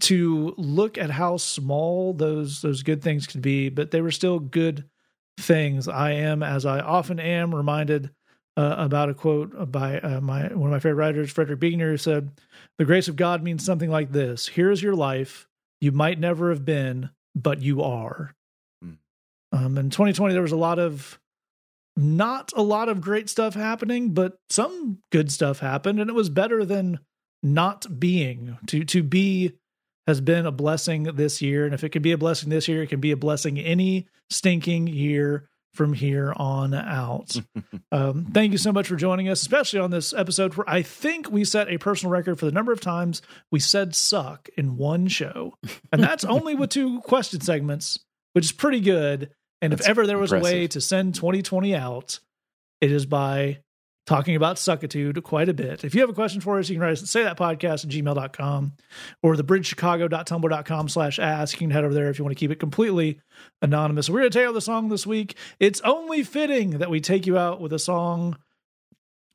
to 0.00 0.54
look 0.56 0.96
at 0.98 1.10
how 1.10 1.36
small 1.36 2.12
those 2.14 2.62
those 2.62 2.82
good 2.82 3.02
things 3.02 3.26
could 3.26 3.42
be, 3.42 3.68
but 3.68 3.90
they 3.90 4.00
were 4.00 4.10
still 4.10 4.38
good 4.38 4.88
things. 5.38 5.86
I 5.88 6.12
am, 6.12 6.42
as 6.42 6.64
I 6.64 6.80
often 6.80 7.18
am, 7.20 7.54
reminded 7.54 8.10
uh, 8.56 8.74
about 8.78 9.08
a 9.08 9.14
quote 9.14 9.70
by 9.70 9.98
uh, 10.00 10.20
my 10.20 10.48
one 10.48 10.68
of 10.68 10.72
my 10.72 10.78
favorite 10.78 10.94
writers, 10.94 11.30
Frederick 11.30 11.60
Buechner, 11.60 11.90
who 11.90 11.96
said, 11.96 12.32
"The 12.78 12.84
grace 12.84 13.08
of 13.08 13.16
God 13.16 13.42
means 13.42 13.64
something 13.64 13.90
like 13.90 14.12
this: 14.12 14.48
Here's 14.48 14.82
your 14.82 14.94
life. 14.94 15.48
You 15.80 15.92
might 15.92 16.20
never 16.20 16.50
have 16.50 16.64
been, 16.64 17.10
but 17.34 17.62
you 17.62 17.82
are." 17.82 18.34
Mm. 18.84 18.98
Um, 19.52 19.78
in 19.78 19.90
2020, 19.90 20.34
there 20.34 20.42
was 20.42 20.52
a 20.52 20.56
lot 20.56 20.78
of 20.78 21.18
not 21.96 22.52
a 22.54 22.62
lot 22.62 22.88
of 22.88 23.00
great 23.00 23.30
stuff 23.30 23.54
happening, 23.54 24.10
but 24.10 24.36
some 24.50 24.98
good 25.10 25.32
stuff 25.32 25.60
happened, 25.60 25.98
and 25.98 26.10
it 26.10 26.14
was 26.14 26.28
better 26.28 26.64
than 26.64 27.00
not 27.42 27.98
being. 27.98 28.58
To 28.66 28.84
to 28.84 29.02
be 29.02 29.52
has 30.06 30.20
been 30.20 30.44
a 30.44 30.52
blessing 30.52 31.04
this 31.04 31.40
year, 31.40 31.64
and 31.64 31.72
if 31.72 31.84
it 31.84 31.90
can 31.90 32.02
be 32.02 32.12
a 32.12 32.18
blessing 32.18 32.50
this 32.50 32.68
year, 32.68 32.82
it 32.82 32.88
can 32.88 33.00
be 33.00 33.12
a 33.12 33.16
blessing 33.16 33.58
any 33.58 34.08
stinking 34.28 34.88
year 34.88 35.48
from 35.72 35.92
here 35.92 36.32
on 36.36 36.74
out. 36.74 37.36
um, 37.92 38.26
thank 38.32 38.52
you 38.52 38.58
so 38.58 38.72
much 38.72 38.88
for 38.88 38.96
joining 38.96 39.28
us, 39.28 39.40
especially 39.40 39.80
on 39.80 39.90
this 39.90 40.12
episode 40.12 40.54
where 40.54 40.68
I 40.68 40.82
think 40.82 41.30
we 41.30 41.44
set 41.44 41.68
a 41.68 41.78
personal 41.78 42.12
record 42.12 42.38
for 42.38 42.46
the 42.46 42.52
number 42.52 42.72
of 42.72 42.80
times 42.80 43.22
we 43.50 43.60
said 43.60 43.94
suck 43.94 44.48
in 44.56 44.76
one 44.76 45.08
show. 45.08 45.54
And 45.90 46.02
that's 46.02 46.24
only 46.26 46.54
with 46.54 46.70
two 46.70 47.00
question 47.00 47.40
segments, 47.40 47.98
which 48.34 48.46
is 48.46 48.52
pretty 48.52 48.80
good. 48.80 49.30
And 49.60 49.72
if 49.72 49.80
ever 49.82 50.06
there 50.06 50.18
was 50.18 50.32
a 50.32 50.40
way 50.40 50.66
to 50.68 50.80
send 50.80 51.14
2020 51.14 51.74
out, 51.74 52.18
it 52.80 52.90
is 52.90 53.06
by 53.06 53.60
talking 54.06 54.34
about 54.34 54.56
suckitude 54.56 55.22
quite 55.22 55.48
a 55.48 55.54
bit. 55.54 55.84
If 55.84 55.94
you 55.94 56.00
have 56.00 56.10
a 56.10 56.14
question 56.14 56.40
for 56.40 56.58
us, 56.58 56.68
you 56.68 56.74
can 56.74 56.82
write 56.82 56.92
us 56.92 57.02
at 57.02 57.08
say 57.08 57.22
that 57.22 57.38
podcast 57.38 57.84
at 57.84 57.90
gmail.com 57.90 58.72
or 59.22 59.36
the 59.36 59.44
bridgechicago.tumblr.com 59.44 60.88
slash 60.88 61.18
ask. 61.18 61.54
You 61.54 61.66
can 61.66 61.70
head 61.70 61.84
over 61.84 61.94
there 61.94 62.08
if 62.08 62.18
you 62.18 62.24
want 62.24 62.36
to 62.36 62.40
keep 62.40 62.50
it 62.50 62.58
completely 62.58 63.20
anonymous. 63.60 64.10
We're 64.10 64.20
going 64.20 64.30
to 64.30 64.44
out 64.44 64.54
the 64.54 64.60
song 64.60 64.88
this 64.88 65.06
week. 65.06 65.36
It's 65.60 65.80
only 65.82 66.22
fitting 66.24 66.78
that 66.78 66.90
we 66.90 67.00
take 67.00 67.26
you 67.26 67.38
out 67.38 67.60
with 67.60 67.72
a 67.72 67.78
song 67.78 68.36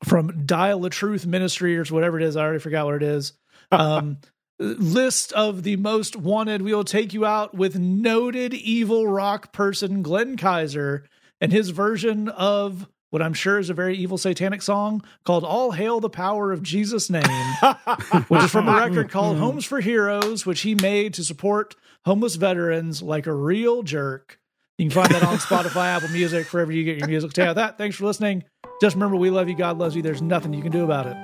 from 0.04 0.44
Dial 0.44 0.80
the 0.80 0.90
Truth 0.90 1.26
Ministry 1.26 1.76
or 1.78 1.84
whatever 1.84 2.20
it 2.20 2.24
is. 2.24 2.36
I 2.36 2.42
already 2.42 2.60
forgot 2.60 2.86
what 2.86 2.96
it 2.96 3.02
is. 3.02 3.32
Um, 3.72 4.18
list 4.58 5.32
of 5.32 5.62
the 5.62 5.76
most 5.76 6.16
wanted. 6.16 6.62
We 6.62 6.74
will 6.74 6.84
take 6.84 7.14
you 7.14 7.24
out 7.24 7.54
with 7.54 7.78
noted 7.78 8.54
evil 8.54 9.06
rock 9.06 9.52
person 9.52 10.02
Glenn 10.02 10.36
Kaiser 10.36 11.04
and 11.40 11.52
his 11.52 11.70
version 11.70 12.28
of 12.28 12.88
what 13.10 13.22
I'm 13.22 13.34
sure 13.34 13.58
is 13.58 13.70
a 13.70 13.74
very 13.74 13.96
evil 13.96 14.18
satanic 14.18 14.62
song 14.62 15.02
called 15.24 15.44
All 15.44 15.72
Hail 15.72 16.00
the 16.00 16.10
Power 16.10 16.52
of 16.52 16.62
Jesus' 16.62 17.08
Name, 17.08 17.22
which 18.28 18.42
is 18.44 18.50
from 18.50 18.68
a 18.68 18.74
record 18.74 19.10
called 19.10 19.38
Homes 19.38 19.64
for 19.64 19.80
Heroes, 19.80 20.44
which 20.44 20.60
he 20.60 20.74
made 20.74 21.14
to 21.14 21.24
support 21.24 21.74
homeless 22.04 22.36
veterans 22.36 23.02
like 23.02 23.26
a 23.26 23.32
real 23.32 23.82
jerk. 23.82 24.38
You 24.76 24.88
can 24.88 24.94
find 24.94 25.10
that 25.14 25.24
on 25.24 25.38
Spotify, 25.38 25.86
Apple 25.96 26.10
Music, 26.10 26.52
wherever 26.52 26.70
you 26.70 26.84
get 26.84 26.98
your 26.98 27.08
music. 27.08 27.32
Take 27.32 27.48
out 27.48 27.56
that. 27.56 27.78
Thanks 27.78 27.96
for 27.96 28.04
listening. 28.04 28.44
Just 28.80 28.94
remember, 28.94 29.16
we 29.16 29.30
love 29.30 29.48
you. 29.48 29.56
God 29.56 29.78
loves 29.78 29.96
you. 29.96 30.02
There's 30.02 30.22
nothing 30.22 30.52
you 30.52 30.62
can 30.62 30.70
do 30.70 30.84
about 30.84 31.06
it. 31.06 31.16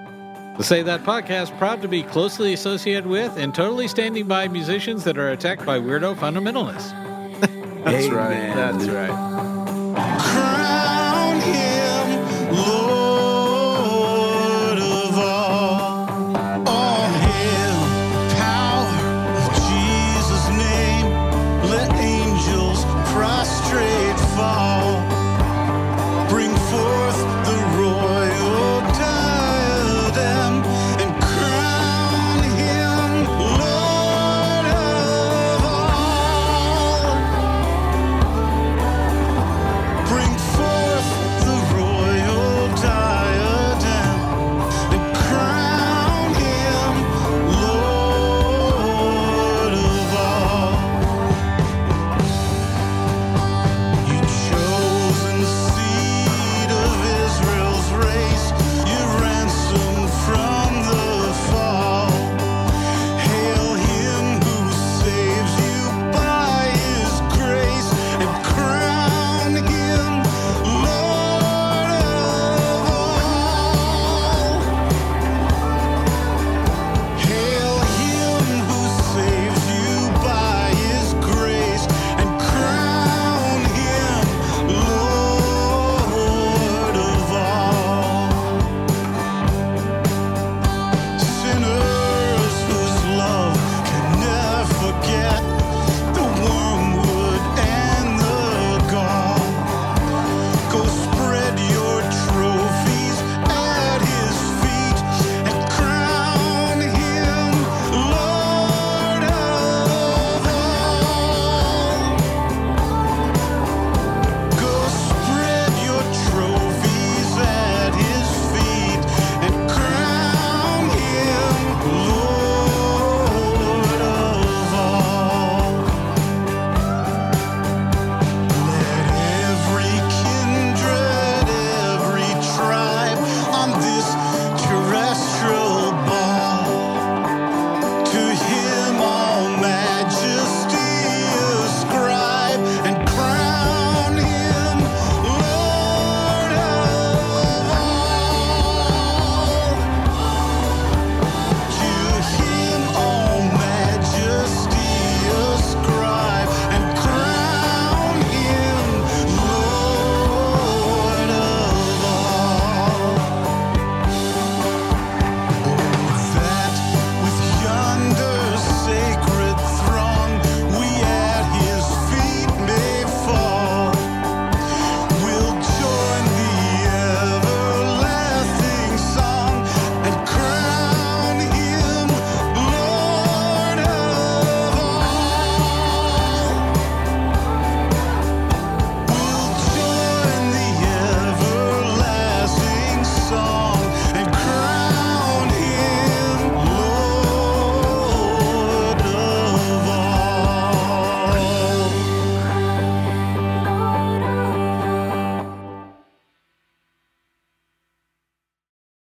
The 0.56 0.64
Say 0.64 0.82
That 0.82 1.02
podcast, 1.02 1.56
proud 1.58 1.82
to 1.82 1.88
be 1.88 2.02
closely 2.04 2.52
associated 2.52 3.06
with 3.06 3.36
and 3.36 3.54
totally 3.54 3.88
standing 3.88 4.26
by 4.26 4.48
musicians 4.48 5.04
that 5.04 5.18
are 5.18 5.30
attacked 5.30 5.66
by 5.66 5.78
weirdo 5.78 6.14
fundamentalists. 6.16 6.92
That's 7.84 8.06
Amen. 8.06 8.14
right. 8.14 8.54
That's 8.54 8.86
right. 8.88 10.53